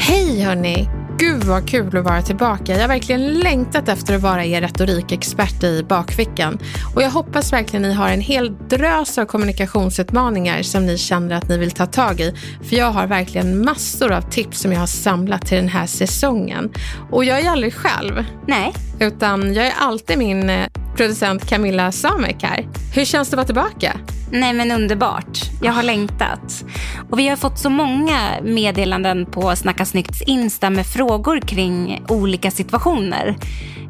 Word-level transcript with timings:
Hej 0.00 0.40
hörni! 0.40 0.88
Gud 1.18 1.44
vad 1.44 1.68
kul 1.68 1.96
att 1.96 2.04
vara 2.04 2.22
tillbaka. 2.22 2.72
Jag 2.72 2.80
har 2.80 2.88
verkligen 2.88 3.34
längtat 3.34 3.88
efter 3.88 4.14
att 4.14 4.22
vara 4.22 4.44
er 4.44 4.60
retorikexpert 4.60 5.64
i 5.64 5.84
bakfickan. 5.88 6.58
Och 6.94 7.02
jag 7.02 7.10
hoppas 7.10 7.52
verkligen 7.52 7.82
ni 7.82 7.92
har 7.92 8.08
en 8.08 8.20
hel 8.20 8.56
drös 8.68 9.18
av 9.18 9.24
kommunikationsutmaningar 9.26 10.62
som 10.62 10.86
ni 10.86 10.98
känner 10.98 11.36
att 11.36 11.48
ni 11.48 11.58
vill 11.58 11.70
ta 11.70 11.86
tag 11.86 12.20
i. 12.20 12.34
För 12.68 12.76
jag 12.76 12.90
har 12.90 13.06
verkligen 13.06 13.64
massor 13.64 14.12
av 14.12 14.22
tips 14.22 14.60
som 14.60 14.72
jag 14.72 14.80
har 14.80 14.86
samlat 14.86 15.46
till 15.46 15.56
den 15.56 15.68
här 15.68 15.86
säsongen. 15.86 16.70
Och 17.10 17.24
jag 17.24 17.40
är 17.40 17.50
aldrig 17.50 17.74
själv. 17.74 18.24
Nej. 18.46 18.72
Utan 19.00 19.54
jag 19.54 19.66
är 19.66 19.74
alltid 19.78 20.18
min 20.18 20.50
eh, 20.50 20.66
producent 20.96 21.48
Camilla 21.48 21.92
Samek 21.92 22.42
här. 22.42 22.68
Hur 22.94 23.04
känns 23.04 23.28
det 23.30 23.34
att 23.34 23.36
vara 23.36 23.46
tillbaka? 23.46 24.00
Nej 24.30 24.52
men 24.52 24.70
underbart. 24.70 25.38
Jag 25.62 25.72
har 25.72 25.82
längtat. 25.82 26.64
Och 27.10 27.18
vi 27.18 27.28
har 27.28 27.36
fått 27.36 27.58
så 27.58 27.70
många 27.70 28.18
meddelanden 28.42 29.26
på 29.26 29.56
Snacka 29.56 29.84
Snyggts 29.84 30.22
Insta 30.22 30.70
med 30.70 30.86
frågor 30.86 31.40
kring 31.40 32.02
olika 32.08 32.50
situationer. 32.50 33.36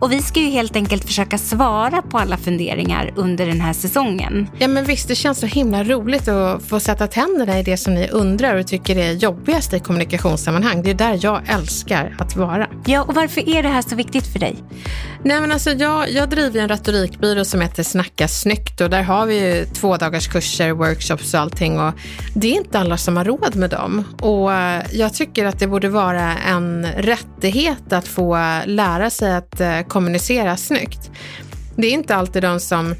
Och 0.00 0.12
vi 0.12 0.22
ska 0.22 0.40
ju 0.40 0.50
helt 0.50 0.76
enkelt 0.76 1.04
försöka 1.04 1.38
svara 1.38 2.02
på 2.02 2.18
alla 2.18 2.36
funderingar 2.36 3.12
under 3.16 3.46
den 3.46 3.60
här 3.60 3.72
säsongen. 3.72 4.48
Ja 4.58 4.68
men 4.68 4.84
visst, 4.84 5.08
det 5.08 5.14
känns 5.14 5.38
så 5.38 5.46
himla 5.46 5.84
roligt 5.84 6.28
att 6.28 6.62
få 6.62 6.80
sätta 6.80 7.06
tänderna 7.06 7.58
i 7.58 7.62
det 7.62 7.76
som 7.76 7.94
ni 7.94 8.08
undrar 8.08 8.54
och 8.54 8.66
tycker 8.66 8.96
är 8.96 9.12
jobbigast 9.12 9.74
i 9.74 9.80
kommunikationssammanhang. 9.80 10.82
Det 10.82 10.90
är 10.90 10.94
där 10.94 11.18
jag 11.22 11.42
älskar 11.48 12.16
att 12.18 12.36
vara. 12.36 12.66
Ja, 12.86 13.02
och 13.02 13.14
varför 13.14 13.48
är 13.48 13.62
det 13.62 13.68
här 13.68 13.82
så 13.82 13.96
viktigt 13.96 14.26
för 14.26 14.38
dig? 14.38 14.56
Nej 15.24 15.40
men 15.40 15.52
alltså 15.52 15.70
jag, 15.70 16.10
jag 16.10 16.28
driver 16.28 16.60
en 16.60 16.68
retorikbyrå 16.68 17.44
som 17.44 17.60
heter 17.60 17.82
Snacka 17.82 18.28
snyggt 18.28 18.80
och 18.80 18.90
där 18.90 19.02
har 19.02 19.26
vi 19.26 19.40
ju 19.40 19.64
två 19.64 19.96
dagars 19.96 20.28
kurser, 20.28 20.72
workshops 20.72 21.34
och 21.34 21.40
allting 21.40 21.80
och 21.80 21.94
det 22.34 22.52
är 22.52 22.56
inte 22.56 22.78
alla 22.78 22.96
som 22.96 23.16
har 23.16 23.24
råd 23.24 23.56
med 23.56 23.70
dem. 23.70 24.04
Och 24.20 24.52
eh, 24.52 24.82
jag 24.92 25.14
tycker 25.14 25.44
att 25.44 25.58
det 25.58 25.66
borde 25.66 25.88
vara 25.88 26.36
en 26.36 26.86
rättighet 26.86 27.92
att 27.92 28.08
få 28.08 28.38
lära 28.66 29.10
sig 29.10 29.34
att 29.34 29.60
eh, 29.60 29.82
kommunicera 29.88 30.56
snyggt. 30.56 31.10
Det 31.76 31.86
är 31.86 31.92
inte 31.92 32.16
alltid 32.16 32.42
de 32.42 32.60
som 32.60 32.94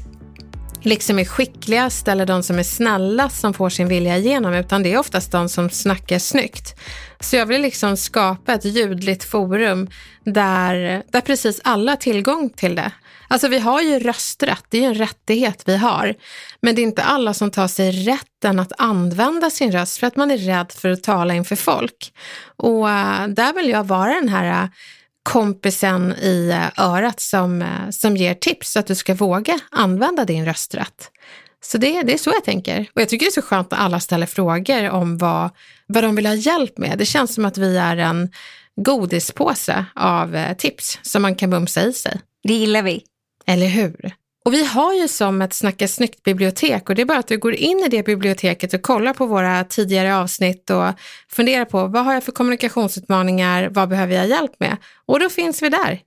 liksom 0.81 1.19
är 1.19 1.25
skickligast 1.25 2.07
eller 2.07 2.25
de 2.25 2.43
som 2.43 2.59
är 2.59 2.63
snällast 2.63 3.39
som 3.39 3.53
får 3.53 3.69
sin 3.69 3.87
vilja 3.87 4.17
igenom, 4.17 4.53
utan 4.53 4.83
det 4.83 4.93
är 4.93 4.97
oftast 4.97 5.31
de 5.31 5.49
som 5.49 5.69
snackar 5.69 6.19
snyggt. 6.19 6.79
Så 7.19 7.35
jag 7.35 7.45
vill 7.45 7.61
liksom 7.61 7.97
skapa 7.97 8.53
ett 8.53 8.65
ljudligt 8.65 9.23
forum 9.23 9.89
där, 10.23 11.03
där 11.11 11.21
precis 11.21 11.61
alla 11.63 11.91
har 11.91 11.97
tillgång 11.97 12.49
till 12.49 12.75
det. 12.75 12.91
Alltså 13.27 13.47
vi 13.47 13.59
har 13.59 13.81
ju 13.81 13.99
rösträtt, 13.99 14.65
det 14.69 14.77
är 14.77 14.81
ju 14.81 14.87
en 14.87 14.95
rättighet 14.95 15.63
vi 15.65 15.77
har. 15.77 16.15
Men 16.61 16.75
det 16.75 16.81
är 16.81 16.83
inte 16.83 17.03
alla 17.03 17.33
som 17.33 17.51
tar 17.51 17.67
sig 17.67 17.91
rätten 17.91 18.59
att 18.59 18.71
använda 18.77 19.49
sin 19.49 19.71
röst 19.71 19.97
för 19.97 20.07
att 20.07 20.15
man 20.15 20.31
är 20.31 20.37
rädd 20.37 20.71
för 20.71 20.89
att 20.89 21.03
tala 21.03 21.33
inför 21.33 21.55
folk. 21.55 22.13
Och 22.55 22.89
eh, 22.89 23.27
där 23.27 23.53
vill 23.53 23.69
jag 23.69 23.83
vara 23.83 24.13
den 24.13 24.29
här 24.29 24.69
kompisen 25.29 26.13
i 26.13 26.49
äh, 26.49 26.85
örat 26.85 27.19
som, 27.19 27.61
äh, 27.61 27.89
som 27.89 28.17
ger 28.17 28.33
tips 28.33 28.71
så 28.71 28.79
att 28.79 28.87
du 28.87 28.95
ska 28.95 29.13
våga 29.13 29.59
använda 29.71 30.25
din 30.25 30.45
rösträtt. 30.45 31.11
Så 31.61 31.77
det, 31.77 32.01
det 32.01 32.13
är 32.13 32.17
så 32.17 32.29
jag 32.29 32.43
tänker. 32.43 32.89
Och 32.95 33.01
jag 33.01 33.09
tycker 33.09 33.25
det 33.25 33.29
är 33.29 33.41
så 33.41 33.41
skönt 33.41 33.71
när 33.71 33.77
alla 33.77 33.99
ställer 33.99 34.25
frågor 34.25 34.89
om 34.89 35.17
vad, 35.17 35.49
vad 35.87 36.03
de 36.03 36.15
vill 36.15 36.25
ha 36.25 36.33
hjälp 36.33 36.77
med. 36.77 36.97
Det 36.97 37.05
känns 37.05 37.33
som 37.33 37.45
att 37.45 37.57
vi 37.57 37.77
är 37.77 37.97
en 37.97 38.31
godispåse 38.75 39.85
av 39.95 40.35
eh, 40.35 40.57
tips 40.57 40.99
som 41.01 41.21
man 41.21 41.35
kan 41.35 41.49
bumsa 41.49 41.83
i 41.83 41.93
sig. 41.93 42.21
Det 42.43 42.53
gillar 42.53 42.81
vi. 42.81 43.03
Eller 43.45 43.67
hur? 43.67 44.11
Och 44.49 44.55
vi 44.55 44.65
har 44.65 44.93
ju 44.93 45.07
som 45.07 45.41
ett 45.41 45.53
Snacka 45.53 45.87
snyggt-bibliotek 45.87 46.89
och 46.89 46.95
det 46.95 47.01
är 47.01 47.05
bara 47.05 47.17
att 47.17 47.27
du 47.27 47.37
går 47.37 47.53
in 47.53 47.79
i 47.79 47.87
det 47.89 48.03
biblioteket 48.03 48.73
och 48.73 48.81
kollar 48.81 49.13
på 49.13 49.25
våra 49.25 49.63
tidigare 49.63 50.15
avsnitt 50.15 50.69
och 50.69 50.85
funderar 51.31 51.65
på 51.65 51.87
vad 51.87 52.05
har 52.05 52.13
jag 52.13 52.23
för 52.23 52.31
kommunikationsutmaningar, 52.31 53.69
vad 53.69 53.89
behöver 53.89 54.15
jag 54.15 54.27
hjälp 54.27 54.51
med? 54.59 54.77
Och 55.05 55.19
då 55.19 55.29
finns 55.29 55.63
vi 55.63 55.69
där 55.69 55.99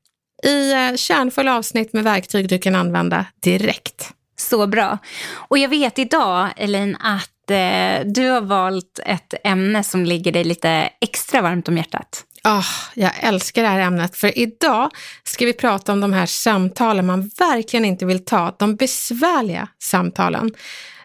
i 0.44 0.72
eh, 0.72 0.96
kärnfulla 0.96 1.56
avsnitt 1.56 1.92
med 1.92 2.04
verktyg 2.04 2.48
du 2.48 2.58
kan 2.58 2.74
använda 2.74 3.26
direkt. 3.42 4.10
Så 4.36 4.66
bra. 4.66 4.98
Och 5.34 5.58
jag 5.58 5.68
vet 5.68 5.98
idag, 5.98 6.48
Elin, 6.56 6.96
att 6.96 7.50
eh, 7.50 8.06
du 8.06 8.28
har 8.28 8.40
valt 8.40 9.00
ett 9.06 9.34
ämne 9.44 9.84
som 9.84 10.04
ligger 10.04 10.32
dig 10.32 10.44
lite 10.44 10.90
extra 11.00 11.42
varmt 11.42 11.68
om 11.68 11.76
hjärtat. 11.76 12.24
Oh, 12.48 12.66
jag 12.94 13.12
älskar 13.20 13.62
det 13.62 13.68
här 13.68 13.80
ämnet, 13.80 14.16
för 14.16 14.38
idag 14.38 14.90
ska 15.24 15.46
vi 15.46 15.52
prata 15.52 15.92
om 15.92 16.00
de 16.00 16.12
här 16.12 16.26
samtalen 16.26 17.06
man 17.06 17.30
verkligen 17.38 17.84
inte 17.84 18.06
vill 18.06 18.24
ta, 18.24 18.56
de 18.58 18.76
besvärliga 18.76 19.68
samtalen. 19.82 20.50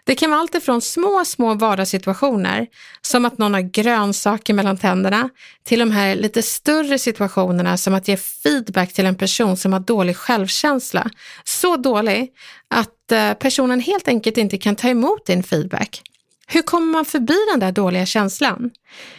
Det 0.04 0.14
kan 0.14 0.30
vara 0.30 0.40
allt 0.40 0.54
ifrån 0.54 0.80
små, 0.80 1.24
små 1.24 1.54
vardagssituationer, 1.54 2.66
som 3.02 3.24
att 3.24 3.38
någon 3.38 3.54
har 3.54 3.60
grönsaker 3.60 4.54
mellan 4.54 4.76
tänderna, 4.76 5.28
till 5.64 5.78
de 5.78 5.90
här 5.90 6.14
lite 6.14 6.42
större 6.42 6.98
situationerna 6.98 7.76
som 7.76 7.94
att 7.94 8.08
ge 8.08 8.16
feedback 8.16 8.92
till 8.92 9.06
en 9.06 9.14
person 9.14 9.56
som 9.56 9.72
har 9.72 9.80
dålig 9.80 10.16
självkänsla. 10.16 11.10
Så 11.44 11.76
dålig 11.76 12.30
att 12.70 13.12
eh, 13.12 13.32
personen 13.32 13.80
helt 13.80 14.08
enkelt 14.08 14.36
inte 14.36 14.58
kan 14.58 14.76
ta 14.76 14.88
emot 14.88 15.26
din 15.26 15.42
feedback. 15.42 16.02
Hur 16.50 16.62
kommer 16.62 16.92
man 16.92 17.04
förbi 17.04 17.36
den 17.50 17.60
där 17.60 17.72
dåliga 17.72 18.06
känslan? 18.06 18.70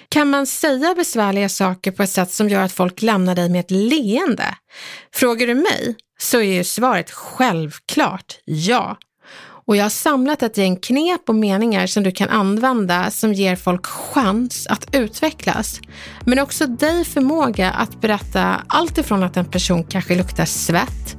Kan 0.09 0.29
man 0.29 0.45
säga 0.47 0.95
besvärliga 0.95 1.49
saker 1.49 1.91
på 1.91 2.03
ett 2.03 2.09
sätt 2.09 2.31
som 2.31 2.49
gör 2.49 2.61
att 2.61 2.71
folk 2.71 3.01
lämnar 3.01 3.35
dig 3.35 3.49
med 3.49 3.59
ett 3.59 3.71
leende? 3.71 4.55
Frågar 5.13 5.47
du 5.47 5.55
mig 5.55 5.95
så 6.19 6.37
är 6.37 6.53
ju 6.53 6.63
svaret 6.63 7.11
självklart 7.11 8.37
ja. 8.45 8.97
Och 9.65 9.75
jag 9.75 9.83
har 9.83 9.89
samlat 9.89 10.43
ett 10.43 10.57
gäng 10.57 10.75
knep 10.75 11.21
och 11.29 11.35
meningar 11.35 11.87
som 11.87 12.03
du 12.03 12.11
kan 12.11 12.29
använda 12.29 13.11
som 13.11 13.33
ger 13.33 13.55
folk 13.55 13.85
chans 13.85 14.67
att 14.67 14.95
utvecklas. 14.95 15.79
Men 16.25 16.39
också 16.39 16.67
dig 16.67 17.05
förmåga 17.05 17.71
att 17.71 18.01
berätta 18.01 18.61
allt 18.67 18.97
ifrån 18.97 19.23
att 19.23 19.37
en 19.37 19.45
person 19.45 19.83
kanske 19.83 20.15
luktar 20.15 20.45
svett 20.45 21.15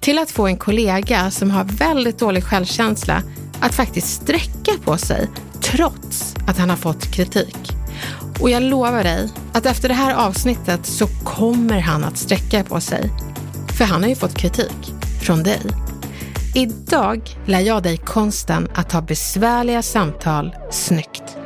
till 0.00 0.18
att 0.18 0.30
få 0.30 0.46
en 0.46 0.56
kollega 0.56 1.30
som 1.30 1.50
har 1.50 1.64
väldigt 1.64 2.18
dålig 2.18 2.44
självkänsla 2.44 3.22
att 3.60 3.74
faktiskt 3.74 4.22
sträcka 4.22 4.72
på 4.84 4.96
sig 4.96 5.28
trots 5.60 6.34
att 6.46 6.58
han 6.58 6.70
har 6.70 6.76
fått 6.76 7.10
kritik. 7.10 7.72
Och 8.40 8.50
jag 8.50 8.62
lovar 8.62 9.04
dig 9.04 9.28
att 9.52 9.66
efter 9.66 9.88
det 9.88 9.94
här 9.94 10.14
avsnittet 10.14 10.86
så 10.86 11.06
kommer 11.24 11.80
han 11.80 12.04
att 12.04 12.18
sträcka 12.18 12.64
på 12.64 12.80
sig. 12.80 13.10
För 13.78 13.84
han 13.84 14.02
har 14.02 14.08
ju 14.08 14.16
fått 14.16 14.34
kritik 14.36 14.92
från 15.22 15.42
dig. 15.42 15.60
Idag 16.54 17.20
lär 17.46 17.60
jag 17.60 17.82
dig 17.82 17.96
konsten 17.96 18.68
att 18.74 18.92
ha 18.92 19.00
besvärliga 19.00 19.82
samtal 19.82 20.54
snyggt. 20.70 21.36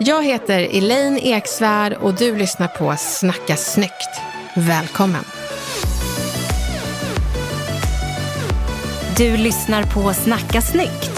Jag 0.00 0.24
heter 0.24 0.68
Elaine 0.76 1.18
Eksvärd 1.18 1.92
och 1.92 2.14
du 2.14 2.36
lyssnar 2.36 2.68
på 2.68 2.94
Snacka 2.98 3.56
snyggt. 3.56 4.20
Välkommen! 4.56 5.24
Du 9.16 9.36
lyssnar 9.36 9.82
på 9.82 10.12
Snacka 10.12 10.60
snyggt 10.60 11.17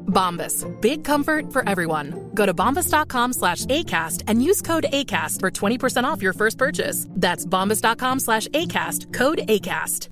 Bombas. 0.11 0.65
Big 0.81 1.03
comfort 1.03 1.51
for 1.51 1.67
everyone. 1.67 2.29
Go 2.35 2.45
to 2.45 2.53
bombas.com 2.53 3.33
slash 3.33 3.65
ACAST 3.65 4.23
and 4.27 4.43
use 4.43 4.61
code 4.61 4.85
ACAST 4.93 5.39
for 5.39 5.49
20% 5.49 6.03
off 6.03 6.21
your 6.21 6.33
first 6.33 6.57
purchase. 6.57 7.07
That's 7.09 7.45
bombas.com 7.45 8.19
slash 8.19 8.47
ACAST. 8.49 9.13
Code 9.13 9.39
ACAST. 9.47 10.09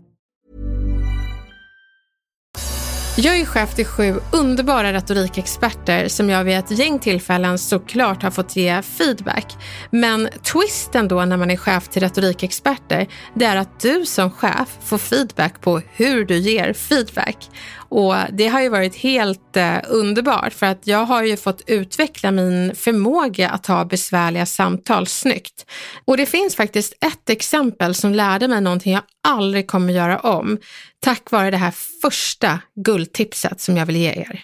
Jag 3.21 3.39
är 3.39 3.45
chef 3.45 3.75
till 3.75 3.85
sju 3.85 4.15
underbara 4.33 4.93
retorikexperter 4.93 6.07
som 6.07 6.29
jag 6.29 6.43
vid 6.43 6.57
ett 6.57 6.71
gäng 6.71 6.99
tillfällen 6.99 7.57
såklart 7.57 8.23
har 8.23 8.31
fått 8.31 8.55
ge 8.55 8.81
feedback. 8.81 9.45
Men 9.91 10.29
twisten 10.43 11.07
då 11.07 11.25
när 11.25 11.37
man 11.37 11.51
är 11.51 11.57
chef 11.57 11.87
till 11.87 12.01
retorikexperter, 12.01 13.07
det 13.33 13.45
är 13.45 13.55
att 13.55 13.79
du 13.79 14.05
som 14.05 14.31
chef 14.31 14.77
får 14.83 14.97
feedback 14.97 15.61
på 15.61 15.81
hur 15.93 16.25
du 16.25 16.37
ger 16.37 16.73
feedback. 16.73 17.49
Och 17.89 18.15
det 18.31 18.47
har 18.47 18.61
ju 18.61 18.69
varit 18.69 18.95
helt 18.95 19.57
eh, 19.57 19.77
underbart 19.87 20.53
för 20.53 20.65
att 20.65 20.87
jag 20.87 21.05
har 21.05 21.23
ju 21.23 21.37
fått 21.37 21.63
utveckla 21.67 22.31
min 22.31 22.75
förmåga 22.75 23.49
att 23.49 23.67
ha 23.67 23.85
besvärliga 23.85 24.45
samtal 24.45 25.07
snyggt. 25.07 25.65
Och 26.05 26.17
det 26.17 26.25
finns 26.25 26.55
faktiskt 26.55 26.93
ett 26.93 27.29
exempel 27.29 27.95
som 27.95 28.13
lärde 28.13 28.47
mig 28.47 28.61
någonting 28.61 28.93
jag 28.93 29.03
aldrig 29.23 29.67
kommer 29.67 29.93
göra 29.93 30.19
om 30.19 30.57
tack 30.99 31.31
vare 31.31 31.51
det 31.51 31.57
här 31.57 31.73
första 32.01 32.59
guldtipset 32.75 33.61
som 33.61 33.77
jag 33.77 33.85
vill 33.85 33.95
ge 33.95 34.09
er. 34.09 34.43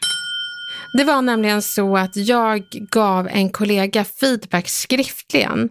Det 0.97 1.03
var 1.03 1.21
nämligen 1.21 1.61
så 1.61 1.97
att 1.97 2.15
jag 2.15 2.63
gav 2.71 3.27
en 3.27 3.49
kollega 3.49 4.03
feedback 4.03 4.69
skriftligen 4.69 5.69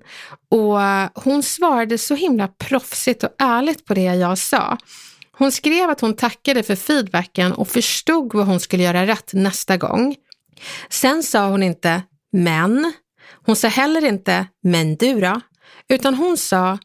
och 0.50 0.78
hon 1.24 1.42
svarade 1.42 1.98
så 1.98 2.14
himla 2.14 2.48
proffsigt 2.48 3.24
och 3.24 3.30
ärligt 3.38 3.84
på 3.84 3.94
det 3.94 4.14
jag 4.14 4.38
sa. 4.38 4.78
Hon 5.36 5.52
skrev 5.52 5.90
att 5.90 6.00
hon 6.00 6.16
tackade 6.16 6.62
för 6.62 6.76
feedbacken 6.76 7.52
och 7.52 7.68
förstod 7.68 8.34
vad 8.34 8.46
hon 8.46 8.60
skulle 8.60 8.82
göra 8.82 9.06
rätt 9.06 9.32
nästa 9.32 9.76
gång. 9.76 10.16
Sen 10.88 11.22
sa 11.22 11.48
hon 11.48 11.62
inte 11.62 12.02
men. 12.32 12.92
Hon 13.46 13.56
sa 13.56 13.68
heller 13.68 14.04
inte 14.04 14.46
men 14.62 14.96
du 14.96 15.20
då? 15.20 15.40
Utan 15.88 16.14
hon 16.14 16.36
sa 16.36 16.78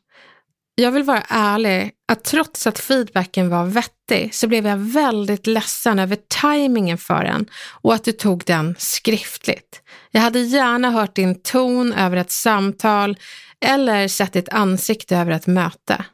jag 0.76 0.92
vill 0.92 1.04
vara 1.04 1.24
ärlig 1.28 1.92
att 2.08 2.24
trots 2.24 2.68
att 2.68 2.80
feedbacken 2.80 3.50
var 3.50 3.66
vettig 3.66 4.36
så 4.36 4.48
blev 4.48 4.68
jag 4.68 4.78
väldigt 4.78 5.48
ledsen 5.48 6.00
över 6.00 6.18
tajmingen 6.28 6.98
för 6.98 7.24
den 7.24 7.50
och 7.82 7.94
att 7.94 8.04
du 8.04 8.12
tog 8.12 8.44
den 8.46 8.76
skriftligt. 8.80 9.82
Jag 10.12 10.22
hade 10.22 10.40
gärna 10.40 10.92
hört 10.92 11.16
din 11.16 11.42
ton 11.42 11.94
över 11.94 12.18
ett 12.18 12.32
samtal 12.32 13.18
eller 13.66 14.08
sett 14.08 14.34
ditt 14.34 14.50
ansikte 14.50 15.18
över 15.18 15.32
ett 15.32 15.48
möte. 15.48 16.06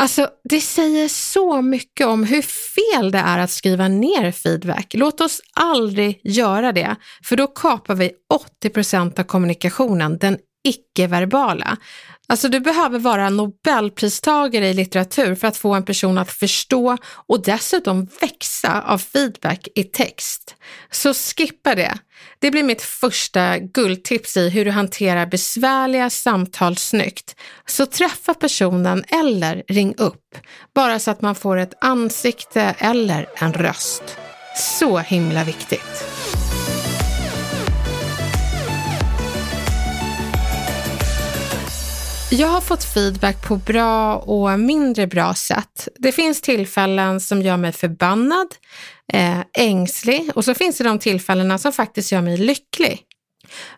Alltså, 0.00 0.28
det 0.44 0.60
säger 0.60 1.08
så 1.08 1.62
mycket 1.62 2.06
om 2.06 2.24
hur 2.24 2.42
fel 2.42 3.10
det 3.10 3.18
är 3.18 3.38
att 3.38 3.50
skriva 3.50 3.88
ner 3.88 4.32
feedback. 4.32 4.94
Låt 4.94 5.20
oss 5.20 5.40
aldrig 5.54 6.20
göra 6.24 6.72
det, 6.72 6.96
för 7.24 7.36
då 7.36 7.46
kapar 7.46 7.94
vi 7.94 8.10
80 8.60 8.68
procent 8.68 9.18
av 9.18 9.24
kommunikationen, 9.24 10.18
den 10.18 10.38
icke-verbala. 10.64 11.76
Alltså 12.30 12.48
du 12.48 12.60
behöver 12.60 12.98
vara 12.98 13.30
nobelpristagare 13.30 14.68
i 14.68 14.74
litteratur 14.74 15.34
för 15.34 15.48
att 15.48 15.56
få 15.56 15.74
en 15.74 15.84
person 15.84 16.18
att 16.18 16.30
förstå 16.30 16.96
och 17.26 17.42
dessutom 17.42 18.08
växa 18.20 18.82
av 18.82 18.98
feedback 18.98 19.68
i 19.74 19.84
text. 19.84 20.54
Så 20.90 21.14
skippa 21.14 21.74
det. 21.74 21.98
Det 22.38 22.50
blir 22.50 22.62
mitt 22.62 22.82
första 22.82 23.58
guldtips 23.58 24.36
i 24.36 24.48
hur 24.48 24.64
du 24.64 24.70
hanterar 24.70 25.26
besvärliga 25.26 26.10
samtal 26.10 26.76
snyggt. 26.76 27.36
Så 27.66 27.86
träffa 27.86 28.34
personen 28.34 29.04
eller 29.08 29.62
ring 29.68 29.94
upp, 29.96 30.38
bara 30.74 30.98
så 30.98 31.10
att 31.10 31.22
man 31.22 31.34
får 31.34 31.56
ett 31.56 31.74
ansikte 31.80 32.74
eller 32.78 33.26
en 33.34 33.52
röst. 33.52 34.02
Så 34.56 34.98
himla 34.98 35.44
viktigt. 35.44 36.17
Jag 42.30 42.48
har 42.48 42.60
fått 42.60 42.84
feedback 42.84 43.48
på 43.48 43.56
bra 43.56 44.16
och 44.16 44.60
mindre 44.60 45.06
bra 45.06 45.34
sätt. 45.34 45.88
Det 45.98 46.12
finns 46.12 46.40
tillfällen 46.40 47.20
som 47.20 47.42
gör 47.42 47.56
mig 47.56 47.72
förbannad, 47.72 48.46
eh, 49.12 49.40
ängslig 49.58 50.30
och 50.34 50.44
så 50.44 50.54
finns 50.54 50.78
det 50.78 50.84
de 50.84 50.98
tillfällena 50.98 51.58
som 51.58 51.72
faktiskt 51.72 52.12
gör 52.12 52.20
mig 52.20 52.36
lycklig. 52.36 53.07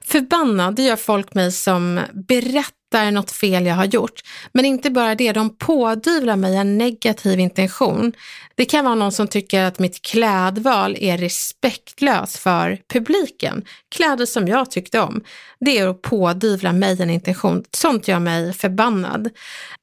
Förbannad, 0.05 0.75
det 0.75 0.82
gör 0.82 0.96
folk 0.96 1.34
mig 1.34 1.52
som 1.52 2.00
berättar 2.12 3.11
något 3.11 3.31
fel 3.31 3.67
jag 3.67 3.75
har 3.75 3.84
gjort. 3.84 4.20
Men 4.52 4.64
inte 4.64 4.90
bara 4.90 5.14
det, 5.14 5.32
de 5.32 5.56
pådyvlar 5.56 6.37
mig 6.37 6.56
en 6.56 6.78
negativ 6.78 7.40
intention. 7.40 8.12
Det 8.55 8.64
kan 8.64 8.84
vara 8.84 8.94
någon 8.94 9.12
som 9.12 9.28
tycker 9.28 9.64
att 9.64 9.78
mitt 9.78 10.02
klädval 10.02 10.96
är 11.00 11.19
respektlöst 11.19 12.38
för 12.38 12.78
publiken. 12.88 13.64
Kläder 13.88 14.26
som 14.26 14.49
jag 14.49 14.70
tyckte 14.70 15.00
om. 15.00 15.20
Det 15.61 15.78
är 15.78 15.88
att 15.88 16.02
pådyvla 16.02 16.73
mig 16.73 17.02
en 17.02 17.11
intention. 17.11 17.64
Sånt 17.70 18.08
gör 18.08 18.19
mig 18.19 18.52
förbannad. 18.52 19.31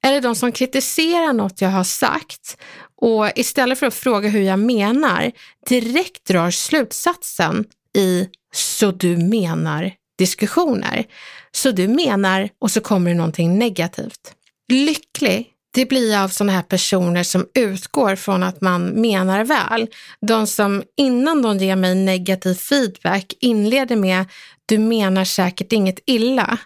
Eller 0.04 0.22
de 0.22 0.36
som 0.36 0.52
kritiserar 0.52 1.34
något 1.34 1.62
jag 1.62 1.70
har 1.70 1.84
sagt 1.84 2.58
och 3.02 3.32
istället 3.36 3.80
för 3.80 3.86
att 3.86 3.94
fråga 3.94 4.30
hur 4.30 4.42
jag 4.42 4.60
menar 4.60 5.32
direkt 5.70 6.26
drar 6.26 6.52
slutsatsen 6.52 7.66
i 7.98 8.28
så 8.58 8.92
du 8.92 9.18
menar 9.18 9.92
diskussioner. 10.18 11.06
Så 11.52 11.72
du 11.72 11.88
menar 11.88 12.50
och 12.60 12.72
så 12.72 12.82
kommer 12.82 13.12
det 13.12 13.18
någonting 13.18 13.60
negativt. 13.60 14.34
Lycklig, 14.72 15.48
det 15.74 15.86
blir 15.86 16.12
jag 16.12 16.24
av 16.24 16.30
sådana 16.30 16.54
här 16.54 16.62
personer 16.62 17.24
som 17.24 17.48
utgår 17.54 18.16
från 18.16 18.44
att 18.44 18.62
man 18.62 18.88
menar 18.88 19.44
väl. 19.44 19.88
De 20.22 20.48
som 20.48 20.84
innan 20.98 21.42
de 21.42 21.58
ger 21.58 21.76
mig 21.76 21.96
negativ 21.96 22.54
feedback 22.54 23.34
inleder 23.40 23.96
med 23.96 24.26
du 24.66 24.78
menar 24.78 25.24
säkert 25.24 25.74
inget 25.74 26.00
illa. 26.06 26.58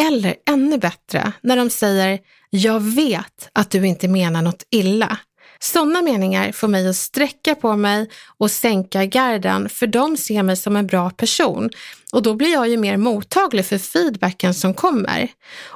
Eller 0.00 0.34
ännu 0.50 0.78
bättre, 0.78 1.32
när 1.42 1.56
de 1.56 1.70
säger 1.70 2.18
jag 2.50 2.80
vet 2.80 3.48
att 3.52 3.70
du 3.70 3.86
inte 3.86 4.08
menar 4.08 4.42
något 4.42 4.66
illa. 4.70 5.18
Sådana 5.62 6.02
meningar 6.02 6.52
får 6.52 6.68
mig 6.68 6.88
att 6.88 6.96
sträcka 6.96 7.54
på 7.54 7.76
mig 7.76 8.10
och 8.38 8.50
sänka 8.50 9.04
garden 9.04 9.68
för 9.68 9.86
de 9.86 10.16
ser 10.16 10.42
mig 10.42 10.56
som 10.56 10.76
en 10.76 10.86
bra 10.86 11.10
person 11.10 11.70
och 12.12 12.22
då 12.22 12.34
blir 12.34 12.52
jag 12.52 12.68
ju 12.68 12.76
mer 12.76 12.96
mottaglig 12.96 13.66
för 13.66 13.78
feedbacken 13.78 14.54
som 14.54 14.74
kommer. 14.74 15.28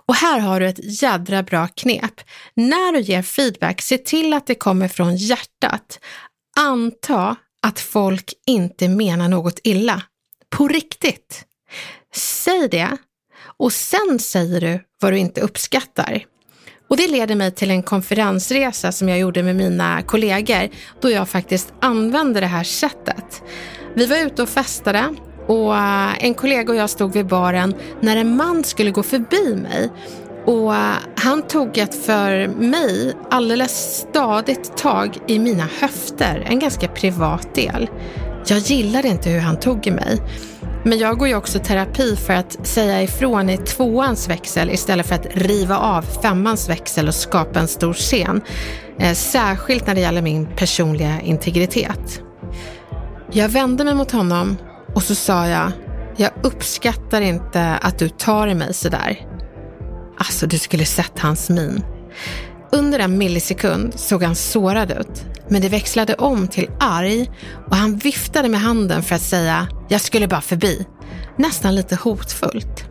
Och 0.07 0.15
här 0.15 0.39
har 0.39 0.61
du 0.61 0.69
ett 0.69 1.03
jädra 1.03 1.43
bra 1.43 1.69
knep. 1.69 2.21
När 2.55 2.93
du 2.93 3.01
ger 3.01 3.23
feedback, 3.23 3.83
se 3.83 3.99
till 3.99 4.33
att 4.33 4.47
det 4.47 4.55
kommer 4.55 4.89
från 4.89 5.17
hjärtat. 5.17 6.01
Anta 6.59 7.37
att 7.63 7.81
folk 7.81 8.33
inte 8.47 8.89
menar 8.89 9.29
något 9.29 9.61
illa. 9.65 10.03
På 10.51 10.69
riktigt. 10.69 11.45
Säg 12.15 12.69
det 12.69 12.97
och 13.59 13.73
sen 13.73 14.19
säger 14.19 14.61
du 14.61 14.85
vad 15.01 15.13
du 15.13 15.19
inte 15.19 15.41
uppskattar. 15.41 16.25
Och 16.89 16.97
det 16.97 17.09
leder 17.09 17.35
mig 17.35 17.51
till 17.51 17.71
en 17.71 17.83
konferensresa 17.83 18.93
som 18.93 19.09
jag 19.09 19.19
gjorde 19.19 19.43
med 19.43 19.57
mina 19.57 20.03
kollegor 20.03 20.69
då 21.01 21.11
jag 21.11 21.29
faktiskt 21.29 21.73
använde 21.81 22.41
det 22.41 22.47
här 22.47 22.65
sättet. 22.65 23.43
Vi 23.95 24.07
var 24.07 24.17
ute 24.17 24.43
och 24.43 24.49
festade 24.49 25.15
och 25.47 25.77
eh, 25.77 26.25
en 26.25 26.35
kollega 26.35 26.73
och 26.73 26.79
jag 26.79 26.91
stod 26.91 27.13
vid 27.13 27.27
baren 27.27 27.75
när 28.01 28.17
en 28.17 28.37
man 28.37 28.65
skulle 28.65 28.91
gå 28.91 29.03
förbi 29.03 29.57
mig 29.57 29.91
och 30.47 30.75
eh, 30.75 30.95
han 31.17 31.43
tog 31.43 31.79
ett 31.79 32.05
för 32.05 32.49
mig 32.49 33.15
alldeles 33.31 34.07
stadigt 34.11 34.77
tag 34.77 35.19
i 35.27 35.39
mina 35.39 35.69
höfter, 35.81 36.47
en 36.47 36.59
ganska 36.59 36.89
privat 36.89 37.55
del. 37.55 37.91
Jag 38.47 38.59
gillade 38.59 39.09
inte 39.09 39.31
hur 39.31 39.41
han 39.41 39.61
tog 39.61 39.87
i 39.87 39.91
mig. 39.91 40.21
Men 40.87 40.99
jag 40.99 41.19
går 41.19 41.29
ju 41.29 41.35
också 41.35 41.59
terapi 41.59 42.17
för 42.17 42.33
att 42.33 42.67
säga 42.67 43.03
ifrån 43.03 43.51
i 43.51 43.57
tvåans 43.57 44.29
växel 44.29 44.71
istället 44.71 45.07
för 45.07 45.15
att 45.15 45.27
riva 45.31 45.79
av 45.79 46.03
femmans 46.03 46.69
växel 46.69 47.09
och 47.09 47.15
skapa 47.15 47.61
en 47.61 47.69
stor 47.69 47.93
scen. 47.93 48.41
Eh, 48.99 49.15
särskilt 49.15 49.87
när 49.87 49.95
det 49.95 50.01
gäller 50.01 50.23
min 50.23 50.47
personliga 50.57 51.21
integritet. 51.21 52.23
Jag 53.33 53.49
vände 53.49 53.85
mig 53.85 53.95
mot 53.95 54.11
honom 54.11 54.57
och 54.95 55.03
så 55.03 55.15
sa 55.15 55.47
jag, 55.47 55.73
jag 56.17 56.31
uppskattar 56.43 57.21
inte 57.21 57.79
att 57.83 57.99
du 57.99 58.09
tar 58.09 58.49
i 58.49 58.55
mig 58.55 58.75
sådär. 58.75 59.27
Alltså, 60.19 60.47
du 60.47 60.59
skulle 60.59 60.85
sett 60.85 61.19
hans 61.19 61.51
min. 61.51 61.85
Under 62.73 62.99
en 62.99 63.19
millisekund 63.19 64.01
såg 64.01 64.23
han 64.23 64.35
sårad 64.35 64.91
ut, 64.91 65.25
men 65.49 65.63
det 65.63 65.69
växlade 65.69 66.15
om 66.15 66.49
till 66.49 66.71
arg 66.81 67.31
och 67.71 67.77
han 67.77 67.97
viftade 67.97 68.49
med 68.49 68.61
handen 68.61 69.03
för 69.03 69.15
att 69.15 69.23
säga 69.23 69.69
“jag 69.89 70.01
skulle 70.01 70.29
bara 70.29 70.41
förbi”. 70.41 70.87
Nästan 71.37 71.75
lite 71.75 71.97
hotfullt. 71.97 72.85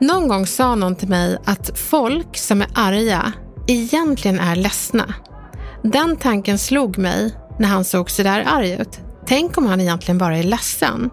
Någon 0.00 0.28
gång 0.28 0.46
sa 0.46 0.74
någon 0.74 0.96
till 0.96 1.08
mig 1.08 1.38
att 1.44 1.78
folk 1.78 2.36
som 2.36 2.62
är 2.62 2.68
arga 2.74 3.32
egentligen 3.68 4.40
är 4.40 4.56
ledsna. 4.56 5.14
Den 5.82 6.16
tanken 6.16 6.58
slog 6.58 6.98
mig 6.98 7.34
när 7.58 7.68
han 7.68 7.84
såg 7.84 8.10
sådär 8.10 8.44
arg 8.46 8.72
ut. 8.72 9.00
Tänk 9.26 9.58
om 9.58 9.66
han 9.66 9.80
egentligen 9.80 10.18
bara 10.18 10.38
är 10.38 10.42
ledsen. 10.42 11.10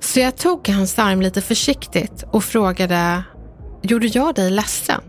Så 0.00 0.20
jag 0.20 0.36
tog 0.36 0.68
hans 0.68 0.98
arm 0.98 1.22
lite 1.22 1.40
försiktigt 1.40 2.24
och 2.30 2.44
frågade, 2.44 3.22
gjorde 3.82 4.06
jag 4.06 4.34
dig 4.34 4.50
ledsen? 4.50 5.00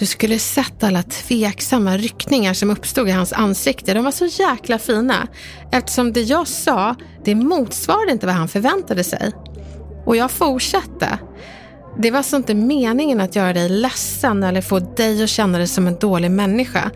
Du 0.00 0.06
skulle 0.06 0.38
sett 0.38 0.82
alla 0.82 1.02
tveksamma 1.02 1.96
ryckningar 1.96 2.54
som 2.54 2.70
uppstod 2.70 3.08
i 3.08 3.10
hans 3.10 3.32
ansikte. 3.32 3.94
De 3.94 4.04
var 4.04 4.10
så 4.10 4.26
jäkla 4.26 4.78
fina 4.78 5.28
eftersom 5.72 6.12
det 6.12 6.20
jag 6.20 6.48
sa, 6.48 6.94
det 7.24 7.34
motsvarade 7.34 8.12
inte 8.12 8.26
vad 8.26 8.34
han 8.34 8.48
förväntade 8.48 9.04
sig. 9.04 9.32
Och 10.06 10.16
jag 10.16 10.30
fortsatte. 10.30 11.18
Det 11.98 12.10
var 12.10 12.18
alltså 12.18 12.36
inte 12.36 12.54
meningen 12.54 13.20
att 13.20 13.36
göra 13.36 13.52
dig 13.52 13.68
ledsen 13.68 14.42
eller 14.42 14.60
få 14.60 14.78
dig 14.78 15.22
att 15.22 15.30
känna 15.30 15.58
dig 15.58 15.66
som 15.66 15.86
en 15.86 15.98
dålig 15.98 16.30
människa. 16.30 16.90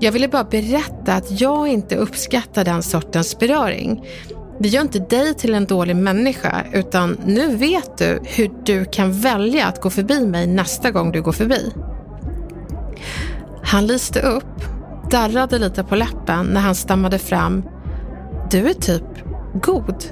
Jag 0.00 0.12
ville 0.12 0.28
bara 0.28 0.44
berätta 0.44 1.14
att 1.14 1.40
jag 1.40 1.68
inte 1.68 1.96
uppskattar 1.96 2.64
den 2.64 2.82
sortens 2.82 3.38
beröring. 3.38 4.04
Det 4.60 4.68
gör 4.68 4.82
inte 4.82 4.98
dig 4.98 5.34
till 5.34 5.54
en 5.54 5.66
dålig 5.66 5.96
människa 5.96 6.64
utan 6.72 7.18
nu 7.26 7.56
vet 7.56 7.98
du 7.98 8.20
hur 8.24 8.50
du 8.64 8.84
kan 8.84 9.12
välja 9.12 9.66
att 9.66 9.80
gå 9.80 9.90
förbi 9.90 10.26
mig 10.26 10.46
nästa 10.46 10.90
gång 10.90 11.12
du 11.12 11.22
går 11.22 11.32
förbi. 11.32 11.72
Han 13.62 13.86
lyste 13.86 14.20
upp, 14.20 14.64
darrade 15.10 15.58
lite 15.58 15.84
på 15.84 15.96
läppen 15.96 16.46
när 16.46 16.60
han 16.60 16.74
stammade 16.74 17.18
fram. 17.18 17.62
Du 18.50 18.68
är 18.68 18.74
typ 18.74 19.04
god. 19.62 20.04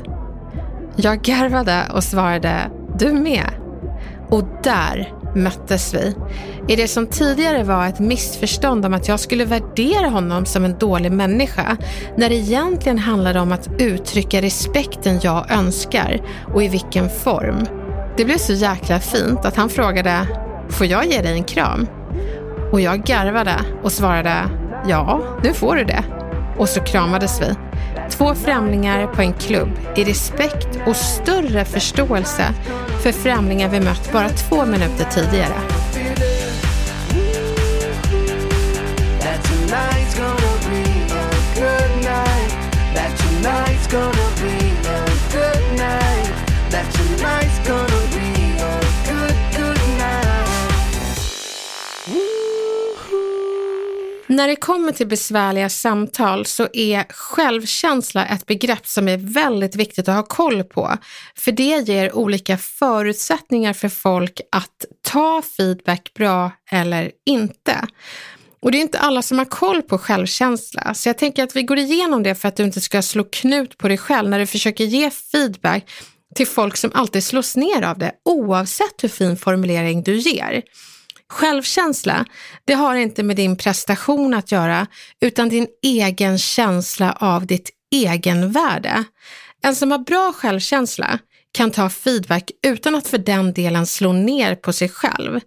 Jag 0.96 1.22
garvade 1.22 1.82
och 1.94 2.04
svarade, 2.04 2.70
du 2.98 3.12
med. 3.12 3.50
Och 4.28 4.44
där 4.62 5.12
möttes 5.34 5.94
vi. 5.94 6.14
I 6.68 6.76
det 6.76 6.88
som 6.88 7.06
tidigare 7.06 7.64
var 7.64 7.86
ett 7.86 7.98
missförstånd 7.98 8.86
om 8.86 8.94
att 8.94 9.08
jag 9.08 9.20
skulle 9.20 9.44
värdera 9.44 10.08
honom 10.08 10.46
som 10.46 10.64
en 10.64 10.78
dålig 10.78 11.12
människa, 11.12 11.76
när 12.16 12.28
det 12.28 12.34
egentligen 12.34 12.98
handlade 12.98 13.40
om 13.40 13.52
att 13.52 13.68
uttrycka 13.78 14.42
respekten 14.42 15.20
jag 15.22 15.50
önskar 15.50 16.20
och 16.54 16.62
i 16.62 16.68
vilken 16.68 17.10
form. 17.10 17.66
Det 18.16 18.24
blev 18.24 18.38
så 18.38 18.52
jäkla 18.52 19.00
fint 19.00 19.44
att 19.44 19.56
han 19.56 19.68
frågade, 19.68 20.26
får 20.68 20.86
jag 20.86 21.06
ge 21.06 21.22
dig 21.22 21.32
en 21.32 21.44
kram? 21.44 21.86
Och 22.72 22.80
jag 22.80 23.04
garvade 23.04 23.64
och 23.82 23.92
svarade, 23.92 24.48
ja, 24.86 25.22
nu 25.42 25.52
får 25.52 25.76
du 25.76 25.84
det. 25.84 26.04
Och 26.58 26.68
så 26.68 26.80
kramades 26.80 27.42
vi. 27.42 27.54
Två 28.10 28.34
främlingar 28.34 29.06
på 29.06 29.22
en 29.22 29.32
klubb 29.32 29.70
i 29.96 30.04
respekt 30.04 30.68
och 30.86 30.96
större 30.96 31.64
förståelse 31.64 32.44
för 33.02 33.12
främlingar 33.12 33.68
vi 33.68 33.80
mött 33.80 34.12
bara 34.12 34.28
två 34.28 34.66
minuter 34.66 35.04
tidigare. 35.10 35.54
När 54.32 54.48
det 54.48 54.56
kommer 54.56 54.92
till 54.92 55.06
besvärliga 55.06 55.68
samtal 55.68 56.46
så 56.46 56.68
är 56.72 57.04
självkänsla 57.08 58.26
ett 58.26 58.46
begrepp 58.46 58.86
som 58.86 59.08
är 59.08 59.16
väldigt 59.16 59.76
viktigt 59.76 60.08
att 60.08 60.14
ha 60.14 60.22
koll 60.22 60.64
på. 60.64 60.96
För 61.36 61.52
det 61.52 61.88
ger 61.88 62.16
olika 62.16 62.58
förutsättningar 62.58 63.72
för 63.72 63.88
folk 63.88 64.40
att 64.52 64.84
ta 65.02 65.42
feedback 65.56 66.14
bra 66.14 66.50
eller 66.70 67.10
inte. 67.26 67.86
Och 68.62 68.72
det 68.72 68.78
är 68.78 68.82
inte 68.82 68.98
alla 68.98 69.22
som 69.22 69.38
har 69.38 69.44
koll 69.44 69.82
på 69.82 69.98
självkänsla, 69.98 70.94
så 70.94 71.08
jag 71.08 71.18
tänker 71.18 71.42
att 71.42 71.56
vi 71.56 71.62
går 71.62 71.78
igenom 71.78 72.22
det 72.22 72.34
för 72.34 72.48
att 72.48 72.56
du 72.56 72.62
inte 72.62 72.80
ska 72.80 73.02
slå 73.02 73.24
knut 73.24 73.78
på 73.78 73.88
dig 73.88 73.98
själv 73.98 74.30
när 74.30 74.38
du 74.38 74.46
försöker 74.46 74.84
ge 74.84 75.10
feedback 75.10 75.90
till 76.34 76.46
folk 76.46 76.76
som 76.76 76.90
alltid 76.94 77.24
slås 77.24 77.56
ner 77.56 77.82
av 77.82 77.98
det, 77.98 78.12
oavsett 78.24 79.04
hur 79.04 79.08
fin 79.08 79.36
formulering 79.36 80.02
du 80.02 80.16
ger. 80.16 80.62
Självkänsla, 81.32 82.24
det 82.64 82.74
har 82.74 82.94
inte 82.94 83.22
med 83.22 83.36
din 83.36 83.56
prestation 83.56 84.34
att 84.34 84.52
göra, 84.52 84.86
utan 85.20 85.48
din 85.48 85.66
egen 85.82 86.38
känsla 86.38 87.12
av 87.12 87.46
ditt 87.46 87.70
egenvärde. 87.94 89.04
En 89.62 89.76
som 89.76 89.90
har 89.90 89.98
bra 89.98 90.32
självkänsla 90.32 91.18
kan 91.52 91.70
ta 91.70 91.90
feedback 91.90 92.50
utan 92.66 92.94
att 92.94 93.08
för 93.08 93.18
den 93.18 93.52
delen 93.52 93.86
slå 93.86 94.12
ner 94.12 94.54
på 94.54 94.72
sig 94.72 94.88
själv. 94.88 95.40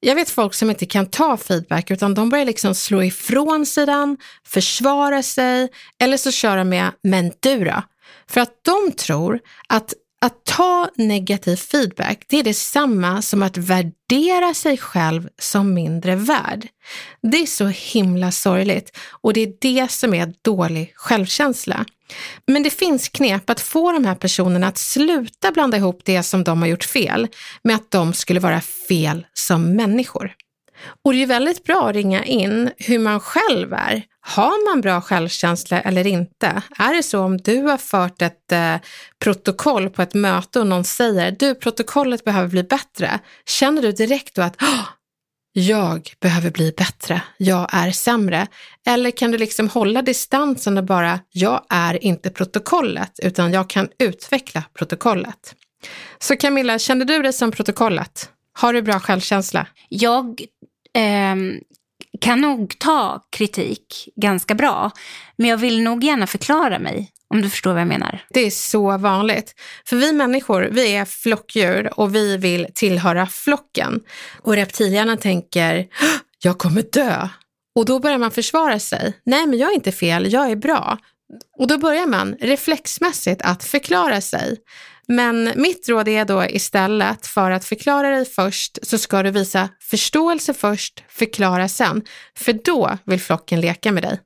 Jag 0.00 0.14
vet 0.14 0.30
folk 0.30 0.54
som 0.54 0.70
inte 0.70 0.86
kan 0.86 1.06
ta 1.06 1.36
feedback 1.36 1.90
utan 1.90 2.14
de 2.14 2.30
börjar 2.30 2.44
liksom 2.44 2.74
slå 2.74 3.02
ifrån 3.02 3.66
sig 3.66 3.86
den, 3.86 4.16
försvara 4.46 5.22
sig 5.22 5.68
eller 6.02 6.16
så 6.16 6.30
kör 6.30 6.56
de 6.56 6.68
med 6.68 6.90
“men 7.02 7.32
du 7.40 7.64
då?” 7.64 7.82
För 8.30 8.40
att 8.40 8.52
de 8.64 8.92
tror 8.92 9.40
att 9.68 9.94
att 10.20 10.44
ta 10.44 10.90
negativ 10.96 11.56
feedback, 11.56 12.24
det 12.28 12.38
är 12.38 12.42
detsamma 12.42 13.22
som 13.22 13.42
att 13.42 13.56
värdera 13.56 14.54
sig 14.54 14.76
själv 14.76 15.28
som 15.38 15.74
mindre 15.74 16.16
värd. 16.16 16.68
Det 17.22 17.36
är 17.36 17.46
så 17.46 17.66
himla 17.66 18.32
sorgligt 18.32 18.96
och 19.10 19.32
det 19.32 19.40
är 19.40 19.52
det 19.60 19.90
som 19.90 20.14
är 20.14 20.32
dålig 20.42 20.92
självkänsla. 20.96 21.84
Men 22.46 22.62
det 22.62 22.70
finns 22.70 23.08
knep 23.08 23.50
att 23.50 23.60
få 23.60 23.92
de 23.92 24.04
här 24.04 24.14
personerna 24.14 24.68
att 24.68 24.78
sluta 24.78 25.52
blanda 25.52 25.76
ihop 25.76 26.00
det 26.04 26.22
som 26.22 26.44
de 26.44 26.62
har 26.62 26.68
gjort 26.68 26.84
fel 26.84 27.28
med 27.62 27.76
att 27.76 27.90
de 27.90 28.12
skulle 28.12 28.40
vara 28.40 28.60
fel 28.60 29.26
som 29.34 29.76
människor. 29.76 30.34
Och 31.04 31.12
det 31.12 31.22
är 31.22 31.26
väldigt 31.26 31.64
bra 31.64 31.88
att 31.88 31.94
ringa 31.94 32.24
in 32.24 32.70
hur 32.76 32.98
man 32.98 33.20
själv 33.20 33.72
är 33.72 34.04
har 34.20 34.70
man 34.70 34.80
bra 34.80 35.00
självkänsla 35.00 35.80
eller 35.80 36.06
inte? 36.06 36.62
Är 36.78 36.94
det 36.94 37.02
så 37.02 37.20
om 37.20 37.38
du 37.38 37.62
har 37.62 37.76
fört 37.76 38.22
ett 38.22 38.52
eh, 38.52 38.74
protokoll 39.18 39.90
på 39.90 40.02
ett 40.02 40.14
möte 40.14 40.60
och 40.60 40.66
någon 40.66 40.84
säger 40.84 41.36
du, 41.38 41.54
protokollet 41.54 42.24
behöver 42.24 42.48
bli 42.48 42.62
bättre. 42.62 43.18
Känner 43.46 43.82
du 43.82 43.92
direkt 43.92 44.34
då 44.34 44.42
att 44.42 44.56
jag 45.52 46.10
behöver 46.20 46.50
bli 46.50 46.72
bättre, 46.76 47.22
jag 47.36 47.68
är 47.72 47.90
sämre. 47.90 48.46
Eller 48.86 49.10
kan 49.10 49.30
du 49.30 49.38
liksom 49.38 49.68
hålla 49.68 50.02
distansen 50.02 50.78
och 50.78 50.84
bara, 50.84 51.20
jag 51.32 51.64
är 51.68 52.04
inte 52.04 52.30
protokollet, 52.30 53.20
utan 53.22 53.52
jag 53.52 53.70
kan 53.70 53.88
utveckla 53.98 54.62
protokollet. 54.74 55.54
Så 56.18 56.36
Camilla, 56.36 56.78
kände 56.78 57.04
du 57.04 57.22
dig 57.22 57.32
som 57.32 57.50
protokollet? 57.50 58.30
Har 58.52 58.72
du 58.72 58.82
bra 58.82 59.00
självkänsla? 59.00 59.66
Jag 59.88 60.40
eh, 60.94 61.36
kan 62.20 62.40
nog 62.40 62.78
ta 62.78 63.24
kritik 63.30 64.08
ganska 64.16 64.54
bra, 64.54 64.90
men 65.36 65.50
jag 65.50 65.56
vill 65.56 65.82
nog 65.82 66.04
gärna 66.04 66.26
förklara 66.26 66.78
mig. 66.78 67.10
Om 67.34 67.42
du 67.42 67.50
förstår 67.50 67.72
vad 67.72 67.80
jag 67.80 67.88
menar. 67.88 68.24
Det 68.30 68.40
är 68.40 68.50
så 68.50 68.98
vanligt. 68.98 69.54
För 69.84 69.96
vi 69.96 70.12
människor, 70.12 70.68
vi 70.72 70.94
är 70.94 71.04
flockdjur 71.04 72.00
och 72.00 72.14
vi 72.14 72.36
vill 72.36 72.66
tillhöra 72.74 73.26
flocken. 73.26 74.00
Och 74.42 74.54
reptilerna 74.54 75.16
tänker, 75.16 75.86
jag 76.42 76.58
kommer 76.58 76.82
dö. 76.82 77.28
Och 77.74 77.84
då 77.84 77.98
börjar 77.98 78.18
man 78.18 78.30
försvara 78.30 78.78
sig. 78.78 79.12
Nej, 79.24 79.46
men 79.46 79.58
jag 79.58 79.70
är 79.70 79.74
inte 79.74 79.92
fel, 79.92 80.32
jag 80.32 80.50
är 80.50 80.56
bra. 80.56 80.98
Och 81.58 81.66
då 81.66 81.78
börjar 81.78 82.06
man 82.06 82.36
reflexmässigt 82.40 83.42
att 83.42 83.64
förklara 83.64 84.20
sig. 84.20 84.56
Men 85.08 85.52
mitt 85.56 85.88
råd 85.88 86.08
är 86.08 86.24
då 86.24 86.44
istället 86.44 87.26
för 87.26 87.50
att 87.50 87.64
förklara 87.64 88.10
dig 88.10 88.24
först 88.24 88.78
så 88.82 88.98
ska 88.98 89.22
du 89.22 89.30
visa 89.30 89.68
förståelse 89.80 90.54
först, 90.54 91.04
förklara 91.08 91.68
sen. 91.68 92.02
För 92.36 92.52
då 92.52 92.98
vill 93.04 93.20
flocken 93.20 93.60
leka 93.60 93.92
med 93.92 94.02
dig. 94.02 94.20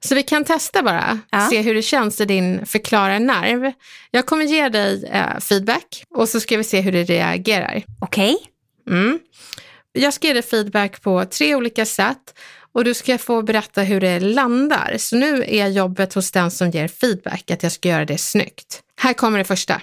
Så 0.00 0.14
vi 0.14 0.22
kan 0.22 0.44
testa 0.44 0.82
bara, 0.82 1.18
ja. 1.30 1.48
se 1.50 1.62
hur 1.62 1.74
det 1.74 1.82
känns 1.82 2.20
i 2.20 2.24
din 2.24 2.66
förklararnerv. 2.66 3.72
Jag 4.10 4.26
kommer 4.26 4.44
ge 4.44 4.68
dig 4.68 5.04
eh, 5.04 5.38
feedback 5.40 6.04
och 6.14 6.28
så 6.28 6.40
ska 6.40 6.56
vi 6.56 6.64
se 6.64 6.80
hur 6.80 6.92
du 6.92 7.04
reagerar. 7.04 7.82
Okej. 8.00 8.34
Okay. 8.34 8.98
Mm. 8.98 9.18
Jag 9.92 10.12
ska 10.14 10.26
ge 10.26 10.32
dig 10.32 10.42
feedback 10.42 11.02
på 11.02 11.24
tre 11.24 11.54
olika 11.54 11.86
sätt 11.86 12.34
och 12.74 12.84
du 12.84 12.94
ska 12.94 13.18
få 13.18 13.42
berätta 13.42 13.82
hur 13.82 14.00
det 14.00 14.20
landar. 14.20 14.94
Så 14.98 15.16
nu 15.16 15.44
är 15.48 15.68
jobbet 15.68 16.14
hos 16.14 16.30
den 16.30 16.50
som 16.50 16.70
ger 16.70 16.88
feedback 16.88 17.50
att 17.50 17.62
jag 17.62 17.72
ska 17.72 17.88
göra 17.88 18.04
det 18.04 18.18
snyggt. 18.18 18.80
Här 19.00 19.12
kommer 19.12 19.38
det 19.38 19.44
första. 19.44 19.80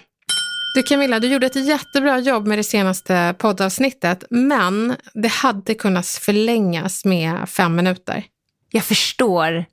Du 0.76 0.84
Camilla, 0.84 1.20
du 1.20 1.28
gjorde 1.28 1.46
ett 1.46 1.56
jättebra 1.68 2.20
jobb 2.20 2.48
med 2.48 2.60
det 2.60 2.64
senaste 2.64 3.36
poddavsnittet, 3.38 4.24
men 4.30 4.96
det 5.14 5.28
hade 5.28 5.74
kunnat 5.74 6.08
förlängas 6.08 7.06
med 7.06 7.50
fem 7.50 7.76
minuter. 7.76 8.24
Jag 8.72 8.84
förstår. 8.84 9.66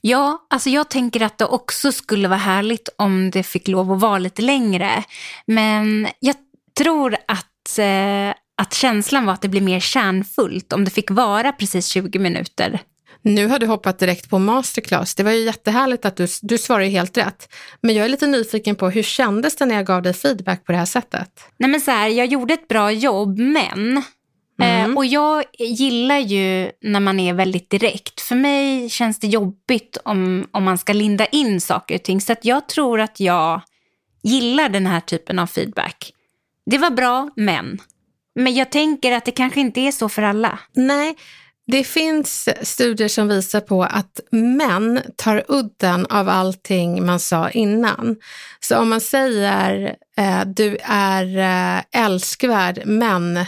Ja, 0.00 0.46
alltså 0.50 0.70
jag 0.70 0.90
tänker 0.90 1.22
att 1.22 1.38
det 1.38 1.44
också 1.44 1.92
skulle 1.92 2.28
vara 2.28 2.38
härligt 2.38 2.88
om 2.96 3.30
det 3.30 3.42
fick 3.42 3.68
lov 3.68 3.92
att 3.92 4.00
vara 4.00 4.18
lite 4.18 4.42
längre. 4.42 5.04
Men 5.46 6.08
jag 6.20 6.36
tror 6.78 7.16
att, 7.28 7.78
eh, 7.78 8.34
att 8.60 8.74
känslan 8.74 9.26
var 9.26 9.32
att 9.32 9.42
det 9.42 9.48
blir 9.48 9.60
mer 9.60 9.80
kärnfullt 9.80 10.72
om 10.72 10.84
det 10.84 10.90
fick 10.90 11.10
vara 11.10 11.52
precis 11.52 11.86
20 11.86 12.18
minuter. 12.18 12.80
Nu 13.22 13.46
har 13.46 13.58
du 13.58 13.66
hoppat 13.66 13.98
direkt 13.98 14.30
på 14.30 14.38
masterclass. 14.38 15.14
Det 15.14 15.22
var 15.22 15.32
ju 15.32 15.44
jättehärligt 15.44 16.04
att 16.04 16.16
du, 16.16 16.26
du 16.42 16.58
svarar 16.58 16.84
helt 16.84 17.16
rätt. 17.16 17.48
Men 17.80 17.94
jag 17.94 18.04
är 18.04 18.08
lite 18.08 18.26
nyfiken 18.26 18.76
på 18.76 18.90
hur 18.90 19.02
kändes 19.02 19.56
det 19.56 19.66
när 19.66 19.74
jag 19.74 19.86
gav 19.86 20.02
dig 20.02 20.14
feedback 20.14 20.64
på 20.64 20.72
det 20.72 20.78
här 20.78 20.84
sättet? 20.84 21.30
Nej 21.56 21.70
men 21.70 21.80
så 21.80 21.90
här, 21.90 22.08
jag 22.08 22.26
gjorde 22.26 22.54
ett 22.54 22.68
bra 22.68 22.92
jobb 22.92 23.38
men 23.38 24.02
Mm. 24.62 24.90
Eh, 24.90 24.96
och 24.96 25.06
jag 25.06 25.44
gillar 25.58 26.18
ju 26.18 26.70
när 26.80 27.00
man 27.00 27.20
är 27.20 27.34
väldigt 27.34 27.70
direkt. 27.70 28.20
För 28.20 28.34
mig 28.34 28.88
känns 28.88 29.18
det 29.18 29.26
jobbigt 29.26 29.98
om, 30.04 30.46
om 30.50 30.64
man 30.64 30.78
ska 30.78 30.92
linda 30.92 31.26
in 31.26 31.60
saker 31.60 31.94
och 31.94 32.02
ting. 32.02 32.20
Så 32.20 32.32
att 32.32 32.44
jag 32.44 32.68
tror 32.68 33.00
att 33.00 33.20
jag 33.20 33.60
gillar 34.22 34.68
den 34.68 34.86
här 34.86 35.00
typen 35.00 35.38
av 35.38 35.46
feedback. 35.46 36.12
Det 36.66 36.78
var 36.78 36.90
bra, 36.90 37.30
men. 37.36 37.80
Men 38.34 38.54
jag 38.54 38.70
tänker 38.70 39.12
att 39.12 39.24
det 39.24 39.30
kanske 39.30 39.60
inte 39.60 39.80
är 39.80 39.92
så 39.92 40.08
för 40.08 40.22
alla. 40.22 40.58
Nej, 40.72 41.16
det 41.66 41.84
finns 41.84 42.48
studier 42.62 43.08
som 43.08 43.28
visar 43.28 43.60
på 43.60 43.82
att 43.82 44.20
män 44.30 45.00
tar 45.16 45.44
udden 45.48 46.06
av 46.06 46.28
allting 46.28 47.06
man 47.06 47.20
sa 47.20 47.50
innan. 47.50 48.16
Så 48.60 48.78
om 48.78 48.88
man 48.88 49.00
säger 49.00 49.96
eh, 50.16 50.44
du 50.46 50.78
är 50.84 51.38
eh, 51.38 52.04
älskvärd 52.04 52.82
men 52.84 53.44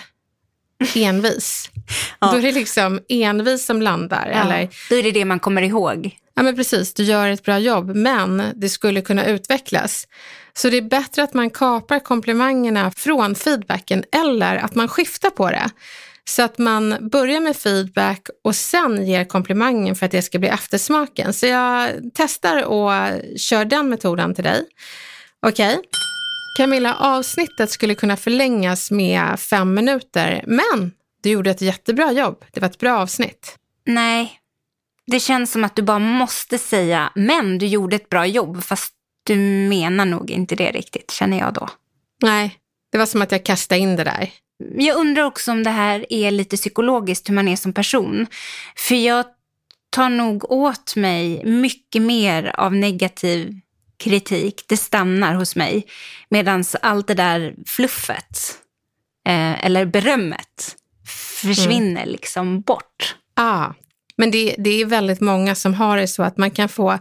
envis. 0.94 1.70
Ja. 2.18 2.30
Då 2.32 2.36
är 2.38 2.42
det 2.42 2.52
liksom 2.52 3.00
envis 3.08 3.64
som 3.66 3.82
landar. 3.82 4.26
Eller, 4.26 4.68
Då 4.90 4.96
är 4.96 5.02
det 5.02 5.10
det 5.10 5.24
man 5.24 5.38
kommer 5.38 5.62
ihåg. 5.62 6.10
ja 6.34 6.42
men 6.42 6.56
precis, 6.56 6.94
du 6.94 7.02
gör 7.04 7.28
ett 7.28 7.42
bra 7.44 7.58
jobb 7.58 7.96
men 7.96 8.42
det 8.54 8.68
skulle 8.68 9.00
kunna 9.00 9.26
utvecklas. 9.26 10.06
Så 10.54 10.68
det 10.70 10.76
är 10.76 10.82
bättre 10.82 11.22
att 11.22 11.34
man 11.34 11.50
kapar 11.50 11.98
komplimangerna 11.98 12.90
från 12.96 13.34
feedbacken 13.34 14.04
eller 14.12 14.56
att 14.56 14.74
man 14.74 14.88
skiftar 14.88 15.30
på 15.30 15.50
det. 15.50 15.70
Så 16.24 16.42
att 16.42 16.58
man 16.58 17.08
börjar 17.12 17.40
med 17.40 17.56
feedback 17.56 18.20
och 18.44 18.56
sen 18.56 19.06
ger 19.06 19.24
komplimangen 19.24 19.94
för 19.96 20.06
att 20.06 20.12
det 20.12 20.22
ska 20.22 20.38
bli 20.38 20.48
eftersmaken. 20.48 21.32
Så 21.32 21.46
jag 21.46 21.90
testar 22.14 22.64
och 22.64 22.90
kör 23.36 23.64
den 23.64 23.88
metoden 23.88 24.34
till 24.34 24.44
dig. 24.44 24.64
Okej? 25.46 25.78
Camilla, 26.54 26.94
avsnittet 26.94 27.70
skulle 27.70 27.94
kunna 27.94 28.16
förlängas 28.16 28.90
med 28.90 29.40
fem 29.40 29.74
minuter, 29.74 30.44
men 30.46 30.92
du 31.22 31.30
gjorde 31.30 31.50
ett 31.50 31.62
jättebra 31.62 32.12
jobb. 32.12 32.44
Det 32.52 32.60
var 32.60 32.68
ett 32.68 32.78
bra 32.78 32.98
avsnitt. 32.98 33.58
Nej, 33.86 34.38
det 35.06 35.20
känns 35.20 35.52
som 35.52 35.64
att 35.64 35.76
du 35.76 35.82
bara 35.82 35.98
måste 35.98 36.58
säga 36.58 37.12
men 37.14 37.58
du 37.58 37.66
gjorde 37.66 37.96
ett 37.96 38.08
bra 38.08 38.26
jobb. 38.26 38.64
Fast 38.64 38.94
du 39.24 39.36
menar 39.68 40.04
nog 40.04 40.30
inte 40.30 40.56
det 40.56 40.70
riktigt, 40.70 41.10
känner 41.10 41.38
jag 41.38 41.54
då. 41.54 41.68
Nej, 42.22 42.58
det 42.92 42.98
var 42.98 43.06
som 43.06 43.22
att 43.22 43.32
jag 43.32 43.44
kastade 43.44 43.80
in 43.80 43.96
det 43.96 44.04
där. 44.04 44.30
Jag 44.74 44.96
undrar 44.96 45.22
också 45.22 45.50
om 45.52 45.62
det 45.62 45.70
här 45.70 46.06
är 46.10 46.30
lite 46.30 46.56
psykologiskt, 46.56 47.28
hur 47.28 47.34
man 47.34 47.48
är 47.48 47.56
som 47.56 47.72
person. 47.72 48.26
För 48.76 48.94
jag 48.94 49.24
tar 49.90 50.08
nog 50.08 50.52
åt 50.52 50.96
mig 50.96 51.44
mycket 51.44 52.02
mer 52.02 52.54
av 52.58 52.74
negativ 52.74 53.60
kritik. 54.02 54.64
Det 54.66 54.76
stannar 54.76 55.34
hos 55.34 55.56
mig. 55.56 55.86
Medan 56.28 56.64
allt 56.82 57.06
det 57.06 57.14
där 57.14 57.54
fluffet, 57.66 58.58
eh, 59.28 59.64
eller 59.66 59.84
berömmet, 59.84 60.76
försvinner 61.42 62.06
liksom 62.06 62.60
bort. 62.60 63.16
Ah, 63.36 63.66
men 64.16 64.30
det, 64.30 64.54
det 64.58 64.70
är 64.70 64.84
väldigt 64.84 65.20
många 65.20 65.54
som 65.54 65.74
har 65.74 65.96
det 65.96 66.08
så 66.08 66.22
att 66.22 66.36
man 66.36 66.50
kan 66.50 66.68
få 66.68 66.98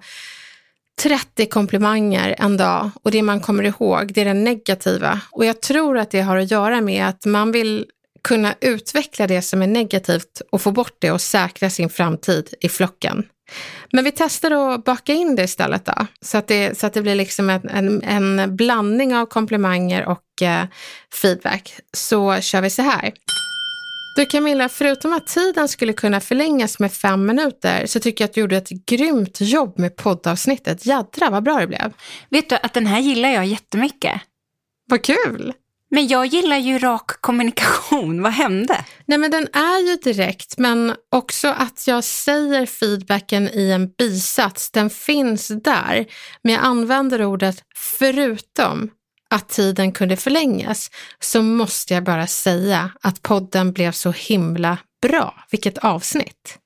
30 1.01 1.45
komplimanger 1.45 2.35
en 2.37 2.57
dag 2.57 2.91
och 3.03 3.11
det 3.11 3.21
man 3.21 3.39
kommer 3.39 3.63
ihåg 3.63 4.13
det 4.13 4.21
är 4.21 4.25
det 4.25 4.33
negativa. 4.33 5.21
Och 5.31 5.45
jag 5.45 5.61
tror 5.61 5.97
att 5.97 6.11
det 6.11 6.21
har 6.21 6.37
att 6.37 6.51
göra 6.51 6.81
med 6.81 7.07
att 7.07 7.25
man 7.25 7.51
vill 7.51 7.85
kunna 8.23 8.55
utveckla 8.61 9.27
det 9.27 9.41
som 9.41 9.61
är 9.61 9.67
negativt 9.67 10.41
och 10.51 10.61
få 10.61 10.71
bort 10.71 10.95
det 10.99 11.11
och 11.11 11.21
säkra 11.21 11.69
sin 11.69 11.89
framtid 11.89 12.53
i 12.61 12.69
flocken. 12.69 13.25
Men 13.91 14.03
vi 14.03 14.11
testar 14.11 14.51
att 14.51 14.83
baka 14.83 15.13
in 15.13 15.35
det 15.35 15.43
istället 15.43 15.85
då, 15.85 16.05
så 16.21 16.37
att 16.37 16.47
det, 16.47 16.79
så 16.79 16.87
att 16.87 16.93
det 16.93 17.01
blir 17.01 17.15
liksom 17.15 17.49
en, 17.49 17.69
en, 17.69 18.03
en 18.03 18.55
blandning 18.55 19.15
av 19.15 19.25
komplimanger 19.25 20.05
och 20.05 20.41
eh, 20.41 20.65
feedback. 21.21 21.75
Så 21.93 22.41
kör 22.41 22.61
vi 22.61 22.69
så 22.69 22.81
här. 22.81 23.11
Du 24.15 24.25
Camilla, 24.25 24.69
förutom 24.69 25.13
att 25.13 25.27
tiden 25.27 25.67
skulle 25.67 25.93
kunna 25.93 26.19
förlängas 26.19 26.79
med 26.79 26.93
fem 26.93 27.25
minuter 27.25 27.85
så 27.85 27.99
tycker 27.99 28.23
jag 28.23 28.29
att 28.29 28.33
du 28.33 28.41
gjorde 28.41 28.57
ett 28.57 28.69
grymt 28.69 29.41
jobb 29.41 29.79
med 29.79 29.95
poddavsnittet. 29.95 30.85
Jädra 30.85 31.29
vad 31.29 31.43
bra 31.43 31.59
det 31.59 31.67
blev. 31.67 31.93
Vet 32.29 32.49
du 32.49 32.55
att 32.55 32.73
den 32.73 32.85
här 32.85 32.99
gillar 32.99 33.29
jag 33.29 33.45
jättemycket. 33.45 34.21
Vad 34.89 35.03
kul! 35.03 35.53
Men 35.91 36.07
jag 36.07 36.25
gillar 36.25 36.57
ju 36.57 36.79
rak 36.79 37.21
kommunikation. 37.21 38.21
Vad 38.21 38.31
hände? 38.31 38.85
Nej 39.05 39.17
men 39.17 39.31
den 39.31 39.47
är 39.53 39.89
ju 39.89 39.95
direkt 39.95 40.57
men 40.57 40.95
också 41.11 41.47
att 41.47 41.87
jag 41.87 42.03
säger 42.03 42.65
feedbacken 42.65 43.49
i 43.49 43.71
en 43.71 43.89
bisats. 43.97 44.71
Den 44.71 44.89
finns 44.89 45.47
där 45.47 46.05
men 46.43 46.53
jag 46.53 46.63
använder 46.63 47.25
ordet 47.25 47.63
förutom 47.75 48.89
att 49.29 49.49
tiden 49.49 49.91
kunde 49.91 50.17
förlängas 50.17 50.91
så 51.19 51.41
måste 51.41 51.93
jag 51.93 52.03
bara 52.03 52.27
säga 52.27 52.91
att 53.01 53.21
podden 53.21 53.73
blev 53.73 53.91
så 53.91 54.11
himla 54.11 54.77
bra. 55.01 55.43
Vilket 55.51 55.77
avsnitt! 55.77 56.57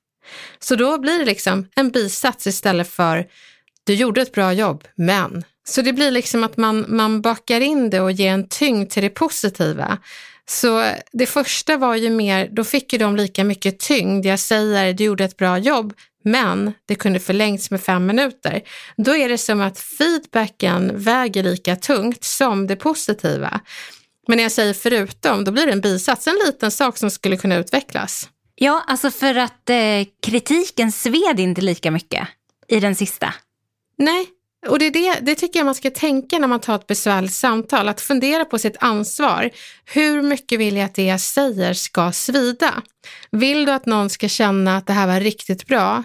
Så 0.58 0.76
då 0.76 0.98
blir 0.98 1.18
det 1.18 1.24
liksom 1.24 1.68
en 1.76 1.90
bisats 1.90 2.46
istället 2.46 2.90
för 2.90 3.26
du 3.84 3.94
gjorde 3.94 4.22
ett 4.22 4.32
bra 4.32 4.52
jobb, 4.52 4.84
men. 4.96 5.44
Så 5.68 5.82
det 5.82 5.92
blir 5.92 6.10
liksom 6.10 6.44
att 6.44 6.56
man, 6.56 6.84
man 6.88 7.20
bakar 7.20 7.60
in 7.60 7.90
det 7.90 8.00
och 8.00 8.12
ger 8.12 8.32
en 8.32 8.48
tyngd 8.48 8.90
till 8.90 9.02
det 9.02 9.10
positiva. 9.10 9.98
Så 10.48 10.90
det 11.12 11.26
första 11.26 11.76
var 11.76 11.94
ju 11.94 12.10
mer, 12.10 12.48
då 12.52 12.64
fick 12.64 12.92
ju 12.92 12.98
de 12.98 13.16
lika 13.16 13.44
mycket 13.44 13.78
tyngd. 13.78 14.26
Jag 14.26 14.38
säger, 14.38 14.92
du 14.92 15.04
gjorde 15.04 15.24
ett 15.24 15.36
bra 15.36 15.58
jobb, 15.58 15.94
men 16.24 16.72
det 16.86 16.94
kunde 16.94 17.20
förlängts 17.20 17.70
med 17.70 17.80
fem 17.80 18.06
minuter. 18.06 18.62
Då 18.96 19.16
är 19.16 19.28
det 19.28 19.38
som 19.38 19.60
att 19.60 19.78
feedbacken 19.78 20.92
väger 20.94 21.42
lika 21.42 21.76
tungt 21.76 22.24
som 22.24 22.66
det 22.66 22.76
positiva. 22.76 23.60
Men 24.28 24.36
när 24.36 24.42
jag 24.42 24.52
säger 24.52 24.74
förutom, 24.74 25.44
då 25.44 25.52
blir 25.52 25.66
det 25.66 25.72
en 25.72 25.80
bisats, 25.80 26.26
en 26.26 26.38
liten 26.46 26.70
sak 26.70 26.98
som 26.98 27.10
skulle 27.10 27.36
kunna 27.36 27.56
utvecklas. 27.56 28.28
Ja, 28.54 28.84
alltså 28.86 29.10
för 29.10 29.34
att 29.34 29.70
eh, 29.70 29.76
kritiken 30.22 30.92
sved 30.92 31.40
inte 31.40 31.60
lika 31.60 31.90
mycket 31.90 32.28
i 32.68 32.80
den 32.80 32.94
sista. 32.94 33.34
Nej, 33.98 34.26
och 34.68 34.78
det, 34.78 34.86
är 34.86 34.90
det, 34.90 35.20
det 35.20 35.34
tycker 35.34 35.58
jag 35.58 35.66
man 35.66 35.74
ska 35.74 35.90
tänka 35.90 36.38
när 36.38 36.48
man 36.48 36.60
tar 36.60 36.74
ett 36.74 36.86
besvärligt 36.86 37.32
samtal, 37.32 37.88
att 37.88 38.00
fundera 38.00 38.44
på 38.44 38.58
sitt 38.58 38.76
ansvar. 38.80 39.50
Hur 39.84 40.22
mycket 40.22 40.58
vill 40.58 40.76
jag 40.76 40.84
att 40.84 40.94
det 40.94 41.06
jag 41.06 41.20
säger 41.20 41.72
ska 41.72 42.12
svida? 42.12 42.82
Vill 43.30 43.64
du 43.64 43.72
att 43.72 43.86
någon 43.86 44.10
ska 44.10 44.28
känna 44.28 44.76
att 44.76 44.86
det 44.86 44.92
här 44.92 45.06
var 45.06 45.20
riktigt 45.20 45.66
bra? 45.66 46.04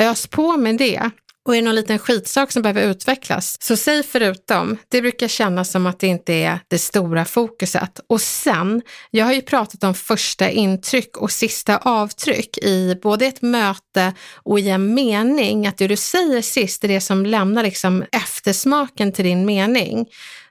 Ös 0.00 0.26
på 0.26 0.56
med 0.56 0.76
det. 0.78 1.10
Och 1.50 1.56
är 1.56 1.60
det 1.60 1.64
någon 1.64 1.74
liten 1.74 1.98
skitsak 1.98 2.52
som 2.52 2.62
behöver 2.62 2.82
utvecklas, 2.82 3.56
så 3.60 3.76
säg 3.76 4.02
förutom. 4.02 4.76
Det 4.88 5.02
brukar 5.02 5.28
kännas 5.28 5.70
som 5.70 5.86
att 5.86 6.00
det 6.00 6.06
inte 6.06 6.32
är 6.32 6.60
det 6.68 6.78
stora 6.78 7.24
fokuset. 7.24 8.00
Och 8.06 8.20
sen, 8.20 8.82
jag 9.10 9.24
har 9.24 9.32
ju 9.32 9.42
pratat 9.42 9.84
om 9.84 9.94
första 9.94 10.50
intryck 10.50 11.16
och 11.16 11.30
sista 11.30 11.76
avtryck 11.76 12.58
i 12.58 12.98
både 13.02 13.26
ett 13.26 13.42
möte 13.42 14.12
och 14.34 14.60
i 14.60 14.68
en 14.68 14.94
mening. 14.94 15.66
Att 15.66 15.78
det 15.78 15.88
du 15.88 15.96
säger 15.96 16.42
sist 16.42 16.84
är 16.84 16.88
det 16.88 17.00
som 17.00 17.26
lämnar 17.26 17.62
liksom 17.62 18.04
eftersmaken 18.12 19.12
till 19.12 19.24
din 19.24 19.44
mening. 19.44 20.06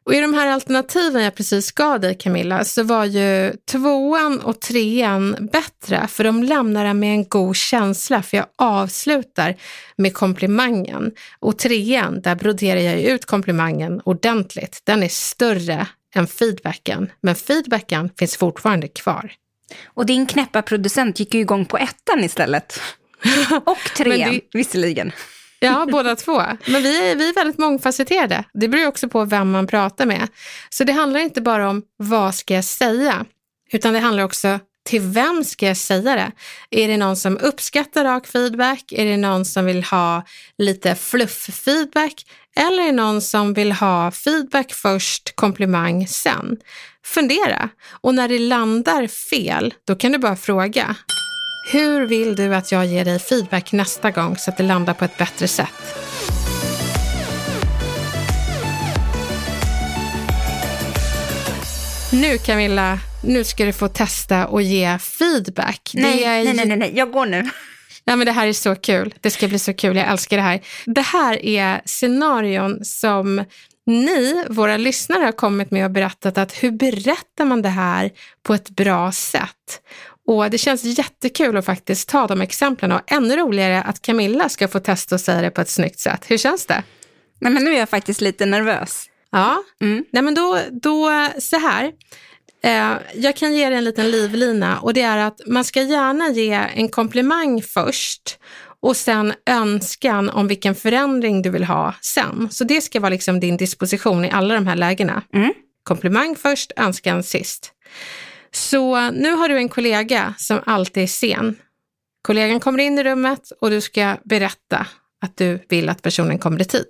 Och 0.09 0.15
i 0.15 0.19
de 0.21 0.33
här 0.33 0.47
alternativen 0.47 1.23
jag 1.23 1.35
precis 1.35 1.71
gav 1.71 1.99
dig 1.99 2.17
Camilla 2.17 2.65
så 2.65 2.83
var 2.83 3.05
ju 3.05 3.53
tvåan 3.71 4.39
och 4.39 4.59
trean 4.59 5.49
bättre 5.51 6.07
för 6.07 6.23
de 6.23 6.43
lämnar 6.43 6.85
en 6.85 6.99
med 6.99 7.11
en 7.13 7.27
god 7.27 7.55
känsla 7.55 8.23
för 8.23 8.37
jag 8.37 8.45
avslutar 8.55 9.55
med 9.95 10.13
komplimangen. 10.13 11.11
Och 11.39 11.57
trean, 11.57 12.21
där 12.21 12.35
broderar 12.35 12.79
jag 12.79 13.01
ut 13.01 13.25
komplimangen 13.25 14.01
ordentligt. 14.03 14.81
Den 14.83 15.03
är 15.03 15.09
större 15.09 15.87
än 16.15 16.27
feedbacken, 16.27 17.11
men 17.21 17.35
feedbacken 17.35 18.09
finns 18.19 18.37
fortfarande 18.37 18.87
kvar. 18.87 19.31
Och 19.85 20.05
din 20.05 20.25
knäppa 20.25 20.61
producent 20.61 21.19
gick 21.19 21.33
ju 21.33 21.39
igång 21.39 21.65
på 21.65 21.77
ettan 21.77 22.23
istället. 22.23 22.81
Och 23.65 23.77
trean, 23.97 24.31
det- 24.31 24.41
visserligen. 24.53 25.11
Ja, 25.59 25.87
båda 25.91 26.15
två. 26.15 26.41
Men 26.65 26.83
vi 26.83 27.11
är, 27.11 27.15
vi 27.15 27.29
är 27.29 27.33
väldigt 27.33 27.57
mångfacetterade. 27.57 28.43
Det 28.53 28.67
beror 28.67 28.87
också 28.87 29.09
på 29.09 29.25
vem 29.25 29.51
man 29.51 29.67
pratar 29.67 30.05
med. 30.05 30.27
Så 30.69 30.83
det 30.83 30.93
handlar 30.93 31.19
inte 31.19 31.41
bara 31.41 31.69
om 31.69 31.81
vad 31.97 32.35
ska 32.35 32.53
jag 32.53 32.63
säga, 32.65 33.25
utan 33.71 33.93
det 33.93 33.99
handlar 33.99 34.23
också 34.23 34.59
till 34.89 35.01
vem 35.01 35.43
ska 35.43 35.67
jag 35.67 35.77
säga 35.77 36.15
det? 36.15 36.31
Är 36.69 36.87
det 36.87 36.97
någon 36.97 37.15
som 37.15 37.37
uppskattar 37.37 38.03
rak 38.05 38.27
feedback? 38.27 38.91
Är 38.91 39.05
det 39.05 39.17
någon 39.17 39.45
som 39.45 39.65
vill 39.65 39.83
ha 39.83 40.25
lite 40.57 40.95
fluff-feedback? 40.95 42.25
Eller 42.55 42.81
är 42.83 42.85
det 42.85 42.91
någon 42.91 43.21
som 43.21 43.53
vill 43.53 43.71
ha 43.71 44.11
feedback 44.11 44.73
först, 44.73 45.35
komplimang 45.35 46.07
sen? 46.07 46.57
Fundera. 47.05 47.69
Och 48.01 48.15
när 48.15 48.27
det 48.27 48.39
landar 48.39 49.07
fel, 49.07 49.73
då 49.87 49.95
kan 49.95 50.11
du 50.11 50.17
bara 50.17 50.35
fråga. 50.35 50.95
Hur 51.71 52.05
vill 52.05 52.35
du 52.35 52.55
att 52.55 52.71
jag 52.71 52.85
ger 52.85 53.05
dig 53.05 53.19
feedback 53.19 53.71
nästa 53.71 54.11
gång 54.11 54.37
så 54.37 54.51
att 54.51 54.57
det 54.57 54.63
landar 54.63 54.93
på 54.93 55.05
ett 55.05 55.17
bättre 55.17 55.47
sätt? 55.47 55.67
Nu 62.11 62.37
Camilla, 62.37 62.99
nu 63.23 63.43
ska 63.43 63.65
du 63.65 63.73
få 63.73 63.87
testa 63.87 64.47
och 64.47 64.61
ge 64.61 64.97
feedback. 64.99 65.91
Nej, 65.93 66.23
är 66.23 66.43
nej, 66.43 66.53
nej, 66.53 66.65
nej, 66.65 66.77
nej, 66.77 66.91
jag 66.95 67.11
går 67.11 67.25
nu. 67.25 67.49
Ja, 68.03 68.15
men 68.15 68.25
det 68.25 68.31
här 68.31 68.47
är 68.47 68.53
så 68.53 68.75
kul. 68.75 69.13
Det 69.21 69.31
ska 69.31 69.47
bli 69.47 69.59
så 69.59 69.73
kul. 69.73 69.97
Jag 69.97 70.07
älskar 70.07 70.37
det 70.37 70.43
här. 70.43 70.61
Det 70.85 71.01
här 71.01 71.45
är 71.45 71.81
scenarion 71.85 72.85
som 72.85 73.43
ni, 73.85 74.45
våra 74.49 74.77
lyssnare, 74.77 75.23
har 75.23 75.31
kommit 75.31 75.71
med 75.71 75.85
och 75.85 75.91
berättat 75.91 76.37
att 76.37 76.63
hur 76.63 76.71
berättar 76.71 77.45
man 77.45 77.61
det 77.61 77.69
här 77.69 78.11
på 78.43 78.53
ett 78.53 78.69
bra 78.69 79.11
sätt? 79.11 79.81
Och 80.29 80.49
det 80.49 80.57
känns 80.57 80.83
jättekul 80.83 81.57
att 81.57 81.65
faktiskt 81.65 82.09
ta 82.09 82.27
de 82.27 82.41
exemplen 82.41 82.91
och 82.91 83.01
ännu 83.07 83.35
roligare 83.35 83.81
att 83.81 84.01
Camilla 84.01 84.49
ska 84.49 84.67
få 84.67 84.79
testa 84.79 85.15
att 85.15 85.21
säga 85.21 85.41
det 85.41 85.51
på 85.51 85.61
ett 85.61 85.69
snyggt 85.69 85.99
sätt. 85.99 86.21
Hur 86.27 86.37
känns 86.37 86.65
det? 86.65 86.83
Nej, 87.39 87.53
men 87.53 87.63
nu 87.63 87.73
är 87.73 87.79
jag 87.79 87.89
faktiskt 87.89 88.21
lite 88.21 88.45
nervös. 88.45 89.05
Ja, 89.31 89.63
Mm. 89.81 90.05
Nej, 90.11 90.23
men 90.23 90.33
då, 90.35 90.59
då 90.71 91.27
så 91.39 91.59
här. 91.59 91.91
Eh, 92.63 92.97
jag 93.15 93.35
kan 93.35 93.53
ge 93.53 93.69
dig 93.69 93.77
en 93.77 93.83
liten 93.83 94.11
livlina 94.11 94.79
och 94.79 94.93
det 94.93 95.01
är 95.01 95.17
att 95.17 95.41
man 95.45 95.63
ska 95.63 95.81
gärna 95.81 96.29
ge 96.29 96.51
en 96.75 96.89
komplimang 96.89 97.61
först 97.61 98.39
och 98.81 98.97
sen 98.97 99.33
önskan 99.45 100.29
om 100.29 100.47
vilken 100.47 100.75
förändring 100.75 101.41
du 101.41 101.49
vill 101.49 101.63
ha 101.63 101.93
sen. 102.01 102.47
Så 102.51 102.63
det 102.63 102.81
ska 102.81 102.99
vara 102.99 103.09
liksom 103.09 103.39
din 103.39 103.57
disposition 103.57 104.25
i 104.25 104.31
alla 104.31 104.53
de 104.53 104.67
här 104.67 104.75
lägena. 104.75 105.21
Mm. 105.33 105.53
Komplimang 105.83 106.35
först, 106.35 106.71
önskan 106.75 107.23
sist. 107.23 107.73
Så 108.51 109.11
nu 109.11 109.31
har 109.31 109.49
du 109.49 109.57
en 109.57 109.69
kollega 109.69 110.33
som 110.37 110.59
alltid 110.65 111.03
är 111.03 111.07
sen. 111.07 111.55
Kollegan 112.21 112.59
kommer 112.59 112.79
in 112.79 112.99
i 112.99 113.03
rummet 113.03 113.51
och 113.61 113.69
du 113.69 113.81
ska 113.81 114.17
berätta 114.23 114.87
att 115.21 115.37
du 115.37 115.65
vill 115.69 115.89
att 115.89 116.01
personen 116.01 116.39
kommer 116.39 116.61
i 116.61 116.65
tid. 116.65 116.85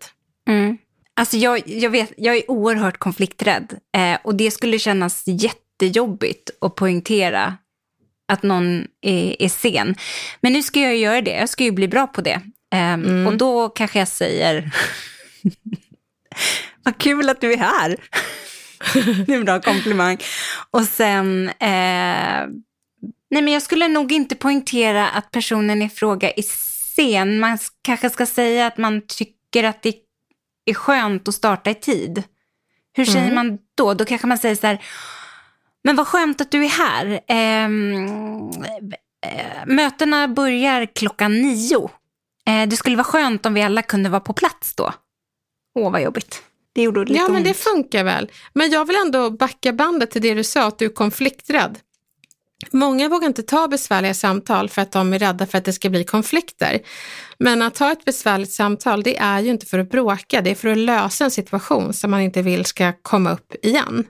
Mm. 0.49 0.77
Alltså 1.13 1.37
jag, 1.37 1.67
jag, 1.67 1.89
vet, 1.89 2.13
jag 2.17 2.35
är 2.37 2.51
oerhört 2.51 2.97
konflikträdd 2.97 3.79
eh, 3.97 4.17
och 4.23 4.35
det 4.35 4.51
skulle 4.51 4.79
kännas 4.79 5.23
jättejobbigt 5.27 6.49
att 6.61 6.75
poängtera 6.75 7.57
att 8.31 8.43
någon 8.43 8.87
är, 9.01 9.41
är 9.41 9.49
sen. 9.49 9.95
Men 10.41 10.53
nu 10.53 10.63
ska 10.63 10.79
jag 10.79 10.97
göra 10.97 11.21
det, 11.21 11.31
jag 11.35 11.49
ska 11.49 11.63
ju 11.63 11.71
bli 11.71 11.87
bra 11.87 12.07
på 12.07 12.21
det. 12.21 12.41
Eh, 12.73 13.27
Och 13.27 13.37
då 13.37 13.69
kanske 13.69 13.99
jag 13.99 14.07
säger, 14.07 14.71
vad 16.83 16.97
kul 16.97 17.29
att 17.29 17.41
du 17.41 17.53
är 17.53 17.57
här. 17.57 17.97
det 19.25 19.33
är 19.33 19.37
en 19.37 19.45
bra 19.45 19.61
komplimang. 19.61 20.17
Och 20.71 20.83
sen, 20.83 21.49
eh, 21.49 22.47
nej 23.29 23.41
men 23.41 23.47
jag 23.47 23.61
skulle 23.61 23.87
nog 23.87 24.11
inte 24.11 24.35
poängtera 24.35 25.09
att 25.09 25.31
personen 25.31 25.81
i 25.81 25.89
fråga 25.89 26.31
är 26.31 26.43
sen. 26.95 27.39
Man 27.39 27.57
kanske 27.81 28.09
ska 28.09 28.25
säga 28.25 28.67
att 28.67 28.77
man 28.77 29.01
tycker 29.07 29.63
att 29.63 29.81
det 29.81 29.95
är 30.65 30.73
skönt 30.73 31.27
att 31.27 31.35
starta 31.35 31.69
i 31.69 31.75
tid. 31.75 32.23
Hur 32.93 33.05
säger 33.05 33.35
man 33.35 33.57
då? 33.75 33.93
Då 33.93 34.05
kanske 34.05 34.27
man 34.27 34.37
säger 34.37 34.55
så 34.55 34.67
här, 34.67 34.83
men 35.83 35.95
vad 35.95 36.07
skönt 36.07 36.41
att 36.41 36.51
du 36.51 36.65
är 36.65 36.69
här. 36.69 37.19
Ehm, 37.27 38.49
eh, 39.25 39.65
mötena 39.65 40.27
börjar 40.27 40.85
klockan 40.85 41.41
nio. 41.41 41.89
Eh, 42.47 42.67
det 42.67 42.77
skulle 42.77 42.95
vara 42.95 43.03
skönt 43.03 43.45
om 43.45 43.53
vi 43.53 43.61
alla 43.61 43.81
kunde 43.81 44.09
vara 44.09 44.21
på 44.21 44.33
plats 44.33 44.75
då. 44.75 44.93
Åh, 45.75 45.91
vad 45.91 46.01
jobbigt. 46.01 46.43
Det 46.73 46.81
gjorde 46.81 46.99
lite 46.99 47.13
Ja, 47.13 47.27
men 47.29 47.43
det 47.43 47.49
ont. 47.49 47.57
funkar 47.57 48.03
väl. 48.03 48.31
Men 48.53 48.71
jag 48.71 48.85
vill 48.85 48.95
ändå 48.95 49.29
backa 49.29 49.73
bandet 49.73 50.11
till 50.11 50.21
det 50.21 50.33
du 50.33 50.43
sa, 50.43 50.67
att 50.67 50.79
du 50.79 50.85
är 50.85 50.89
konflikträdd. 50.89 51.79
Många 52.71 53.09
vågar 53.09 53.27
inte 53.27 53.43
ta 53.43 53.67
besvärliga 53.67 54.13
samtal 54.13 54.69
för 54.69 54.81
att 54.81 54.91
de 54.91 55.13
är 55.13 55.19
rädda 55.19 55.45
för 55.45 55.57
att 55.57 55.65
det 55.65 55.73
ska 55.73 55.89
bli 55.89 56.03
konflikter. 56.03 56.79
Men 57.37 57.61
att 57.61 57.75
ta 57.75 57.91
ett 57.91 58.05
besvärligt 58.05 58.51
samtal, 58.51 59.03
det 59.03 59.17
är 59.17 59.39
ju 59.39 59.49
inte 59.49 59.65
för 59.65 59.79
att 59.79 59.91
bråka, 59.91 60.41
det 60.41 60.51
är 60.51 60.55
för 60.55 60.69
att 60.69 60.77
lösa 60.77 61.23
en 61.23 61.31
situation 61.31 61.93
som 61.93 62.11
man 62.11 62.21
inte 62.21 62.41
vill 62.41 62.65
ska 62.65 62.93
komma 63.01 63.31
upp 63.31 63.55
igen. 63.65 64.05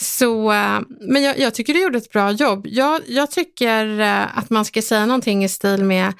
Så, 0.00 0.52
eh, 0.52 0.80
men 1.00 1.22
jag, 1.22 1.38
jag 1.38 1.54
tycker 1.54 1.74
du 1.74 1.82
gjorde 1.82 1.98
ett 1.98 2.12
bra 2.12 2.30
jobb. 2.30 2.66
Jag, 2.68 3.00
jag 3.06 3.30
tycker 3.30 4.00
eh, 4.00 4.38
att 4.38 4.50
man 4.50 4.64
ska 4.64 4.82
säga 4.82 5.06
någonting 5.06 5.44
i 5.44 5.48
stil 5.48 5.84
med 5.84 6.12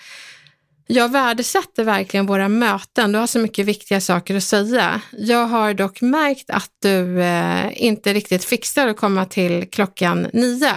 jag 0.87 1.09
värdesätter 1.13 1.85
verkligen 1.85 2.27
våra 2.27 2.49
möten. 2.49 3.13
Du 3.13 3.19
har 3.19 3.27
så 3.27 3.39
mycket 3.39 3.67
viktiga 3.67 4.01
saker 4.01 4.37
att 4.37 4.43
säga. 4.45 5.01
Jag 5.13 5.47
har 5.47 5.75
dock 5.75 6.01
märkt 6.01 6.51
att 6.51 6.71
du 6.83 7.23
eh, 7.23 7.83
inte 7.83 8.13
riktigt 8.15 8.45
fixar 8.45 8.89
att 8.89 8.97
komma 8.97 9.25
till 9.25 9.69
klockan 9.71 10.27
nio. 10.33 10.75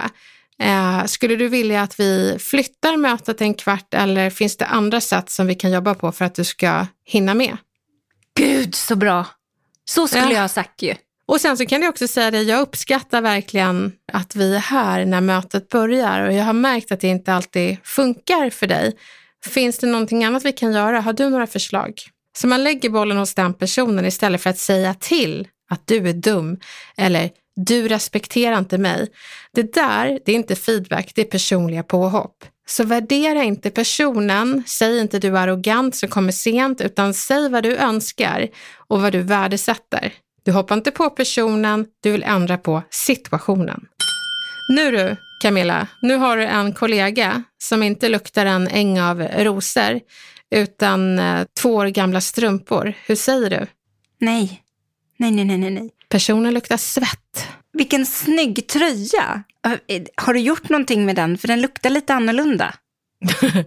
Eh, 0.62 1.04
skulle 1.04 1.36
du 1.36 1.48
vilja 1.48 1.82
att 1.82 2.00
vi 2.00 2.36
flyttar 2.40 2.96
mötet 2.96 3.40
en 3.40 3.54
kvart 3.54 3.94
eller 3.94 4.30
finns 4.30 4.56
det 4.56 4.66
andra 4.66 5.00
sätt 5.00 5.30
som 5.30 5.46
vi 5.46 5.54
kan 5.54 5.70
jobba 5.70 5.94
på 5.94 6.12
för 6.12 6.24
att 6.24 6.34
du 6.34 6.44
ska 6.44 6.86
hinna 7.04 7.34
med? 7.34 7.56
Gud, 8.36 8.74
så 8.74 8.96
bra. 8.96 9.26
Så 9.84 10.08
skulle 10.08 10.24
Ja. 10.24 10.32
jag 10.32 10.40
ha 10.40 10.48
sagt 10.48 10.82
ju. 10.82 10.94
Och 11.26 11.40
sen 11.40 11.56
så 11.56 11.66
kan 11.66 11.82
jag 11.82 11.90
också 11.90 12.08
säga 12.08 12.30
det, 12.30 12.42
jag 12.42 12.60
uppskattar 12.60 13.20
verkligen 13.20 13.92
att 14.12 14.36
vi 14.36 14.54
är 14.54 14.58
här 14.58 15.04
när 15.04 15.20
mötet 15.20 15.68
börjar 15.68 16.20
och 16.26 16.32
jag 16.32 16.44
har 16.44 16.52
märkt 16.52 16.92
att 16.92 17.00
det 17.00 17.08
inte 17.08 17.34
alltid 17.34 17.76
funkar 17.84 18.50
för 18.50 18.66
dig. 18.66 18.96
Finns 19.46 19.78
det 19.78 19.86
någonting 19.86 20.24
annat 20.24 20.44
vi 20.44 20.52
kan 20.52 20.72
göra? 20.72 21.00
Har 21.00 21.12
du 21.12 21.30
några 21.30 21.46
förslag? 21.46 22.00
Så 22.38 22.46
man 22.46 22.64
lägger 22.64 22.90
bollen 22.90 23.16
hos 23.16 23.34
den 23.34 23.54
personen 23.54 24.06
istället 24.06 24.40
för 24.40 24.50
att 24.50 24.58
säga 24.58 24.94
till 24.94 25.48
att 25.70 25.86
du 25.86 26.08
är 26.08 26.12
dum 26.12 26.58
eller 26.96 27.30
du 27.56 27.88
respekterar 27.88 28.58
inte 28.58 28.78
mig. 28.78 29.08
Det 29.52 29.74
där, 29.74 30.20
det 30.24 30.32
är 30.32 30.36
inte 30.36 30.56
feedback, 30.56 31.12
det 31.14 31.20
är 31.20 31.24
personliga 31.24 31.82
påhopp. 31.82 32.44
Så 32.68 32.84
värdera 32.84 33.42
inte 33.42 33.70
personen, 33.70 34.62
säg 34.66 35.00
inte 35.00 35.18
du 35.18 35.28
är 35.28 35.40
arrogant 35.40 35.96
som 35.96 36.08
kommer 36.08 36.32
sent, 36.32 36.80
utan 36.80 37.14
säg 37.14 37.48
vad 37.48 37.62
du 37.62 37.76
önskar 37.76 38.48
och 38.88 39.02
vad 39.02 39.12
du 39.12 39.22
värdesätter. 39.22 40.12
Du 40.44 40.52
hoppar 40.52 40.76
inte 40.76 40.90
på 40.90 41.10
personen, 41.10 41.86
du 42.02 42.12
vill 42.12 42.22
ändra 42.22 42.58
på 42.58 42.82
situationen. 42.90 43.80
Nu 44.68 44.90
du, 44.90 45.16
Camilla, 45.40 45.86
nu 46.02 46.16
har 46.16 46.36
du 46.36 46.44
en 46.44 46.72
kollega 46.74 47.42
som 47.58 47.82
inte 47.82 48.08
luktar 48.08 48.46
en 48.46 48.68
äng 48.68 49.00
av 49.00 49.22
rosor, 49.22 50.00
utan 50.50 51.18
eh, 51.18 51.44
två 51.60 51.74
år 51.74 51.86
gamla 51.86 52.20
strumpor. 52.20 52.94
Hur 53.06 53.14
säger 53.16 53.50
du? 53.50 53.66
Nej. 54.18 54.62
Nej, 55.18 55.30
nej, 55.30 55.44
nej, 55.44 55.70
nej. 55.70 55.90
Personen 56.08 56.54
luktar 56.54 56.76
svett. 56.76 57.46
Vilken 57.72 58.06
snygg 58.06 58.66
tröja. 58.68 59.42
Eh, 59.88 60.02
Har 60.16 60.34
du 60.34 60.40
gjort 60.40 60.68
någonting 60.68 61.06
med 61.06 61.16
den? 61.16 61.38
För 61.38 61.48
den 61.48 61.60
luktar 61.60 61.90
lite 61.90 62.14
annorlunda. 62.14 62.74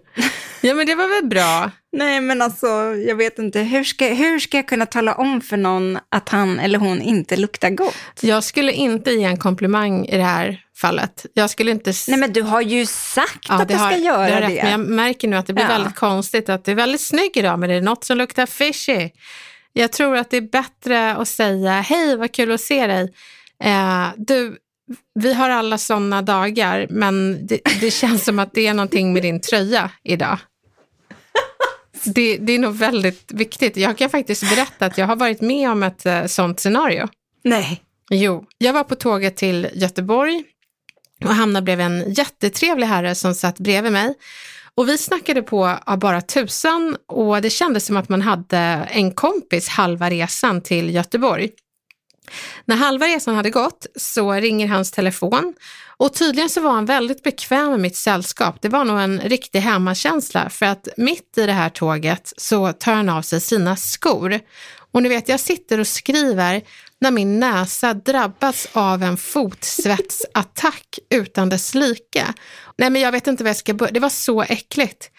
Ja, 0.65 0.73
men 0.73 0.85
det 0.85 0.95
var 0.95 1.07
väl 1.21 1.29
bra. 1.29 1.71
Nej, 1.97 2.21
men 2.21 2.41
alltså, 2.41 2.67
jag 3.07 3.15
vet 3.15 3.39
inte. 3.39 3.59
Hur 3.59 3.83
ska, 3.83 4.05
hur 4.05 4.39
ska 4.39 4.57
jag 4.57 4.67
kunna 4.67 4.85
tala 4.85 5.13
om 5.15 5.41
för 5.41 5.57
någon 5.57 5.97
att 6.09 6.29
han 6.29 6.59
eller 6.59 6.79
hon 6.79 7.01
inte 7.01 7.35
luktar 7.37 7.69
gott? 7.69 7.95
Jag 8.21 8.43
skulle 8.43 8.71
inte 8.71 9.11
ge 9.11 9.23
en 9.23 9.37
komplimang 9.37 10.05
i 10.05 10.17
det 10.17 10.23
här 10.23 10.62
fallet. 10.77 11.25
Jag 11.33 11.49
skulle 11.49 11.71
inte... 11.71 11.93
Nej, 12.07 12.17
men 12.19 12.33
du 12.33 12.41
har 12.41 12.61
ju 12.61 12.85
sagt 12.85 13.45
Ja, 13.49 13.61
att 13.61 13.67
du 13.67 13.73
ska 13.73 13.83
har- 13.83 13.91
göra 13.97 14.39
det. 14.39 14.41
rätt, 14.41 14.63
Men 14.63 14.71
jag 14.71 14.79
märker 14.79 15.27
nu 15.27 15.35
att 15.37 15.47
det 15.47 15.53
blir 15.53 15.63
Ja. 15.65 15.69
väldigt 15.69 15.95
konstigt 15.95 16.49
att 16.49 16.65
du 16.65 16.71
är 16.71 16.75
väldigt 16.75 17.01
snygg 17.01 17.37
idag, 17.37 17.59
men 17.59 17.69
det 17.69 17.75
är 17.75 17.81
något 17.81 18.03
som 18.03 18.17
luktar 18.17 18.45
fishy. 18.45 19.09
Jag 19.73 19.91
tror 19.91 20.17
att 20.17 20.29
det 20.29 20.37
är 20.37 20.41
bättre 20.41 21.15
att 21.15 21.27
säga 21.27 21.81
hej, 21.81 22.17
vad 22.17 22.31
kul 22.31 22.51
att 22.51 22.61
se 22.61 22.87
dig. 22.87 23.13
Eh, 23.63 24.07
du, 24.17 24.57
vi 25.19 25.33
har 25.33 25.49
alla 25.49 25.77
sådana 25.77 26.21
dagar, 26.21 26.87
men 26.89 27.47
det, 27.47 27.59
det 27.81 27.91
känns 28.01 28.25
som 28.25 28.39
att 28.39 28.53
det 28.53 28.67
är 28.67 28.73
någonting 28.73 29.13
med 29.13 29.21
din 29.23 29.41
tröja 29.41 29.89
idag. 30.03 30.37
Det, 32.05 32.37
det 32.37 32.53
är 32.53 32.59
nog 32.59 32.75
väldigt 32.75 33.31
viktigt. 33.31 33.77
Jag 33.77 33.97
kan 33.97 34.09
faktiskt 34.09 34.49
berätta 34.55 34.85
att 34.85 34.97
jag 34.97 35.07
har 35.07 35.15
varit 35.15 35.41
med 35.41 35.69
om 35.71 35.83
ett 35.83 36.05
eh, 36.05 36.25
sånt 36.25 36.59
scenario. 36.59 37.07
Nej. 37.43 37.81
Jo, 38.09 38.45
jag 38.57 38.73
var 38.73 38.83
på 38.83 38.95
tåget 38.95 39.35
till 39.37 39.67
Göteborg 39.73 40.43
och 41.25 41.35
hamnade 41.35 41.63
bredvid 41.63 41.85
en 41.85 42.13
jättetrevlig 42.13 42.87
herre 42.87 43.15
som 43.15 43.35
satt 43.35 43.59
bredvid 43.59 43.91
mig. 43.91 44.13
Och 44.75 44.89
vi 44.89 44.97
snackade 44.97 45.41
på 45.41 45.77
av 45.85 45.99
bara 45.99 46.21
tusan 46.21 46.97
och 47.07 47.41
det 47.41 47.49
kändes 47.49 47.85
som 47.85 47.97
att 47.97 48.09
man 48.09 48.21
hade 48.21 48.57
en 48.91 49.11
kompis 49.11 49.67
halva 49.67 50.09
resan 50.09 50.61
till 50.61 50.95
Göteborg. 50.95 51.49
När 52.65 52.75
halva 52.75 53.05
resan 53.05 53.35
hade 53.35 53.49
gått 53.49 53.85
så 53.95 54.33
ringer 54.33 54.67
hans 54.67 54.91
telefon 54.91 55.53
och 55.97 56.13
tydligen 56.13 56.49
så 56.49 56.61
var 56.61 56.71
han 56.71 56.85
väldigt 56.85 57.23
bekväm 57.23 57.71
med 57.71 57.79
mitt 57.79 57.95
sällskap. 57.95 58.61
Det 58.61 58.69
var 58.69 58.85
nog 58.85 58.99
en 58.99 59.19
riktig 59.19 59.59
hemmakänsla 59.59 60.49
för 60.49 60.65
att 60.65 60.87
mitt 60.97 61.37
i 61.37 61.45
det 61.45 61.53
här 61.53 61.69
tåget 61.69 62.33
så 62.37 62.73
tar 62.73 62.93
han 62.93 63.09
av 63.09 63.21
sig 63.21 63.41
sina 63.41 63.75
skor. 63.75 64.39
Och 64.91 65.03
ni 65.03 65.09
vet, 65.09 65.29
jag 65.29 65.39
sitter 65.39 65.79
och 65.79 65.87
skriver 65.87 66.61
när 67.03 67.11
min 67.11 67.39
näsa 67.39 67.93
drabbats 67.93 68.67
av 68.73 69.03
en 69.03 69.17
fotsvetsattack 69.17 70.99
utan 71.09 71.49
dess 71.49 71.75
like. 71.75 72.33
Nej, 72.77 72.89
men 72.89 73.01
jag 73.01 73.11
vet 73.11 73.27
inte 73.27 73.43
vad 73.43 73.49
jag 73.49 73.57
ska 73.57 73.73
börja. 73.73 73.91
Det 73.91 73.99
var 73.99 74.09
så 74.09 74.41
äckligt. 74.41 75.11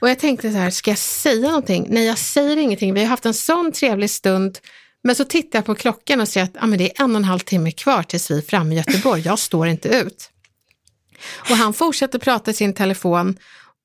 Och 0.00 0.10
jag 0.10 0.18
tänkte 0.18 0.52
så 0.52 0.58
här, 0.58 0.70
ska 0.70 0.90
jag 0.90 0.98
säga 0.98 1.48
någonting? 1.48 1.86
Nej, 1.90 2.06
jag 2.06 2.18
säger 2.18 2.56
ingenting. 2.56 2.94
Vi 2.94 3.00
har 3.00 3.08
haft 3.08 3.26
en 3.26 3.34
sån 3.34 3.72
trevlig 3.72 4.10
stund. 4.10 4.58
Men 5.04 5.14
så 5.14 5.24
tittar 5.24 5.58
jag 5.58 5.66
på 5.66 5.74
klockan 5.74 6.20
och 6.20 6.28
ser 6.28 6.42
att 6.42 6.56
ah, 6.60 6.66
men 6.66 6.78
det 6.78 6.84
är 6.84 7.04
en 7.04 7.10
och 7.10 7.16
en 7.16 7.24
halv 7.24 7.38
timme 7.38 7.70
kvar 7.70 8.02
tills 8.02 8.30
vi 8.30 8.38
är 8.38 8.42
framme 8.42 8.74
i 8.74 8.78
Göteborg. 8.78 9.22
Jag 9.24 9.38
står 9.38 9.66
inte 9.66 9.88
ut. 9.88 10.30
Och 11.50 11.56
han 11.56 11.72
fortsätter 11.72 12.18
prata 12.18 12.50
i 12.50 12.54
sin 12.54 12.74
telefon 12.74 13.36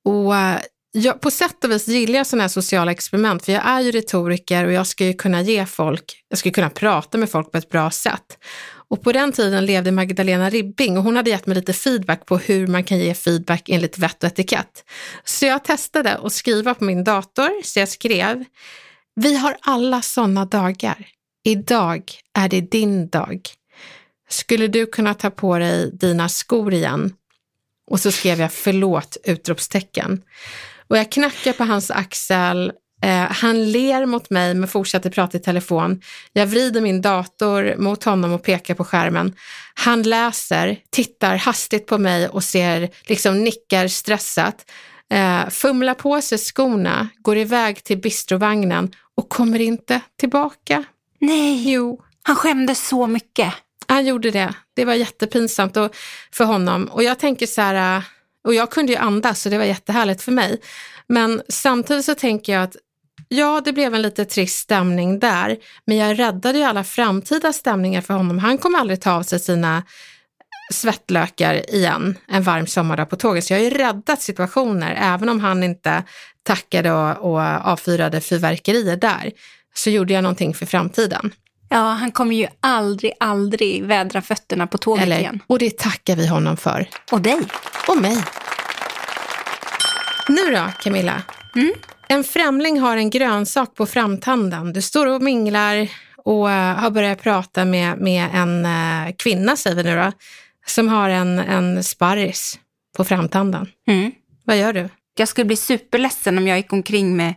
och 0.05 0.35
eh, 0.35 0.59
jag, 0.91 1.21
på 1.21 1.31
sätt 1.31 1.63
och 1.63 1.71
vis 1.71 1.87
gillar 1.87 2.17
jag 2.17 2.27
sådana 2.27 2.43
här 2.43 2.49
sociala 2.49 2.91
experiment, 2.91 3.45
för 3.45 3.51
jag 3.51 3.65
är 3.65 3.81
ju 3.81 3.91
retoriker 3.91 4.65
och 4.65 4.71
jag 4.71 4.87
ska 4.87 5.05
ju 5.05 5.13
kunna 5.13 5.41
ge 5.41 5.65
folk, 5.65 6.23
jag 6.29 6.39
ska 6.39 6.49
ju 6.49 6.53
kunna 6.53 6.69
prata 6.69 7.17
med 7.17 7.29
folk 7.29 7.51
på 7.51 7.57
ett 7.57 7.69
bra 7.69 7.91
sätt. 7.91 8.37
Och 8.89 9.03
på 9.03 9.11
den 9.11 9.31
tiden 9.31 9.65
levde 9.65 9.91
Magdalena 9.91 10.49
Ribbing 10.49 10.97
och 10.97 11.03
hon 11.03 11.15
hade 11.15 11.29
gett 11.29 11.45
mig 11.45 11.55
lite 11.55 11.73
feedback 11.73 12.25
på 12.25 12.37
hur 12.37 12.67
man 12.67 12.83
kan 12.83 12.99
ge 12.99 13.13
feedback 13.13 13.69
enligt 13.69 13.97
vett 13.97 14.23
och 14.23 14.27
etikett. 14.27 14.83
Så 15.23 15.45
jag 15.45 15.63
testade 15.63 16.17
att 16.17 16.33
skriva 16.33 16.73
på 16.73 16.83
min 16.83 17.03
dator, 17.03 17.63
så 17.63 17.79
jag 17.79 17.89
skrev, 17.89 18.45
vi 19.15 19.37
har 19.37 19.57
alla 19.61 20.01
sådana 20.01 20.45
dagar. 20.45 21.07
Idag 21.43 22.11
är 22.33 22.49
det 22.49 22.61
din 22.61 23.09
dag. 23.09 23.41
Skulle 24.29 24.67
du 24.67 24.85
kunna 24.85 25.13
ta 25.13 25.29
på 25.29 25.57
dig 25.57 25.91
dina 25.93 26.29
skor 26.29 26.73
igen? 26.73 27.13
Och 27.91 27.99
så 27.99 28.11
skrev 28.11 28.39
jag 28.39 28.53
förlåt! 28.53 29.17
utropstecken. 29.23 30.21
Och 30.91 30.97
jag 30.97 31.11
knackar 31.11 31.53
på 31.53 31.63
hans 31.63 31.91
axel. 31.91 32.71
Eh, 33.03 33.31
han 33.31 33.71
ler 33.71 34.05
mot 34.05 34.29
mig 34.29 34.53
men 34.53 34.67
fortsätter 34.67 35.09
prata 35.09 35.37
i 35.37 35.41
telefon. 35.41 36.01
Jag 36.33 36.47
vrider 36.47 36.81
min 36.81 37.01
dator 37.01 37.75
mot 37.77 38.03
honom 38.03 38.33
och 38.33 38.43
pekar 38.43 38.75
på 38.75 38.83
skärmen. 38.83 39.35
Han 39.73 40.03
läser, 40.03 40.77
tittar 40.89 41.35
hastigt 41.35 41.87
på 41.87 41.97
mig 41.97 42.27
och 42.27 42.43
ser, 42.43 42.89
liksom 43.05 43.43
nickar 43.43 43.87
stressat. 43.87 44.71
Eh, 45.11 45.49
fumlar 45.49 45.93
på 45.93 46.21
sig 46.21 46.37
skorna, 46.37 47.09
går 47.17 47.37
iväg 47.37 47.83
till 47.83 47.97
bistrovagnen 47.97 48.91
och 49.17 49.29
kommer 49.29 49.59
inte 49.61 50.01
tillbaka. 50.19 50.83
Nej, 51.19 51.71
Jo, 51.71 52.01
han 52.23 52.35
skämdes 52.35 52.87
så 52.87 53.07
mycket. 53.07 53.53
han 53.87 54.05
gjorde 54.05 54.31
det. 54.31 54.53
Det 54.75 54.85
var 54.85 54.93
jättepinsamt 54.93 55.77
för 56.33 56.43
honom. 56.43 56.85
Och 56.85 57.03
jag 57.03 57.19
tänker 57.19 57.45
så 57.45 57.61
här, 57.61 57.97
äh, 57.97 58.03
och 58.43 58.53
jag 58.53 58.71
kunde 58.71 58.91
ju 58.91 58.97
andas 58.97 59.41
så 59.41 59.49
det 59.49 59.57
var 59.57 59.65
jättehärligt 59.65 60.21
för 60.21 60.31
mig. 60.31 60.61
Men 61.07 61.41
samtidigt 61.49 62.05
så 62.05 62.15
tänker 62.15 62.53
jag 62.53 62.63
att 62.63 62.75
ja, 63.27 63.61
det 63.65 63.73
blev 63.73 63.95
en 63.95 64.01
lite 64.01 64.25
trist 64.25 64.57
stämning 64.59 65.19
där, 65.19 65.57
men 65.85 65.97
jag 65.97 66.19
räddade 66.19 66.57
ju 66.57 66.63
alla 66.63 66.83
framtida 66.83 67.53
stämningar 67.53 68.01
för 68.01 68.13
honom. 68.13 68.39
Han 68.39 68.57
kommer 68.57 68.79
aldrig 68.79 69.01
ta 69.01 69.11
av 69.11 69.23
sig 69.23 69.39
sina 69.39 69.83
svettlökar 70.73 71.75
igen 71.75 72.17
en 72.27 72.43
varm 72.43 72.67
sommardag 72.67 73.09
på 73.09 73.15
tåget. 73.15 73.45
Så 73.45 73.53
jag 73.53 73.59
har 73.59 73.63
ju 73.63 73.69
räddat 73.69 74.21
situationer, 74.21 74.97
även 75.01 75.29
om 75.29 75.39
han 75.39 75.63
inte 75.63 76.03
tackade 76.43 76.91
och, 76.91 77.31
och 77.31 77.41
avfyrade 77.41 78.21
fyrverkerier 78.21 78.97
där, 78.97 79.31
så 79.73 79.89
gjorde 79.89 80.13
jag 80.13 80.23
någonting 80.23 80.53
för 80.53 80.65
framtiden. 80.65 81.31
Ja, 81.73 81.77
han 81.77 82.11
kommer 82.11 82.35
ju 82.35 82.47
aldrig, 82.59 83.13
aldrig 83.19 83.83
vädra 83.83 84.21
fötterna 84.21 84.67
på 84.67 84.77
tåget 84.77 85.03
Eller, 85.03 85.19
igen. 85.19 85.39
och 85.47 85.59
det 85.59 85.77
tackar 85.77 86.15
vi 86.15 86.27
honom 86.27 86.57
för. 86.57 86.89
Och 87.11 87.21
dig. 87.21 87.39
Och 87.87 87.97
mig. 87.97 88.23
Nu 90.29 90.51
då, 90.51 90.65
Camilla. 90.83 91.21
En 92.07 92.23
främling 92.23 92.79
har 92.79 92.97
en 92.97 93.09
grönsak 93.09 93.75
på 93.75 93.85
framtanden. 93.85 94.73
Du 94.73 94.81
står 94.81 95.05
och 95.07 95.21
minglar 95.21 95.87
och 96.17 96.51
eh, 96.51 96.75
har 96.75 96.89
börjat 96.89 97.21
prata 97.21 97.65
med, 97.65 97.97
med 97.97 98.29
en 98.33 98.65
eh, 98.65 99.15
kvinna, 99.17 99.55
säger 99.55 99.75
vi 99.75 99.83
nu 99.83 99.95
då, 99.95 100.11
som 100.65 100.87
har 100.87 101.09
en, 101.09 101.39
en 101.39 101.83
sparris 101.83 102.59
på 102.97 103.03
framtanden. 103.03 103.67
Mm. 103.87 104.11
Vad 104.45 104.57
gör 104.57 104.73
du? 104.73 104.89
Jag 105.17 105.27
skulle 105.27 105.45
bli 105.45 105.55
superledsen 105.55 106.37
om 106.37 106.47
jag 106.47 106.57
gick 106.57 106.73
omkring 106.73 107.17
med, 107.17 107.33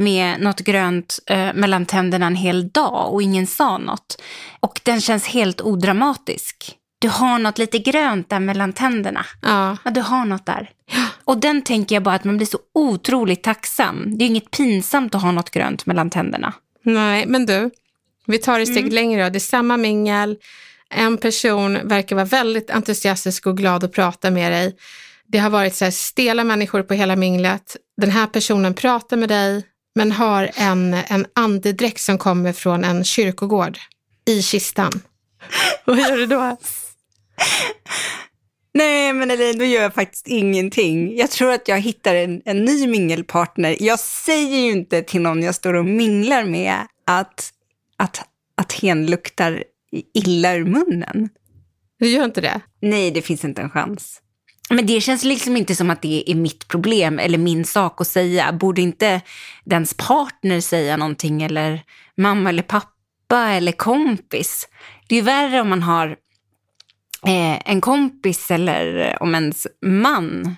med 0.00 0.40
något 0.40 0.60
grönt 0.60 1.18
eh, 1.26 1.52
mellan 1.54 1.86
tänderna 1.86 2.26
en 2.26 2.36
hel 2.36 2.68
dag 2.68 3.12
och 3.12 3.22
ingen 3.22 3.46
sa 3.46 3.78
något. 3.78 4.22
Och 4.60 4.80
den 4.82 5.00
känns 5.00 5.26
helt 5.26 5.60
odramatisk. 5.60 6.76
Du 6.98 7.08
har 7.08 7.38
något 7.38 7.58
lite 7.58 7.78
grönt 7.78 8.30
där 8.30 8.40
mellan 8.40 8.72
tänderna. 8.72 9.26
Ja, 9.42 9.76
Ja, 9.84 9.90
du 9.90 10.00
har 10.00 10.24
något 10.24 10.46
där. 10.46 10.70
Och 11.24 11.38
den 11.38 11.62
tänker 11.62 11.96
jag 11.96 12.02
bara 12.02 12.14
att 12.14 12.24
man 12.24 12.36
blir 12.36 12.46
så 12.46 12.58
otroligt 12.74 13.42
tacksam. 13.42 14.18
Det 14.18 14.24
är 14.24 14.26
inget 14.26 14.50
pinsamt 14.50 15.14
att 15.14 15.22
ha 15.22 15.32
något 15.32 15.50
grönt 15.50 15.86
mellan 15.86 16.10
tänderna. 16.10 16.52
nej, 16.82 17.26
men 17.26 17.46
du, 17.46 17.70
vi 18.26 18.38
tar 18.38 18.60
ett 18.60 18.68
steg 18.68 18.92
längre. 18.92 19.24
då. 19.24 19.30
Det 19.30 19.38
är 19.38 19.40
samma 19.40 19.76
mingel. 19.76 20.36
En 20.90 21.16
person 21.16 21.78
verkar 21.88 22.16
vara 22.16 22.26
väldigt 22.26 22.70
entusiastisk 22.70 23.46
och 23.46 23.56
glad 23.56 23.84
att 23.84 23.92
prata 23.92 24.30
med 24.30 24.52
dig. 24.52 24.76
Det 25.26 25.38
har 25.38 25.50
varit 25.50 25.74
så 25.74 25.84
här 25.84 25.92
stela 25.92 26.44
människor 26.44 26.82
på 26.82 26.94
hela 26.94 27.16
minglet. 27.16 27.76
Den 27.96 28.10
här 28.10 28.26
personen 28.26 28.74
pratar 28.74 29.16
med 29.16 29.28
dig, 29.28 29.64
men 29.94 30.12
har 30.12 30.50
en, 30.54 30.94
en 30.94 31.26
andedräkt 31.34 32.00
som 32.00 32.18
kommer 32.18 32.52
från 32.52 32.84
en 32.84 33.04
kyrkogård 33.04 33.78
i 34.26 34.42
kistan. 34.42 34.92
Vad 35.84 35.98
gör 35.98 36.16
du 36.16 36.26
då? 36.26 36.56
Nej, 38.74 39.12
men 39.12 39.30
Elin, 39.30 39.58
då 39.58 39.64
gör 39.64 39.82
jag 39.82 39.94
faktiskt 39.94 40.28
ingenting. 40.28 41.16
Jag 41.16 41.30
tror 41.30 41.52
att 41.52 41.68
jag 41.68 41.80
hittar 41.80 42.14
en, 42.14 42.42
en 42.44 42.64
ny 42.64 42.86
mingelpartner. 42.86 43.76
Jag 43.80 44.00
säger 44.00 44.58
ju 44.58 44.70
inte 44.70 45.02
till 45.02 45.20
någon 45.20 45.42
jag 45.42 45.54
står 45.54 45.74
och 45.74 45.84
minglar 45.84 46.44
med 46.44 46.74
att, 47.06 47.50
att, 47.96 48.28
att 48.56 48.72
hen 48.72 49.06
luktar 49.06 49.64
illa 50.14 50.54
ur 50.54 50.64
munnen. 50.64 51.28
Du 51.98 52.08
gör 52.08 52.24
inte 52.24 52.40
det? 52.40 52.60
Nej, 52.80 53.10
det 53.10 53.22
finns 53.22 53.44
inte 53.44 53.62
en 53.62 53.70
chans. 53.70 54.20
Men 54.70 54.86
det 54.86 55.00
känns 55.00 55.24
liksom 55.24 55.56
inte 55.56 55.74
som 55.74 55.90
att 55.90 56.02
det 56.02 56.30
är 56.30 56.34
mitt 56.34 56.68
problem 56.68 57.18
eller 57.18 57.38
min 57.38 57.64
sak 57.64 58.00
att 58.00 58.06
säga. 58.06 58.52
Borde 58.52 58.80
inte 58.80 59.20
dens 59.64 59.94
partner 59.94 60.60
säga 60.60 60.96
någonting 60.96 61.42
eller 61.42 61.82
mamma 62.16 62.48
eller 62.48 62.62
pappa 62.62 63.48
eller 63.48 63.72
kompis? 63.72 64.68
Det 65.08 65.14
är 65.14 65.16
ju 65.16 65.24
värre 65.24 65.60
om 65.60 65.68
man 65.68 65.82
har 65.82 66.06
eh, 67.26 67.70
en 67.70 67.80
kompis 67.80 68.50
eller 68.50 69.16
om 69.22 69.34
ens 69.34 69.66
man 69.86 70.56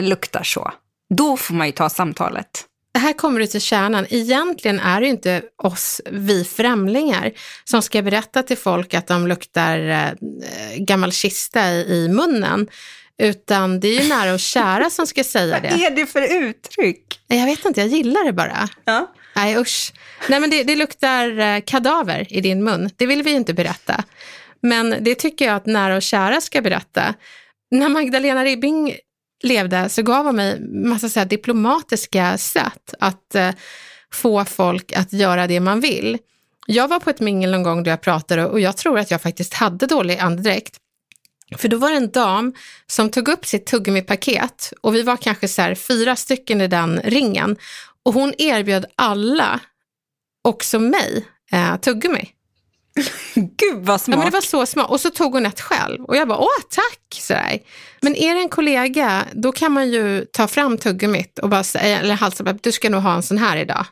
luktar 0.00 0.42
så. 0.42 0.72
Då 1.14 1.36
får 1.36 1.54
man 1.54 1.66
ju 1.66 1.72
ta 1.72 1.90
samtalet. 1.90 2.64
Här 2.98 3.12
kommer 3.12 3.40
du 3.40 3.46
till 3.46 3.60
kärnan. 3.60 4.06
Egentligen 4.10 4.80
är 4.80 5.00
det 5.00 5.06
inte 5.06 5.42
oss, 5.62 6.00
vi 6.10 6.44
främlingar, 6.44 7.32
som 7.64 7.82
ska 7.82 8.02
berätta 8.02 8.42
till 8.42 8.58
folk 8.58 8.94
att 8.94 9.06
de 9.06 9.26
luktar 9.26 9.78
eh, 9.78 10.12
gammal 10.76 11.12
kista 11.12 11.70
i, 11.70 12.04
i 12.04 12.08
munnen. 12.08 12.68
Utan 13.22 13.80
det 13.80 13.88
är 13.88 14.02
ju 14.02 14.08
nära 14.08 14.32
och 14.34 14.40
kära 14.40 14.90
som 14.90 15.06
ska 15.06 15.24
säga 15.24 15.60
det. 15.60 15.70
Vad 15.70 15.80
är 15.80 15.90
det 15.90 16.06
för 16.06 16.42
uttryck? 16.42 17.20
Jag 17.26 17.46
vet 17.46 17.64
inte, 17.64 17.80
jag 17.80 17.88
gillar 17.88 18.24
det 18.24 18.32
bara. 18.32 18.68
Ja. 18.84 19.12
Nej 19.36 19.56
usch. 19.56 19.92
Nej 20.28 20.40
men 20.40 20.50
det, 20.50 20.64
det 20.64 20.76
luktar 20.76 21.38
eh, 21.38 21.60
kadaver 21.60 22.32
i 22.32 22.40
din 22.40 22.64
mun. 22.64 22.90
Det 22.96 23.06
vill 23.06 23.22
vi 23.22 23.30
ju 23.30 23.36
inte 23.36 23.54
berätta. 23.54 24.04
Men 24.60 24.96
det 25.00 25.14
tycker 25.14 25.44
jag 25.44 25.56
att 25.56 25.66
nära 25.66 25.96
och 25.96 26.02
kära 26.02 26.40
ska 26.40 26.62
berätta. 26.62 27.14
När 27.70 27.88
Magdalena 27.88 28.44
Ribbing 28.44 28.94
levde 29.42 29.88
så 29.88 30.02
gav 30.02 30.26
hon 30.26 30.36
mig 30.36 30.60
massa 30.60 31.08
så 31.08 31.24
diplomatiska 31.24 32.38
sätt 32.38 32.94
att 33.00 33.34
eh, 33.34 33.50
få 34.12 34.44
folk 34.44 34.92
att 34.92 35.12
göra 35.12 35.46
det 35.46 35.60
man 35.60 35.80
vill. 35.80 36.18
Jag 36.66 36.88
var 36.88 37.00
på 37.00 37.10
ett 37.10 37.20
mingel 37.20 37.50
någon 37.50 37.62
gång 37.62 37.82
då 37.82 37.90
jag 37.90 38.00
pratade 38.00 38.46
och 38.46 38.60
jag 38.60 38.76
tror 38.76 38.98
att 38.98 39.10
jag 39.10 39.22
faktiskt 39.22 39.54
hade 39.54 39.86
dålig 39.86 40.18
andedräkt. 40.18 40.76
För 41.58 41.68
då 41.68 41.76
var 41.76 41.90
det 41.90 41.96
en 41.96 42.10
dam 42.10 42.54
som 42.86 43.10
tog 43.10 43.28
upp 43.28 43.46
sitt 43.46 43.66
tuggummi-paket 43.66 44.72
och 44.80 44.94
vi 44.94 45.02
var 45.02 45.16
kanske 45.16 45.48
så 45.48 45.74
fyra 45.74 46.16
stycken 46.16 46.60
i 46.60 46.66
den 46.66 47.00
ringen 47.04 47.56
och 48.04 48.14
hon 48.14 48.34
erbjöd 48.38 48.86
alla, 48.96 49.60
också 50.44 50.78
mig, 50.78 51.26
eh, 51.52 51.76
tuggummi. 51.76 52.30
Gud 53.34 53.76
vad 53.84 53.94
Ja, 53.94 53.98
smart. 53.98 54.18
men 54.18 54.26
det 54.26 54.32
var 54.32 54.40
så 54.40 54.66
smart. 54.66 54.90
Och 54.90 55.00
så 55.00 55.10
tog 55.10 55.32
hon 55.32 55.46
ett 55.46 55.60
själv 55.60 56.04
och 56.04 56.16
jag 56.16 56.28
bara, 56.28 56.38
åh 56.38 56.62
tack! 56.70 57.20
Sådär. 57.22 57.58
Men 58.00 58.16
är 58.16 58.34
det 58.34 58.40
en 58.40 58.48
kollega, 58.48 59.24
då 59.32 59.52
kan 59.52 59.72
man 59.72 59.90
ju 59.90 60.24
ta 60.24 60.48
fram 60.48 60.78
tuggummit 60.78 61.38
och 61.38 61.48
bara 61.48 61.64
säga, 61.64 62.00
eller 62.00 62.14
halsa, 62.14 62.44
du 62.44 62.72
ska 62.72 62.90
nog 62.90 63.02
ha 63.02 63.14
en 63.14 63.22
sån 63.22 63.38
här 63.38 63.56
idag. 63.56 63.86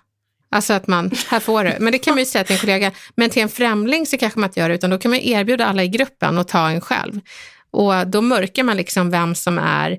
Alltså 0.53 0.73
att 0.73 0.87
man, 0.87 1.11
här 1.29 1.41
får 1.41 1.65
du. 1.65 1.77
Men 1.81 1.93
det 1.93 1.99
kan 1.99 2.15
man 2.15 2.19
ju 2.19 2.27
säga 2.27 2.45
till 2.45 2.55
en 2.55 2.61
kollega. 2.61 2.93
Men 3.17 3.31
till 3.31 3.43
en 3.43 3.49
främling 3.49 4.07
så 4.07 4.19
kanske 4.19 4.41
man 4.41 4.49
inte 4.49 4.61
gör 4.61 4.69
det, 4.69 4.75
utan 4.75 4.91
då 4.91 4.99
kan 4.99 5.11
man 5.11 5.21
erbjuda 5.21 5.67
alla 5.67 5.85
i 5.85 5.89
gruppen 5.89 6.39
och 6.39 6.49
ta 6.49 6.69
en 6.69 6.81
själv. 6.81 7.21
Och 7.71 8.07
då 8.07 8.21
mörkar 8.21 8.63
man 8.63 8.77
liksom 8.77 9.11
vem 9.11 9.35
som 9.35 9.59
är 9.59 9.99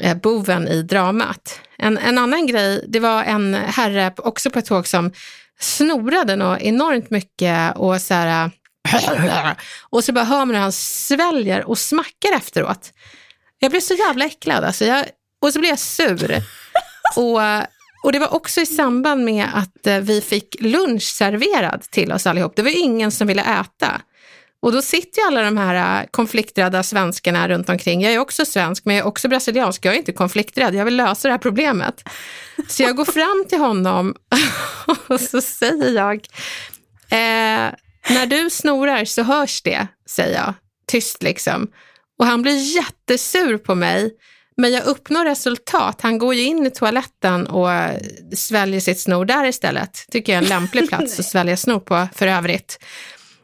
eh, 0.00 0.16
boven 0.16 0.68
i 0.68 0.82
dramat. 0.82 1.60
En, 1.78 1.98
en 1.98 2.18
annan 2.18 2.46
grej, 2.46 2.84
det 2.88 3.00
var 3.00 3.24
en 3.24 3.54
herre 3.54 4.12
också 4.16 4.50
på 4.50 4.58
ett 4.58 4.66
tåg 4.66 4.86
som 4.86 5.12
snorade 5.60 6.36
något 6.36 6.60
enormt 6.60 7.10
mycket 7.10 7.76
och 7.76 8.00
så 8.00 8.14
här, 8.14 8.50
och 9.90 10.04
så 10.04 10.12
bara 10.12 10.24
hör 10.24 10.44
man 10.44 10.54
hur 10.54 10.62
han 10.62 10.72
sväljer 10.72 11.64
och 11.64 11.78
smackar 11.78 12.36
efteråt. 12.36 12.92
Jag 13.58 13.70
blev 13.70 13.80
så 13.80 13.94
jävla 13.94 14.24
äcklad 14.24 14.64
alltså. 14.64 14.84
Jag, 14.84 15.06
och 15.40 15.52
så 15.52 15.58
blev 15.58 15.68
jag 15.68 15.78
sur. 15.78 16.42
Och, 17.16 17.40
och 18.02 18.12
det 18.12 18.18
var 18.18 18.34
också 18.34 18.60
i 18.60 18.66
samband 18.66 19.24
med 19.24 19.46
att 19.54 19.86
eh, 19.86 19.98
vi 19.98 20.20
fick 20.20 20.56
lunch 20.60 21.02
serverad 21.02 21.82
till 21.82 22.12
oss 22.12 22.26
allihop. 22.26 22.56
Det 22.56 22.62
var 22.62 22.84
ingen 22.84 23.10
som 23.10 23.26
ville 23.26 23.60
äta. 23.60 24.00
Och 24.62 24.72
då 24.72 24.82
sitter 24.82 25.20
ju 25.20 25.26
alla 25.26 25.42
de 25.42 25.56
här 25.56 26.00
eh, 26.02 26.06
konflikträdda 26.10 26.82
svenskarna 26.82 27.48
runt 27.48 27.68
omkring. 27.68 28.02
Jag 28.02 28.12
är 28.12 28.18
också 28.18 28.44
svensk, 28.44 28.84
men 28.84 28.96
jag 28.96 29.04
är 29.04 29.08
också 29.08 29.28
brasiliansk. 29.28 29.84
Jag 29.84 29.94
är 29.94 29.98
inte 29.98 30.12
konflikträdd, 30.12 30.74
jag 30.74 30.84
vill 30.84 30.96
lösa 30.96 31.28
det 31.28 31.32
här 31.32 31.38
problemet. 31.38 32.08
Så 32.68 32.82
jag 32.82 32.96
går 32.96 33.04
fram 33.04 33.44
till 33.48 33.58
honom 33.58 34.14
och 35.08 35.20
så 35.20 35.40
säger 35.40 35.90
jag, 35.90 36.16
eh, 37.10 37.72
när 38.08 38.26
du 38.26 38.50
snorar 38.50 39.04
så 39.04 39.22
hörs 39.22 39.62
det, 39.62 39.86
säger 40.08 40.38
jag, 40.38 40.54
tyst 40.86 41.22
liksom. 41.22 41.68
Och 42.18 42.26
han 42.26 42.42
blir 42.42 42.76
jättesur 42.76 43.58
på 43.58 43.74
mig. 43.74 44.10
Men 44.56 44.72
jag 44.72 44.84
uppnår 44.84 45.24
resultat. 45.24 46.00
Han 46.00 46.18
går 46.18 46.34
ju 46.34 46.42
in 46.42 46.66
i 46.66 46.70
toaletten 46.70 47.46
och 47.46 47.68
sväljer 48.36 48.80
sitt 48.80 49.00
snor 49.00 49.24
där 49.24 49.44
istället. 49.44 50.06
Tycker 50.10 50.32
jag 50.32 50.38
är 50.38 50.42
en 50.42 50.48
lämplig 50.48 50.88
plats 50.88 51.18
att 51.18 51.26
svälja 51.26 51.56
snor 51.56 51.80
på 51.80 52.08
för 52.14 52.26
övrigt. 52.26 52.78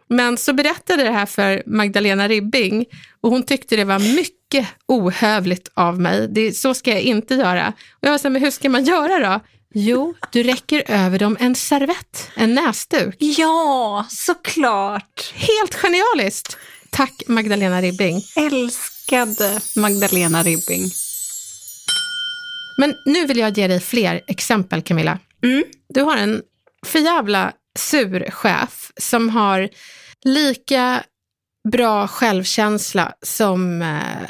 Men 0.09 0.37
så 0.37 0.53
berättade 0.53 1.03
det 1.03 1.11
här 1.11 1.27
för 1.27 1.63
Magdalena 1.67 2.29
Ribbing 2.29 2.87
och 3.21 3.31
hon 3.31 3.43
tyckte 3.43 3.77
det 3.77 3.85
var 3.85 3.99
mycket 3.99 4.69
ohövligt 4.89 5.71
av 5.75 6.01
mig. 6.01 6.29
Det, 6.31 6.53
så 6.53 6.75
ska 6.75 6.91
jag 6.91 7.01
inte 7.01 7.35
göra. 7.35 7.69
Och 7.69 8.07
jag 8.07 8.11
var 8.11 8.19
så 8.19 8.29
här, 8.29 8.31
men 8.31 8.43
hur 8.43 8.51
ska 8.51 8.69
man 8.69 8.85
göra 8.85 9.31
då? 9.31 9.41
Jo, 9.75 10.15
du 10.33 10.43
räcker 10.43 10.83
över 10.87 11.19
dem 11.19 11.37
en 11.41 11.55
servett, 11.55 12.31
en 12.37 12.55
näsduk. 12.55 13.17
Ja, 13.19 14.07
såklart. 14.11 15.33
Helt 15.35 15.75
genialiskt. 15.75 16.57
Tack 16.91 17.23
Magdalena 17.27 17.83
Ribbing. 17.83 18.23
Älskade 19.13 19.61
Magdalena 19.77 20.43
Ribbing. 20.43 20.91
Men 22.79 22.95
nu 23.05 23.27
vill 23.27 23.39
jag 23.39 23.59
ge 23.59 23.69
dig 23.69 23.81
fler 23.81 24.21
exempel 24.27 24.83
Camilla. 24.83 25.19
Mm. 25.43 25.65
Du 25.89 26.03
har 26.03 26.17
en 26.17 26.43
för 26.87 26.99
jävla 26.99 27.53
sur 27.79 28.31
chef 28.31 28.93
som 28.97 29.29
har 29.29 29.69
lika 30.25 31.03
bra 31.73 32.09
självkänsla 32.09 33.13
som 33.23 33.83
eh, 33.83 34.29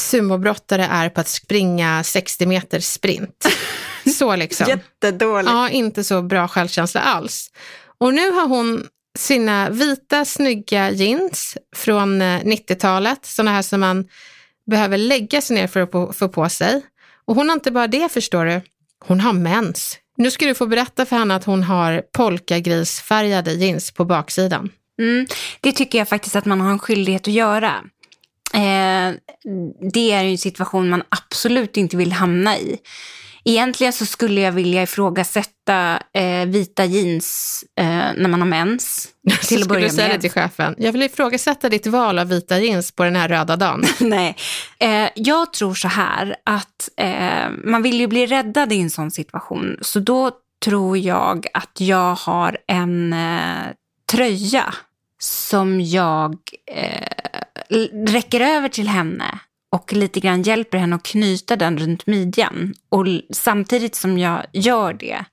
sumobrottare 0.00 0.84
är 0.84 1.08
på 1.08 1.20
att 1.20 1.28
springa 1.28 2.04
60 2.04 2.46
meter 2.46 2.80
sprint. 2.80 3.46
Så 4.18 4.36
liksom. 4.36 4.66
Jättedåligt. 4.68 5.50
Ja, 5.50 5.68
inte 5.68 6.04
så 6.04 6.22
bra 6.22 6.48
självkänsla 6.48 7.00
alls. 7.00 7.50
Och 7.98 8.14
nu 8.14 8.30
har 8.30 8.48
hon 8.48 8.86
sina 9.18 9.70
vita 9.70 10.24
snygga 10.24 10.90
jeans 10.90 11.56
från 11.76 12.22
eh, 12.22 12.40
90-talet, 12.40 13.26
sådana 13.26 13.50
här 13.50 13.62
som 13.62 13.80
man 13.80 14.08
behöver 14.70 14.98
lägga 14.98 15.40
sig 15.40 15.56
ner 15.56 15.66
för 15.66 15.80
att 15.80 16.16
få- 16.18 16.28
på 16.28 16.48
sig. 16.48 16.82
Och 17.24 17.34
hon 17.34 17.48
har 17.48 17.54
inte 17.56 17.70
bara 17.70 17.86
det 17.86 18.12
förstår 18.12 18.44
du, 18.44 18.60
hon 19.04 19.20
har 19.20 19.32
mens. 19.32 19.96
Nu 20.16 20.30
ska 20.30 20.46
du 20.46 20.54
få 20.54 20.66
berätta 20.66 21.06
för 21.06 21.16
henne 21.16 21.34
att 21.34 21.44
hon 21.44 21.62
har 21.62 22.02
polkagrisfärgade 22.12 23.52
jeans 23.52 23.90
på 23.90 24.04
baksidan. 24.04 24.70
Mm, 25.00 25.26
det 25.60 25.72
tycker 25.72 25.98
jag 25.98 26.08
faktiskt 26.08 26.36
att 26.36 26.44
man 26.44 26.60
har 26.60 26.70
en 26.70 26.78
skyldighet 26.78 27.22
att 27.28 27.34
göra. 27.34 27.74
Eh, 28.54 29.14
det 29.92 30.12
är 30.12 30.22
ju 30.22 30.30
en 30.30 30.38
situation 30.38 30.88
man 30.88 31.02
absolut 31.08 31.76
inte 31.76 31.96
vill 31.96 32.12
hamna 32.12 32.58
i. 32.58 32.78
Egentligen 33.44 33.92
så 33.92 34.06
skulle 34.06 34.40
jag 34.40 34.52
vilja 34.52 34.82
ifrågasätta 34.82 36.02
eh, 36.14 36.46
vita 36.46 36.84
jeans 36.84 37.64
eh, 37.76 37.86
när 37.86 38.28
man 38.28 38.40
har 38.40 38.48
mens. 38.48 39.08
Till 39.28 39.36
skulle 39.44 39.62
att 39.62 39.68
börja 39.68 39.88
du 39.88 39.94
säga 39.94 40.14
det 40.14 40.20
till 40.20 40.30
chefen. 40.30 40.74
Jag 40.78 40.92
vill 40.92 41.02
ifrågasätta 41.02 41.68
ditt 41.68 41.86
val 41.86 42.18
av 42.18 42.28
vita 42.28 42.58
jeans 42.58 42.92
på 42.92 43.04
den 43.04 43.16
här 43.16 43.28
röda 43.28 43.56
dagen. 43.56 43.84
Nej, 44.00 44.36
eh, 44.78 45.08
jag 45.14 45.52
tror 45.52 45.74
så 45.74 45.88
här 45.88 46.36
att 46.44 46.88
eh, 46.96 47.50
man 47.64 47.82
vill 47.82 48.00
ju 48.00 48.06
bli 48.06 48.26
räddad 48.26 48.72
i 48.72 48.80
en 48.80 48.90
sån 48.90 49.10
situation. 49.10 49.78
Så 49.80 50.00
då 50.00 50.30
tror 50.64 50.98
jag 50.98 51.46
att 51.54 51.80
jag 51.80 52.14
har 52.14 52.58
en 52.66 53.12
eh, 53.12 53.66
tröja 54.12 54.74
som 55.18 55.80
jag 55.80 56.36
eh, 56.66 57.80
räcker 58.06 58.40
över 58.40 58.68
till 58.68 58.88
henne 58.88 59.38
och 59.70 59.92
lite 59.92 60.20
grann 60.20 60.42
hjälper 60.42 60.78
henne 60.78 60.96
att 60.96 61.02
knyta 61.02 61.56
den 61.56 61.78
runt 61.78 62.06
midjan. 62.06 62.74
Och 62.88 63.06
samtidigt 63.32 63.94
som 63.94 64.18
jag 64.18 64.46
gör 64.52 64.92
det 64.92 65.24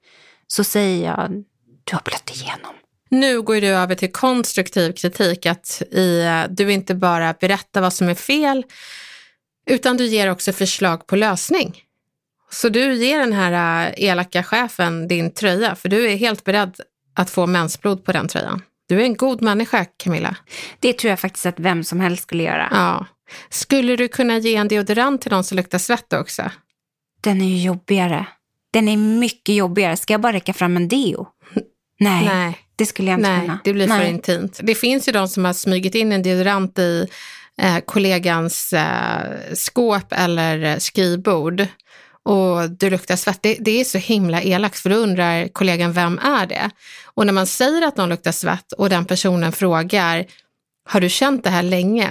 så 0.48 0.64
säger 0.64 1.06
jag, 1.06 1.44
du 1.84 1.96
har 1.96 2.02
blött 2.06 2.32
igenom. 2.36 2.74
Nu 3.10 3.42
går 3.42 3.62
du 3.62 3.68
över 3.68 3.96
till 3.96 4.12
konstruktiv 4.12 4.92
kritik, 4.92 5.46
att 5.46 5.82
i, 5.82 6.26
du 6.50 6.72
inte 6.72 6.96
bara 6.96 7.34
berättar 7.34 7.82
vad 7.82 7.94
som 7.94 8.10
är 8.10 8.16
fel, 8.16 8.66
utan 9.70 9.98
du 9.98 10.06
ger 10.06 10.32
också 10.32 10.54
förslag 10.54 11.08
på 11.08 11.16
lösning. 11.16 11.82
Så 12.50 12.70
du 12.70 12.94
ger 12.94 13.20
den 13.20 13.34
här 13.34 13.88
äh, 13.88 14.04
elaka 14.04 14.44
chefen 14.44 15.08
din 15.08 15.34
tröja, 15.34 15.76
för 15.76 15.90
du 15.90 16.12
är 16.12 16.16
helt 16.16 16.44
beredd 16.44 16.82
att 17.16 17.30
få 17.30 17.46
mensblod 17.46 18.06
på 18.06 18.12
den 18.12 18.28
tröjan. 18.28 18.62
Du 18.88 19.02
är 19.02 19.04
en 19.04 19.18
god 19.18 19.42
människa, 19.42 19.86
Camilla. 19.98 20.36
Det 20.80 20.94
tror 20.94 21.10
jag 21.10 21.20
faktiskt 21.20 21.46
att 21.46 21.60
vem 21.60 21.84
som 21.84 22.00
helst 22.00 22.24
skulle 22.24 22.44
göra. 22.44 22.68
Ja. 22.72 23.06
Skulle 23.50 23.96
du 23.96 24.08
kunna 24.08 24.38
ge 24.38 24.56
en 24.56 24.68
deodorant 24.68 25.22
till 25.22 25.32
någon 25.32 25.44
som 25.44 25.56
luktar 25.58 25.78
svett 25.78 26.14
också? 26.14 26.52
Den 27.22 27.42
är 27.42 27.46
ju 27.46 27.62
jobbigare. 27.62 28.26
Den 28.74 28.88
är 28.88 28.98
mycket 28.98 29.56
jobbigare. 29.56 29.98
Ska 29.98 30.14
jag 30.14 30.22
bara 30.22 30.34
räcka 30.34 30.54
fram 30.54 30.78
en 30.78 30.88
deo? 30.88 31.28
Nej, 32.00 32.26
Nej. 32.26 32.58
det 32.76 32.86
skulle 32.86 33.12
jag 33.12 33.20
inte 33.20 33.30
Nej, 33.30 33.42
kunna. 33.42 33.60
det 33.64 33.74
blir 33.74 33.88
för 33.88 33.98
Nej. 33.98 34.10
intimt. 34.10 34.60
Det 34.64 34.76
finns 34.76 35.08
ju 35.08 35.12
de 35.12 35.28
som 35.28 35.46
har 35.46 35.54
smugit 35.54 35.96
in 35.96 36.12
en 36.12 36.24
deodorant 36.24 36.80
i 36.80 37.08
eh, 37.62 37.78
kollegans 37.86 38.74
eh, 38.74 39.54
skåp 39.54 40.12
eller 40.14 40.64
eh, 40.64 40.78
skrivbord 40.78 41.68
och 42.24 42.70
du 42.70 42.90
luktar 42.90 43.16
svett. 43.16 43.40
Det, 43.42 43.58
det 43.60 43.82
är 43.82 43.84
så 43.84 43.98
himla 43.98 44.42
elakt 44.42 44.80
för 44.80 44.90
då 44.90 44.96
undrar 44.96 45.48
kollegan 45.48 45.94
vem 45.94 46.20
är 46.20 46.46
det? 46.46 46.70
Och 47.06 47.26
när 47.26 47.34
man 47.34 47.48
säger 47.48 47.88
att 47.88 47.98
någon 47.98 48.10
luktar 48.10 48.32
svett 48.32 48.72
och 48.72 48.90
den 48.90 49.06
personen 49.06 49.52
frågar 49.52 50.26
har 50.90 51.02
du 51.02 51.10
känt 51.10 51.44
det 51.44 51.50
här 51.50 51.64
länge? 51.64 52.10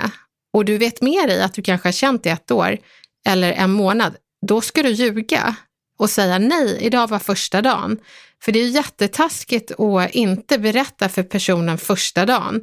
Och 0.56 0.64
du 0.64 0.78
vet 0.78 1.02
med 1.02 1.28
dig 1.28 1.42
att 1.42 1.54
du 1.54 1.62
kanske 1.62 1.88
har 1.88 1.92
känt 1.92 2.22
det 2.22 2.30
ett 2.30 2.50
år 2.50 2.78
eller 3.26 3.52
en 3.52 3.70
månad. 3.70 4.16
Då 4.46 4.60
ska 4.60 4.82
du 4.82 4.88
ljuga 4.90 5.56
och 5.98 6.10
säga 6.10 6.38
nej, 6.38 6.78
idag 6.80 7.08
var 7.08 7.18
första 7.18 7.62
dagen. 7.62 7.98
För 8.42 8.52
det 8.52 8.60
är 8.60 8.68
jättetaskigt 8.68 9.80
att 9.80 10.10
inte 10.10 10.58
berätta 10.58 11.08
för 11.08 11.22
personen 11.22 11.78
första 11.78 12.26
dagen. 12.26 12.62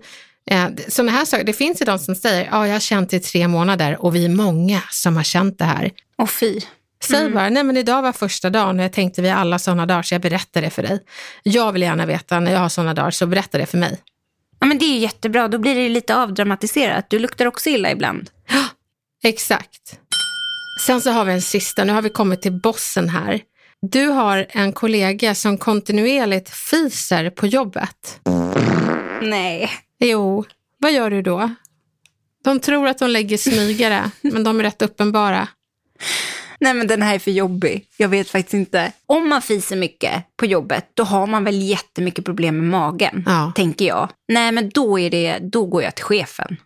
Eh, 0.51 0.67
Sådana 0.87 1.11
här 1.11 1.25
saker, 1.25 1.43
det 1.43 1.53
finns 1.53 1.81
ju 1.81 1.85
de 1.85 1.99
som 1.99 2.15
säger, 2.15 2.47
ja 2.51 2.67
jag 2.67 2.73
har 2.73 2.79
känt 2.79 3.13
i 3.13 3.19
tre 3.19 3.47
månader 3.47 4.05
och 4.05 4.15
vi 4.15 4.25
är 4.25 4.29
många 4.29 4.81
som 4.91 5.15
har 5.15 5.23
känt 5.23 5.57
det 5.57 5.65
här. 5.65 5.91
Och 6.17 6.29
fy. 6.29 6.59
Säg 7.03 7.29
bara, 7.29 7.49
nej 7.49 7.63
men 7.63 7.77
idag 7.77 8.01
var 8.01 8.11
första 8.11 8.49
dagen 8.49 8.79
och 8.79 8.85
jag 8.85 8.93
tänkte 8.93 9.21
vi 9.21 9.29
har 9.29 9.37
alla 9.37 9.59
sådana 9.59 9.85
dagar 9.85 10.03
så 10.03 10.13
jag 10.13 10.21
berättar 10.21 10.61
det 10.61 10.69
för 10.69 10.83
dig. 10.83 10.99
Jag 11.43 11.71
vill 11.71 11.81
gärna 11.81 12.05
veta 12.05 12.39
när 12.39 12.51
jag 12.51 12.59
har 12.59 12.69
sådana 12.69 12.93
dagar 12.93 13.11
så 13.11 13.27
berätta 13.27 13.57
det 13.57 13.65
för 13.65 13.77
mig. 13.77 13.99
Ja, 14.63 14.67
men 14.67 14.77
det 14.77 14.85
är 14.85 14.99
jättebra. 14.99 15.47
Då 15.47 15.57
blir 15.57 15.75
det 15.75 15.89
lite 15.89 16.15
avdramatiserat. 16.15 17.09
Du 17.09 17.19
luktar 17.19 17.45
också 17.45 17.69
illa 17.69 17.91
ibland. 17.91 18.29
Exakt. 19.23 19.99
Sen 20.85 21.01
så 21.01 21.11
har 21.11 21.25
vi 21.25 21.33
en 21.33 21.41
sista, 21.41 21.83
nu 21.83 21.93
har 21.93 22.01
vi 22.01 22.09
kommit 22.09 22.41
till 22.41 22.51
bossen 22.51 23.09
här. 23.09 23.41
Du 23.81 24.07
har 24.07 24.45
en 24.49 24.73
kollega 24.73 25.35
som 25.35 25.57
kontinuerligt 25.57 26.49
fiser 26.49 27.29
på 27.29 27.47
jobbet. 27.47 28.19
Nej. 29.21 29.69
Jo, 29.99 30.45
vad 30.77 30.91
gör 30.91 31.09
du 31.09 31.21
då? 31.21 31.49
De 32.43 32.59
tror 32.59 32.87
att 32.87 32.97
de 32.97 33.09
lägger 33.09 33.37
smygare, 33.37 34.11
men 34.21 34.43
de 34.43 34.59
är 34.59 34.63
rätt 34.63 34.81
uppenbara. 34.81 35.47
Nej, 36.63 36.73
men 36.73 36.87
den 36.87 37.01
här 37.01 37.15
är 37.15 37.19
för 37.19 37.31
jobbig. 37.31 37.85
Jag 37.97 38.09
vet 38.09 38.29
faktiskt 38.29 38.53
inte. 38.53 38.91
Om 39.05 39.29
man 39.29 39.41
fiser 39.41 39.75
mycket 39.75 40.23
på 40.37 40.45
jobbet, 40.45 40.85
då 40.93 41.03
har 41.03 41.27
man 41.27 41.43
väl 41.43 41.61
jättemycket 41.61 42.25
problem 42.25 42.57
med 42.57 42.67
magen, 42.67 43.23
Ja. 43.25 43.51
tänker 43.55 43.85
jag. 43.85 44.09
Nej, 44.27 44.51
men 44.51 44.69
då, 44.69 44.99
är 44.99 45.09
det, 45.09 45.39
då 45.41 45.65
går 45.65 45.83
jag 45.83 45.95
till 45.95 46.05
chefen. 46.05 46.57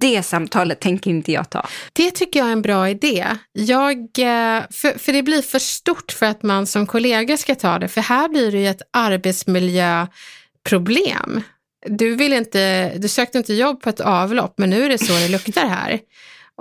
Det 0.00 0.22
samtalet 0.22 0.80
tänker 0.80 1.10
inte 1.10 1.32
jag 1.32 1.50
ta. 1.50 1.66
Det 1.92 2.10
tycker 2.10 2.40
jag 2.40 2.48
är 2.48 2.52
en 2.52 2.62
bra 2.62 2.88
idé. 2.88 3.26
Jag, 3.52 3.98
eh, 3.98 4.62
för, 4.70 4.98
för 4.98 5.12
det 5.12 5.22
blir 5.22 5.42
för 5.42 5.58
stort 5.58 6.12
för 6.12 6.26
att 6.26 6.42
man 6.42 6.66
som 6.66 6.86
kollega 6.86 7.36
ska 7.36 7.54
ta 7.54 7.78
det, 7.78 7.88
för 7.88 8.00
här 8.00 8.28
blir 8.28 8.52
det 8.52 8.58
ju 8.58 8.68
ett 8.68 8.82
arbetsmiljöproblem. 8.92 11.40
Du, 11.86 12.16
vill 12.16 12.32
inte, 12.32 12.92
du 12.98 13.08
sökte 13.08 13.38
inte 13.38 13.54
jobb 13.54 13.82
på 13.82 13.88
ett 13.88 14.00
avlopp, 14.00 14.54
men 14.56 14.70
nu 14.70 14.84
är 14.84 14.88
det 14.88 14.98
så 14.98 15.12
det 15.12 15.28
luktar 15.28 15.66
här. 15.66 16.00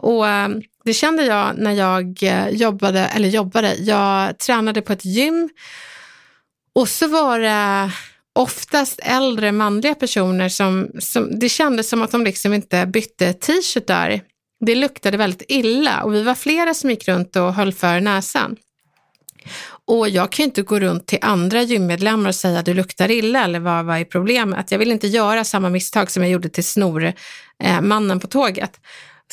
Och 0.01 0.27
eh, 0.27 0.49
det 0.85 0.93
kände 0.93 1.25
jag 1.25 1.57
när 1.57 1.71
jag 1.71 2.23
eh, 2.23 2.49
jobbade, 2.49 2.99
eller 2.99 3.29
jobbade, 3.29 3.75
jag 3.75 4.37
tränade 4.37 4.81
på 4.81 4.93
ett 4.93 5.05
gym 5.05 5.49
och 6.73 6.89
så 6.89 7.07
var 7.07 7.39
det 7.39 7.91
oftast 8.33 8.99
äldre 9.03 9.51
manliga 9.51 9.95
personer 9.95 10.49
som, 10.49 10.91
som 10.99 11.39
det 11.39 11.49
kändes 11.49 11.89
som 11.89 12.01
att 12.01 12.11
de 12.11 12.23
liksom 12.23 12.53
inte 12.53 12.85
bytte 12.85 13.33
t-shirtar. 13.33 14.21
Det 14.65 14.75
luktade 14.75 15.17
väldigt 15.17 15.43
illa 15.47 16.03
och 16.03 16.13
vi 16.13 16.23
var 16.23 16.35
flera 16.35 16.73
som 16.73 16.89
gick 16.89 17.07
runt 17.07 17.35
och 17.35 17.53
höll 17.53 17.73
för 17.73 17.99
näsan. 17.99 18.55
Och 19.85 20.09
jag 20.09 20.31
kan 20.31 20.43
ju 20.43 20.47
inte 20.47 20.61
gå 20.61 20.79
runt 20.79 21.07
till 21.07 21.19
andra 21.21 21.61
gymmedlemmar 21.61 22.29
och 22.29 22.35
säga 22.35 22.61
du 22.61 22.73
luktar 22.73 23.11
illa 23.11 23.43
eller 23.43 23.59
vad, 23.59 23.85
vad 23.85 23.97
är 23.97 24.05
problemet? 24.05 24.71
Jag 24.71 24.79
vill 24.79 24.91
inte 24.91 25.07
göra 25.07 25.43
samma 25.43 25.69
misstag 25.69 26.11
som 26.11 26.23
jag 26.23 26.31
gjorde 26.31 26.49
till 26.49 26.63
snormannen 26.63 28.17
eh, 28.17 28.21
på 28.21 28.27
tåget. 28.27 28.79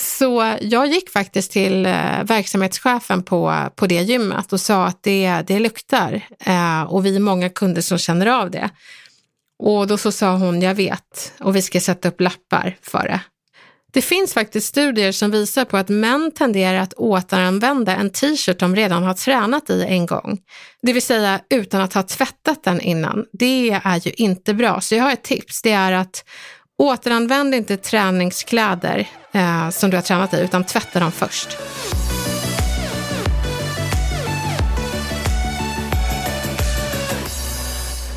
Så 0.00 0.56
jag 0.60 0.86
gick 0.86 1.10
faktiskt 1.10 1.52
till 1.52 1.86
eh, 1.86 2.24
verksamhetschefen 2.24 3.22
på, 3.22 3.70
på 3.76 3.86
det 3.86 4.02
gymmet 4.02 4.52
och 4.52 4.60
sa 4.60 4.86
att 4.86 5.02
det, 5.02 5.42
det 5.46 5.58
luktar 5.58 6.26
eh, 6.40 6.82
och 6.82 7.06
vi 7.06 7.16
är 7.16 7.20
många 7.20 7.48
kunder 7.48 7.82
som 7.82 7.98
känner 7.98 8.26
av 8.26 8.50
det. 8.50 8.70
Och 9.58 9.86
då 9.86 9.98
så 9.98 10.12
sa 10.12 10.36
hon, 10.36 10.62
jag 10.62 10.74
vet, 10.74 11.32
och 11.40 11.56
vi 11.56 11.62
ska 11.62 11.80
sätta 11.80 12.08
upp 12.08 12.20
lappar 12.20 12.76
för 12.82 13.02
det. 13.02 13.20
Det 13.92 14.02
finns 14.02 14.34
faktiskt 14.34 14.66
studier 14.66 15.12
som 15.12 15.30
visar 15.30 15.64
på 15.64 15.76
att 15.76 15.88
män 15.88 16.32
tenderar 16.34 16.78
att 16.78 16.94
återanvända 16.94 17.96
en 17.96 18.10
t-shirt 18.10 18.58
de 18.58 18.76
redan 18.76 19.02
har 19.02 19.14
tränat 19.14 19.70
i 19.70 19.84
en 19.88 20.06
gång. 20.06 20.38
Det 20.82 20.92
vill 20.92 21.02
säga 21.02 21.40
utan 21.50 21.80
att 21.80 21.94
ha 21.94 22.02
tvättat 22.02 22.64
den 22.64 22.80
innan. 22.80 23.24
Det 23.32 23.70
är 23.70 24.06
ju 24.06 24.12
inte 24.16 24.54
bra. 24.54 24.80
Så 24.80 24.94
jag 24.94 25.04
har 25.04 25.12
ett 25.12 25.24
tips. 25.24 25.62
Det 25.62 25.72
är 25.72 25.92
att 25.92 26.24
Återanvänd 26.80 27.54
inte 27.54 27.76
träningskläder 27.76 29.08
eh, 29.32 29.70
som 29.70 29.90
du 29.90 29.96
har 29.96 30.02
tränat 30.02 30.34
i, 30.34 30.40
utan 30.40 30.64
tvätta 30.64 31.00
dem 31.00 31.12
först. 31.12 31.58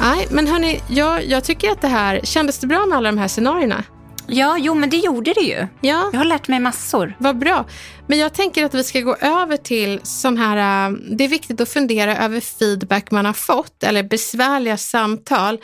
Nej, 0.02 0.28
men 0.30 0.48
hörni, 0.48 0.82
jag, 0.90 1.26
jag 1.26 1.44
tycker 1.44 1.72
att 1.72 1.82
det 1.82 1.88
här, 1.88 2.22
kändes 2.24 2.60
det 2.60 2.68
bra 2.68 2.86
med 2.86 2.98
alla 2.98 3.12
de 3.12 3.18
här 3.18 3.28
scenarierna? 3.28 3.84
Ja, 4.28 4.58
jo 4.60 4.74
men 4.74 4.90
det 4.90 4.98
gjorde 4.98 5.34
det 5.34 5.42
ju. 5.42 5.68
Ja. 5.82 6.10
Jag 6.12 6.20
har 6.20 6.26
lärt 6.26 6.48
mig 6.48 6.60
massor. 6.60 7.16
Vad 7.20 7.38
bra. 7.38 7.66
Men 8.08 8.20
jag 8.20 8.34
tänker 8.34 8.66
att 8.66 8.74
vi 8.74 8.84
ska 8.84 9.00
gå 9.00 9.16
över 9.16 9.58
till 9.58 10.00
sån 10.04 10.38
här, 10.38 10.88
äh, 10.90 10.98
det 11.18 11.24
är 11.24 11.28
viktigt 11.28 11.62
att 11.62 11.70
fundera 11.70 12.18
över 12.18 12.40
feedback 12.40 13.12
man 13.12 13.26
har 13.26 13.34
fått 13.34 13.84
eller 13.84 14.04
besvärliga 14.04 14.78
samtal 14.78 15.60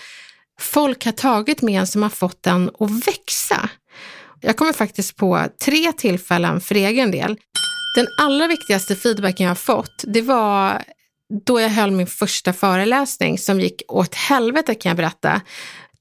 folk 0.61 1.05
har 1.05 1.11
tagit 1.11 1.61
med 1.61 1.79
en 1.79 1.87
som 1.87 2.03
har 2.03 2.09
fått 2.09 2.43
den 2.43 2.71
att 2.79 3.07
växa. 3.07 3.69
Jag 4.41 4.57
kommer 4.57 4.73
faktiskt 4.73 5.15
på 5.15 5.45
tre 5.65 5.91
tillfällen 5.91 6.61
för 6.61 6.75
egen 6.75 7.11
del. 7.11 7.37
Den 7.95 8.07
allra 8.21 8.47
viktigaste 8.47 8.95
feedbacken 8.95 9.43
jag 9.43 9.51
har 9.51 9.55
fått, 9.55 10.03
det 10.07 10.21
var 10.21 10.83
då 11.45 11.61
jag 11.61 11.69
höll 11.69 11.91
min 11.91 12.07
första 12.07 12.53
föreläsning 12.53 13.37
som 13.37 13.59
gick 13.59 13.81
åt 13.87 14.15
helvete 14.15 14.75
kan 14.75 14.89
jag 14.89 14.97
berätta. 14.97 15.41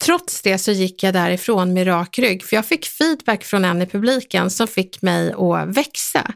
Trots 0.05 0.43
det 0.43 0.59
så 0.59 0.73
gick 0.73 1.03
jag 1.03 1.15
därifrån 1.15 1.73
med 1.73 1.87
rak 1.87 2.19
rygg, 2.19 2.45
för 2.45 2.57
jag 2.57 2.67
fick 2.67 2.87
feedback 2.87 3.45
från 3.45 3.65
en 3.65 3.83
i 3.83 3.87
publiken 3.87 4.51
som 4.51 4.67
fick 4.67 5.03
mig 5.03 5.33
att 5.33 5.77
växa. 5.77 6.33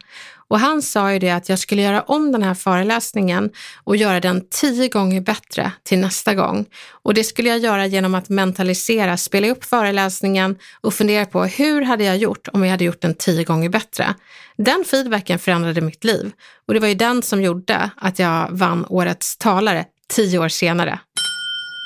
Och 0.50 0.60
han 0.60 0.82
sa 0.82 1.12
ju 1.12 1.18
det 1.18 1.30
att 1.30 1.48
jag 1.48 1.58
skulle 1.58 1.82
göra 1.82 2.02
om 2.02 2.32
den 2.32 2.42
här 2.42 2.54
föreläsningen 2.54 3.50
och 3.84 3.96
göra 3.96 4.20
den 4.20 4.42
tio 4.50 4.88
gånger 4.88 5.20
bättre 5.20 5.72
till 5.82 5.98
nästa 5.98 6.34
gång. 6.34 6.66
Och 7.02 7.14
det 7.14 7.24
skulle 7.24 7.48
jag 7.48 7.58
göra 7.58 7.86
genom 7.86 8.14
att 8.14 8.28
mentalisera, 8.28 9.16
spela 9.16 9.48
upp 9.48 9.64
föreläsningen 9.64 10.56
och 10.80 10.94
fundera 10.94 11.26
på 11.26 11.44
hur 11.44 11.82
hade 11.82 12.04
jag 12.04 12.16
gjort 12.16 12.48
om 12.52 12.64
jag 12.64 12.70
hade 12.70 12.84
gjort 12.84 13.02
den 13.02 13.14
tio 13.14 13.44
gånger 13.44 13.68
bättre. 13.68 14.14
Den 14.56 14.84
feedbacken 14.84 15.38
förändrade 15.38 15.80
mitt 15.80 16.04
liv 16.04 16.32
och 16.68 16.74
det 16.74 16.80
var 16.80 16.88
ju 16.88 16.94
den 16.94 17.22
som 17.22 17.42
gjorde 17.42 17.90
att 17.96 18.18
jag 18.18 18.48
vann 18.50 18.86
årets 18.88 19.36
talare 19.36 19.84
tio 20.08 20.38
år 20.38 20.48
senare. 20.48 20.98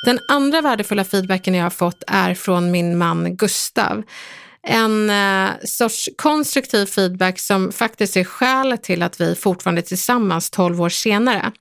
Den 0.05 0.19
andra 0.29 0.61
värdefulla 0.61 1.05
feedbacken 1.05 1.55
jag 1.55 1.65
har 1.65 1.71
fått 1.71 2.03
är 2.07 2.35
från 2.35 2.71
min 2.71 2.99
man 2.99 3.37
Gustav. 3.37 4.03
En 4.67 5.11
eh, 5.11 5.51
sorts 5.65 6.09
konstruktiv 6.17 6.87
feedback 6.87 7.39
som 7.39 7.73
faktiskt 7.73 8.17
är 8.17 8.25
skälet 8.25 8.83
till 8.83 9.03
att 9.03 9.21
vi 9.21 9.35
fortfarande 9.35 9.81
är 9.81 9.83
tillsammans 9.83 10.51
12 10.51 10.83
år 10.83 10.89
senare. 10.89 11.53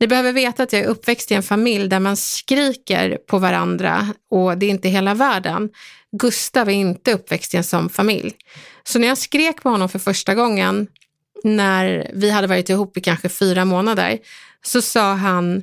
Ni 0.00 0.06
behöver 0.06 0.32
veta 0.32 0.62
att 0.62 0.72
jag 0.72 0.82
är 0.82 0.86
uppväxt 0.86 1.30
i 1.30 1.34
en 1.34 1.42
familj 1.42 1.88
där 1.88 2.00
man 2.00 2.16
skriker 2.16 3.16
på 3.16 3.38
varandra 3.38 4.08
och 4.30 4.58
det 4.58 4.66
är 4.66 4.70
inte 4.70 4.88
hela 4.88 5.14
världen. 5.14 5.70
Gustav 6.12 6.68
är 6.68 6.72
inte 6.72 7.12
uppväxt 7.12 7.54
i 7.54 7.56
en 7.56 7.64
sån 7.64 7.88
familj. 7.88 8.34
Så 8.84 8.98
när 8.98 9.08
jag 9.08 9.18
skrek 9.18 9.62
på 9.62 9.68
honom 9.68 9.88
för 9.88 9.98
första 9.98 10.34
gången 10.34 10.86
när 11.44 12.10
vi 12.14 12.30
hade 12.30 12.46
varit 12.46 12.68
ihop 12.68 12.96
i 12.96 13.00
kanske 13.00 13.28
fyra 13.28 13.64
månader 13.64 14.18
så 14.62 14.82
sa 14.82 15.14
han 15.14 15.62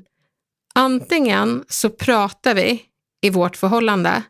Antingen 0.78 1.64
så 1.68 1.90
pratar 1.90 2.56
vi 2.56 2.82
i 3.22 3.30
vårt 3.30 3.58
förhållande 3.58 4.24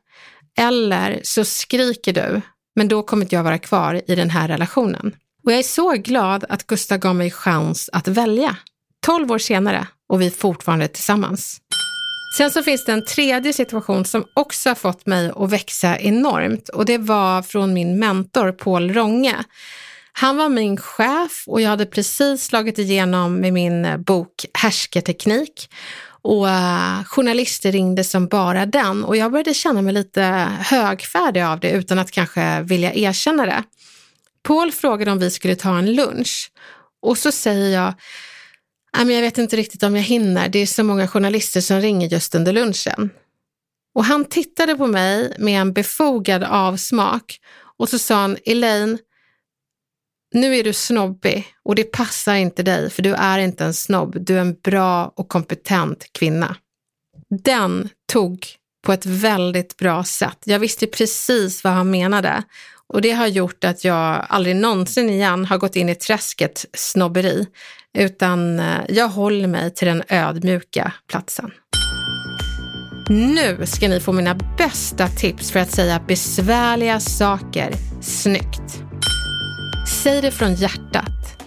eller 0.57 1.19
så 1.23 1.45
skriker 1.45 2.13
du, 2.13 2.41
men 2.75 2.87
då 2.87 3.03
kommer 3.03 3.25
inte 3.25 3.35
jag 3.35 3.43
vara 3.43 3.57
kvar 3.57 4.01
i 4.07 4.15
den 4.15 4.29
här 4.29 4.47
relationen. 4.47 5.15
Och 5.45 5.51
jag 5.51 5.59
är 5.59 5.63
så 5.63 5.91
glad 5.91 6.45
att 6.49 6.67
Gustav 6.67 6.97
gav 6.97 7.15
mig 7.15 7.31
chans 7.31 7.89
att 7.93 8.07
välja. 8.07 8.57
12 9.05 9.31
år 9.31 9.37
senare 9.37 9.87
och 10.09 10.21
vi 10.21 10.25
är 10.25 10.31
fortfarande 10.31 10.87
tillsammans. 10.87 11.61
Sen 12.37 12.51
så 12.51 12.63
finns 12.63 12.85
det 12.85 12.91
en 12.91 13.05
tredje 13.05 13.53
situation 13.53 14.05
som 14.05 14.25
också 14.33 14.69
har 14.69 14.75
fått 14.75 15.05
mig 15.05 15.31
att 15.35 15.51
växa 15.51 15.99
enormt 15.99 16.69
och 16.69 16.85
det 16.85 16.97
var 16.97 17.41
från 17.41 17.73
min 17.73 17.99
mentor 17.99 18.51
Paul 18.51 18.93
Ronge. 18.93 19.35
Han 20.11 20.37
var 20.37 20.49
min 20.49 20.77
chef 20.77 21.43
och 21.47 21.61
jag 21.61 21.69
hade 21.69 21.85
precis 21.85 22.43
slagit 22.43 22.79
igenom 22.79 23.35
med 23.35 23.53
min 23.53 23.85
eh, 23.85 23.97
bok 23.97 24.45
Härsketeknik 24.53 25.69
och 26.21 26.45
uh, 26.45 27.03
journalister 27.03 27.71
ringde 27.71 28.03
som 28.03 28.27
bara 28.27 28.65
den 28.65 29.03
och 29.03 29.17
jag 29.17 29.31
började 29.31 29.53
känna 29.53 29.81
mig 29.81 29.93
lite 29.93 30.21
högfärdig 30.59 31.41
av 31.41 31.59
det 31.59 31.71
utan 31.71 31.99
att 31.99 32.11
kanske 32.11 32.61
vilja 32.61 32.93
erkänna 32.93 33.45
det. 33.45 33.63
Paul 34.43 34.71
frågade 34.71 35.11
om 35.11 35.19
vi 35.19 35.31
skulle 35.31 35.55
ta 35.55 35.77
en 35.77 35.95
lunch 35.95 36.51
och 37.01 37.17
så 37.17 37.31
säger 37.31 37.69
jag 37.81 37.93
jag 38.97 39.05
vet 39.05 39.37
inte 39.37 39.55
riktigt 39.55 39.83
om 39.83 39.95
jag 39.95 40.03
hinner, 40.03 40.49
det 40.49 40.59
är 40.59 40.65
så 40.65 40.83
många 40.83 41.07
journalister 41.07 41.61
som 41.61 41.81
ringer 41.81 42.07
just 42.07 42.35
under 42.35 42.53
lunchen. 42.53 43.09
Och 43.95 44.05
han 44.05 44.25
tittade 44.25 44.75
på 44.75 44.87
mig 44.87 45.35
med 45.39 45.61
en 45.61 45.73
befogad 45.73 46.43
avsmak 46.43 47.39
och 47.77 47.89
så 47.89 47.99
sa 47.99 48.15
han, 48.15 48.37
Elaine, 48.45 48.97
nu 50.33 50.55
är 50.55 50.63
du 50.63 50.73
snobbig 50.73 51.47
och 51.63 51.75
det 51.75 51.83
passar 51.83 52.35
inte 52.35 52.63
dig 52.63 52.89
för 52.89 53.01
du 53.01 53.13
är 53.13 53.39
inte 53.39 53.65
en 53.65 53.73
snobb, 53.73 54.17
du 54.19 54.35
är 54.35 54.41
en 54.41 54.55
bra 54.63 55.11
och 55.15 55.29
kompetent 55.29 56.05
kvinna. 56.11 56.55
Den 57.43 57.89
tog 58.11 58.47
på 58.85 58.93
ett 58.93 59.05
väldigt 59.05 59.77
bra 59.77 60.03
sätt. 60.03 60.37
Jag 60.45 60.59
visste 60.59 60.87
precis 60.87 61.63
vad 61.63 61.73
han 61.73 61.91
menade 61.91 62.43
och 62.87 63.01
det 63.01 63.11
har 63.11 63.27
gjort 63.27 63.63
att 63.63 63.83
jag 63.83 64.25
aldrig 64.29 64.55
någonsin 64.55 65.09
igen 65.09 65.45
har 65.45 65.57
gått 65.57 65.75
in 65.75 65.89
i 65.89 65.95
träsket 65.95 66.65
snobberi, 66.73 67.47
utan 67.97 68.59
eh, 68.59 68.81
jag 68.89 69.07
håller 69.07 69.47
mig 69.47 69.73
till 69.73 69.87
den 69.87 70.03
ödmjuka 70.09 70.93
platsen. 71.09 71.51
Nu 73.09 73.65
ska 73.65 73.87
ni 73.87 73.99
få 73.99 74.11
mina 74.11 74.35
bästa 74.57 75.07
tips 75.07 75.51
för 75.51 75.59
att 75.59 75.71
säga 75.71 76.01
besvärliga 76.07 76.99
saker 76.99 77.73
snyggt. 78.01 78.86
Säg 79.87 80.21
det 80.21 80.31
från 80.31 80.55
hjärtat. 80.55 81.43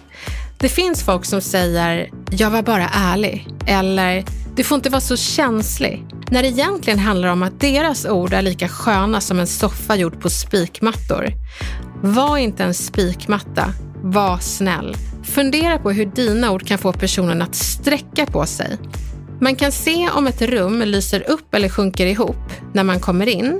Det 0.57 0.69
finns 0.69 1.03
folk 1.03 1.25
som 1.25 1.41
säger 1.41 2.09
“jag 2.31 2.49
var 2.49 2.61
bara 2.61 2.89
ärlig” 2.89 3.47
eller 3.67 4.25
“du 4.55 4.63
får 4.63 4.75
inte 4.75 4.89
vara 4.89 5.01
så 5.01 5.17
känslig” 5.17 6.05
när 6.31 6.41
det 6.41 6.49
egentligen 6.49 6.99
handlar 6.99 7.29
om 7.29 7.43
att 7.43 7.59
deras 7.59 8.05
ord 8.05 8.33
är 8.33 8.41
lika 8.41 8.67
sköna 8.67 9.21
som 9.21 9.39
en 9.39 9.47
soffa 9.47 9.95
gjord 9.95 10.21
på 10.21 10.29
spikmattor. 10.29 11.27
Var 12.03 12.37
inte 12.37 12.63
en 12.63 12.73
spikmatta, 12.73 13.73
var 14.03 14.37
snäll. 14.37 14.95
Fundera 15.23 15.77
på 15.79 15.91
hur 15.91 16.05
dina 16.05 16.51
ord 16.51 16.67
kan 16.67 16.77
få 16.77 16.93
personen 16.93 17.41
att 17.41 17.55
sträcka 17.55 18.25
på 18.25 18.45
sig. 18.45 18.77
Man 19.41 19.55
kan 19.55 19.71
se 19.71 20.09
om 20.09 20.27
ett 20.27 20.41
rum 20.41 20.81
lyser 20.81 21.29
upp 21.29 21.53
eller 21.53 21.69
sjunker 21.69 22.05
ihop 22.05 22.51
när 22.73 22.83
man 22.83 22.99
kommer 22.99 23.27
in 23.29 23.59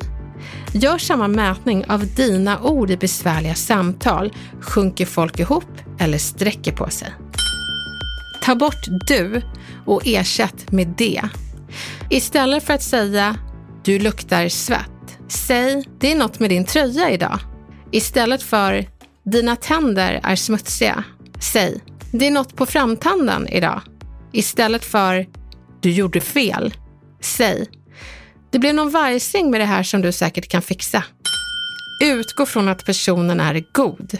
Gör 0.73 0.97
samma 0.97 1.27
mätning 1.27 1.85
av 1.89 2.07
dina 2.15 2.61
ord 2.61 2.91
i 2.91 2.97
besvärliga 2.97 3.55
samtal. 3.55 4.33
Sjunker 4.61 5.05
folk 5.05 5.39
ihop 5.39 5.77
eller 5.99 6.17
sträcker 6.17 6.71
på 6.71 6.89
sig? 6.89 7.13
Ta 8.43 8.55
bort 8.55 8.85
du 9.07 9.41
och 9.85 10.01
ersätt 10.05 10.71
med 10.71 10.87
det. 10.97 11.21
Istället 12.09 12.63
för 12.63 12.73
att 12.73 12.83
säga 12.83 13.35
du 13.83 13.99
luktar 13.99 14.49
svett, 14.49 15.17
säg 15.27 15.85
det 15.99 16.11
är 16.11 16.15
något 16.15 16.39
med 16.39 16.49
din 16.49 16.65
tröja 16.65 17.11
idag. 17.11 17.39
Istället 17.91 18.43
för 18.43 18.85
dina 19.23 19.55
tänder 19.55 20.19
är 20.23 20.35
smutsiga, 20.35 21.03
säg 21.39 21.81
det 22.11 22.27
är 22.27 22.31
något 22.31 22.55
på 22.55 22.65
framtanden 22.65 23.47
idag. 23.47 23.81
Istället 24.31 24.85
för 24.85 25.27
du 25.81 25.91
gjorde 25.91 26.21
fel, 26.21 26.73
säg 27.21 27.65
det 28.51 28.59
blev 28.59 28.75
någon 28.75 28.89
vargsäng 28.89 29.51
med 29.51 29.59
det 29.61 29.65
här 29.65 29.83
som 29.83 30.01
du 30.01 30.11
säkert 30.11 30.47
kan 30.47 30.61
fixa. 30.61 31.03
Utgå 32.03 32.45
från 32.45 32.67
att 32.67 32.85
personen 32.85 33.39
är 33.39 33.63
god. 33.71 34.17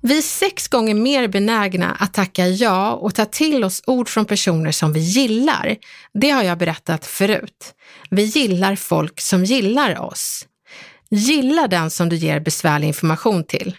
Vi 0.00 0.18
är 0.18 0.22
sex 0.22 0.68
gånger 0.68 0.94
mer 0.94 1.28
benägna 1.28 1.96
att 2.00 2.14
tacka 2.14 2.48
ja 2.48 2.92
och 2.92 3.14
ta 3.14 3.24
till 3.24 3.64
oss 3.64 3.82
ord 3.86 4.08
från 4.08 4.24
personer 4.24 4.72
som 4.72 4.92
vi 4.92 5.00
gillar. 5.00 5.76
Det 6.14 6.30
har 6.30 6.42
jag 6.42 6.58
berättat 6.58 7.06
förut. 7.06 7.74
Vi 8.10 8.22
gillar 8.22 8.76
folk 8.76 9.20
som 9.20 9.44
gillar 9.44 10.00
oss. 10.00 10.46
Gilla 11.10 11.66
den 11.66 11.90
som 11.90 12.08
du 12.08 12.16
ger 12.16 12.40
besvärlig 12.40 12.86
information 12.86 13.44
till. 13.44 13.76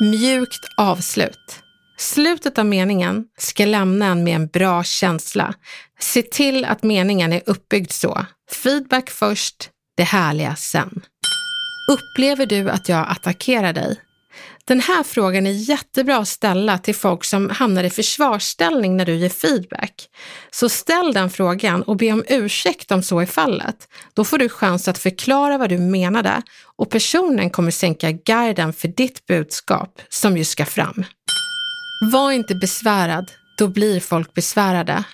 Mjukt 0.00 0.64
avslut. 0.76 1.63
Slutet 1.96 2.58
av 2.58 2.66
meningen 2.66 3.24
ska 3.38 3.64
lämna 3.64 4.06
en 4.06 4.24
med 4.24 4.34
en 4.34 4.46
bra 4.46 4.84
känsla. 4.84 5.54
Se 6.00 6.22
till 6.22 6.64
att 6.64 6.82
meningen 6.82 7.32
är 7.32 7.42
uppbyggd 7.46 7.90
så. 7.90 8.26
Feedback 8.50 9.10
först, 9.10 9.70
det 9.96 10.02
härliga 10.02 10.56
sen. 10.56 11.02
Upplever 11.90 12.46
du 12.46 12.70
att 12.70 12.88
jag 12.88 13.06
attackerar 13.08 13.72
dig? 13.72 14.00
Den 14.66 14.80
här 14.80 15.02
frågan 15.02 15.46
är 15.46 15.50
jättebra 15.50 16.16
att 16.16 16.28
ställa 16.28 16.78
till 16.78 16.94
folk 16.94 17.24
som 17.24 17.50
hamnar 17.50 17.84
i 17.84 17.90
försvarsställning 17.90 18.96
när 18.96 19.06
du 19.06 19.14
ger 19.14 19.28
feedback. 19.28 20.08
Så 20.50 20.68
ställ 20.68 21.12
den 21.12 21.30
frågan 21.30 21.82
och 21.82 21.96
be 21.96 22.12
om 22.12 22.24
ursäkt 22.28 22.92
om 22.92 23.02
så 23.02 23.20
är 23.20 23.26
fallet. 23.26 23.88
Då 24.14 24.24
får 24.24 24.38
du 24.38 24.48
chans 24.48 24.88
att 24.88 24.98
förklara 24.98 25.58
vad 25.58 25.68
du 25.68 25.78
menade 25.78 26.42
och 26.76 26.90
personen 26.90 27.50
kommer 27.50 27.70
sänka 27.70 28.10
garden 28.10 28.72
för 28.72 28.88
ditt 28.88 29.26
budskap 29.26 30.00
som 30.08 30.36
ju 30.36 30.44
ska 30.44 30.64
fram. 30.64 31.04
Var 32.00 32.32
inte 32.32 32.54
besvärad, 32.54 33.30
då 33.58 33.68
blir 33.68 34.00
folk 34.00 34.34
besvärade. 34.34 35.04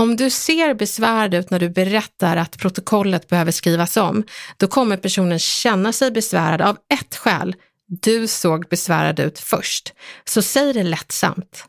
Om 0.00 0.16
du 0.16 0.30
ser 0.30 0.74
besvärad 0.74 1.34
ut 1.34 1.50
när 1.50 1.60
du 1.60 1.68
berättar 1.68 2.36
att 2.36 2.58
protokollet 2.58 3.28
behöver 3.28 3.52
skrivas 3.52 3.96
om, 3.96 4.24
då 4.56 4.66
kommer 4.66 4.96
personen 4.96 5.38
känna 5.38 5.92
sig 5.92 6.10
besvärad 6.10 6.62
av 6.62 6.76
ett 7.00 7.16
skäl. 7.16 7.54
Du 7.88 8.26
såg 8.26 8.68
besvärad 8.68 9.20
ut 9.20 9.38
först. 9.38 9.92
Så 10.24 10.42
säg 10.42 10.72
det 10.72 10.82
lättsamt. 10.82 11.64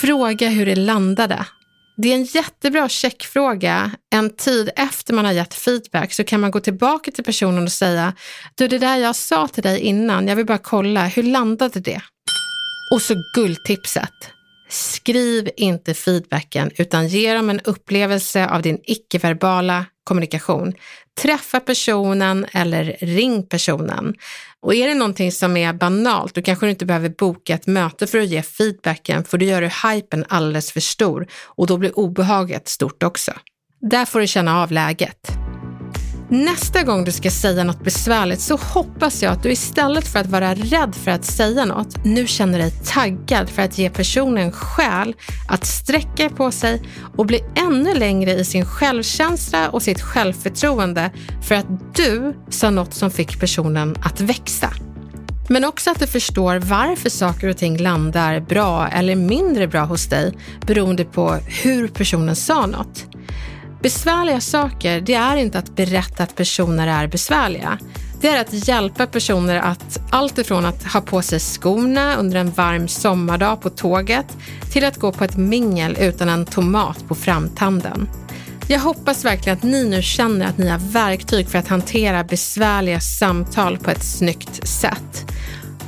Fråga 0.00 0.48
hur 0.48 0.66
det 0.66 0.76
landade. 0.76 1.46
Det 1.96 2.08
är 2.08 2.14
en 2.14 2.24
jättebra 2.24 2.88
checkfråga. 2.88 3.90
En 4.10 4.36
tid 4.36 4.70
efter 4.76 5.14
man 5.14 5.24
har 5.24 5.32
gett 5.32 5.54
feedback 5.54 6.12
så 6.12 6.24
kan 6.24 6.40
man 6.40 6.50
gå 6.50 6.60
tillbaka 6.60 7.10
till 7.10 7.24
personen 7.24 7.64
och 7.64 7.72
säga, 7.72 8.12
du 8.54 8.68
det 8.68 8.78
där 8.78 8.96
jag 8.96 9.16
sa 9.16 9.48
till 9.48 9.62
dig 9.62 9.80
innan, 9.80 10.28
jag 10.28 10.36
vill 10.36 10.46
bara 10.46 10.58
kolla, 10.58 11.06
hur 11.06 11.22
landade 11.22 11.80
det? 11.80 12.00
Och 12.90 13.02
så 13.02 13.14
guldtipset. 13.34 14.30
Skriv 14.68 15.50
inte 15.56 15.94
feedbacken 15.94 16.70
utan 16.78 17.08
ge 17.08 17.34
dem 17.34 17.50
en 17.50 17.60
upplevelse 17.60 18.48
av 18.48 18.62
din 18.62 18.80
icke-verbala 18.84 19.84
kommunikation. 20.04 20.74
Träffa 21.22 21.60
personen 21.60 22.46
eller 22.52 22.96
ring 23.00 23.42
personen. 23.42 24.14
Och 24.60 24.74
är 24.74 24.88
det 24.88 24.94
någonting 24.94 25.32
som 25.32 25.56
är 25.56 25.72
banalt, 25.72 26.34
då 26.34 26.42
kanske 26.42 26.66
du 26.66 26.70
inte 26.70 26.86
behöver 26.86 27.08
boka 27.08 27.54
ett 27.54 27.66
möte 27.66 28.06
för 28.06 28.18
att 28.18 28.28
ge 28.28 28.42
feedbacken, 28.42 29.24
för 29.24 29.38
då 29.38 29.44
gör 29.44 29.60
du 29.60 29.70
hypen 29.88 30.24
alldeles 30.28 30.72
för 30.72 30.80
stor 30.80 31.26
och 31.44 31.66
då 31.66 31.76
blir 31.76 31.98
obehaget 31.98 32.68
stort 32.68 33.02
också. 33.02 33.32
Där 33.80 34.04
får 34.04 34.20
du 34.20 34.26
känna 34.26 34.62
av 34.62 34.72
läget. 34.72 35.45
Nästa 36.28 36.82
gång 36.82 37.04
du 37.04 37.12
ska 37.12 37.30
säga 37.30 37.64
något 37.64 37.84
besvärligt 37.84 38.40
så 38.40 38.56
hoppas 38.56 39.22
jag 39.22 39.32
att 39.32 39.42
du 39.42 39.52
istället 39.52 40.08
för 40.08 40.18
att 40.18 40.26
vara 40.26 40.54
rädd 40.54 40.94
för 40.94 41.10
att 41.10 41.24
säga 41.24 41.64
något, 41.64 42.04
nu 42.04 42.26
känner 42.26 42.58
dig 42.58 42.70
taggad 42.70 43.50
för 43.50 43.62
att 43.62 43.78
ge 43.78 43.90
personen 43.90 44.52
skäl 44.52 45.14
att 45.48 45.66
sträcka 45.66 46.30
på 46.30 46.50
sig 46.50 46.82
och 47.16 47.26
bli 47.26 47.40
ännu 47.54 47.94
längre 47.94 48.32
i 48.32 48.44
sin 48.44 48.64
självkänsla 48.64 49.68
och 49.68 49.82
sitt 49.82 50.00
självförtroende 50.00 51.10
för 51.42 51.54
att 51.54 51.96
du 51.96 52.34
sa 52.50 52.70
något 52.70 52.94
som 52.94 53.10
fick 53.10 53.40
personen 53.40 53.96
att 54.02 54.20
växa. 54.20 54.70
Men 55.48 55.64
också 55.64 55.90
att 55.90 56.00
du 56.00 56.06
förstår 56.06 56.56
varför 56.58 57.10
saker 57.10 57.48
och 57.48 57.56
ting 57.56 57.76
landar 57.76 58.40
bra 58.40 58.88
eller 58.88 59.16
mindre 59.16 59.68
bra 59.68 59.84
hos 59.84 60.06
dig 60.06 60.38
beroende 60.66 61.04
på 61.04 61.38
hur 61.62 61.88
personen 61.88 62.36
sa 62.36 62.66
något. 62.66 63.15
Besvärliga 63.82 64.40
saker, 64.40 65.00
det 65.00 65.14
är 65.14 65.36
inte 65.36 65.58
att 65.58 65.76
berätta 65.76 66.22
att 66.22 66.36
personer 66.36 66.88
är 66.88 67.06
besvärliga. 67.06 67.78
Det 68.20 68.28
är 68.28 68.40
att 68.40 68.68
hjälpa 68.68 69.06
personer 69.06 69.56
att 69.56 70.00
allt 70.10 70.38
ifrån 70.38 70.66
att 70.66 70.84
ha 70.84 71.00
på 71.00 71.22
sig 71.22 71.40
skorna 71.40 72.16
under 72.16 72.36
en 72.36 72.50
varm 72.50 72.88
sommardag 72.88 73.60
på 73.60 73.70
tåget 73.70 74.26
till 74.72 74.84
att 74.84 74.96
gå 74.96 75.12
på 75.12 75.24
ett 75.24 75.36
mingel 75.36 75.96
utan 76.00 76.28
en 76.28 76.46
tomat 76.46 77.08
på 77.08 77.14
framtanden. 77.14 78.08
Jag 78.68 78.80
hoppas 78.80 79.24
verkligen 79.24 79.58
att 79.58 79.64
ni 79.64 79.84
nu 79.84 80.02
känner 80.02 80.46
att 80.46 80.58
ni 80.58 80.68
har 80.68 80.78
verktyg 80.78 81.48
för 81.48 81.58
att 81.58 81.68
hantera 81.68 82.24
besvärliga 82.24 83.00
samtal 83.00 83.78
på 83.78 83.90
ett 83.90 84.04
snyggt 84.04 84.68
sätt. 84.68 85.32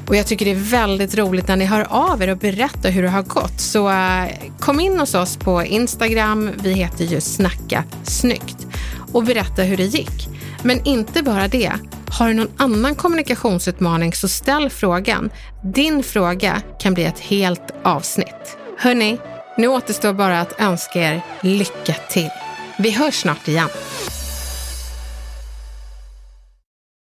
Och 0.09 0.17
jag 0.17 0.27
tycker 0.27 0.45
det 0.45 0.51
är 0.51 0.71
väldigt 0.71 1.15
roligt 1.15 1.49
när 1.49 1.57
ni 1.57 1.65
hör 1.65 1.87
av 1.91 2.23
er 2.23 2.29
och 2.29 2.39
berättar 2.39 2.91
hur 2.91 3.03
det 3.03 3.09
har 3.09 3.23
gått. 3.23 3.61
Så 3.61 3.89
uh, 3.89 4.27
kom 4.61 4.81
in 4.81 5.01
hos 5.01 5.15
oss 5.15 5.37
på 5.37 5.63
Instagram, 5.63 6.51
vi 6.63 6.73
heter 6.73 7.05
ju 7.05 7.21
Snacka 7.21 7.85
snyggt, 8.03 8.67
och 9.13 9.25
berätta 9.25 9.63
hur 9.63 9.77
det 9.77 9.85
gick. 9.85 10.29
Men 10.63 10.87
inte 10.87 11.23
bara 11.23 11.49
det. 11.49 11.73
Har 12.11 12.29
du 12.29 12.35
någon 12.35 12.51
annan 12.57 12.95
kommunikationsutmaning 12.95 14.13
så 14.13 14.29
ställ 14.29 14.71
frågan. 14.71 15.31
Din 15.63 16.03
fråga 16.03 16.63
kan 16.81 16.95
bli 16.95 17.05
ett 17.05 17.21
helt 17.21 17.75
avsnitt. 17.83 18.59
Hörni, 18.79 19.19
nu 19.57 19.69
återstår 19.69 20.13
bara 20.13 20.41
att 20.41 20.61
önska 20.61 21.01
er 21.01 21.23
lycka 21.41 21.95
till. 22.11 22.31
Vi 22.79 22.91
hörs 22.91 23.15
snart 23.15 23.49
igen. 23.49 23.69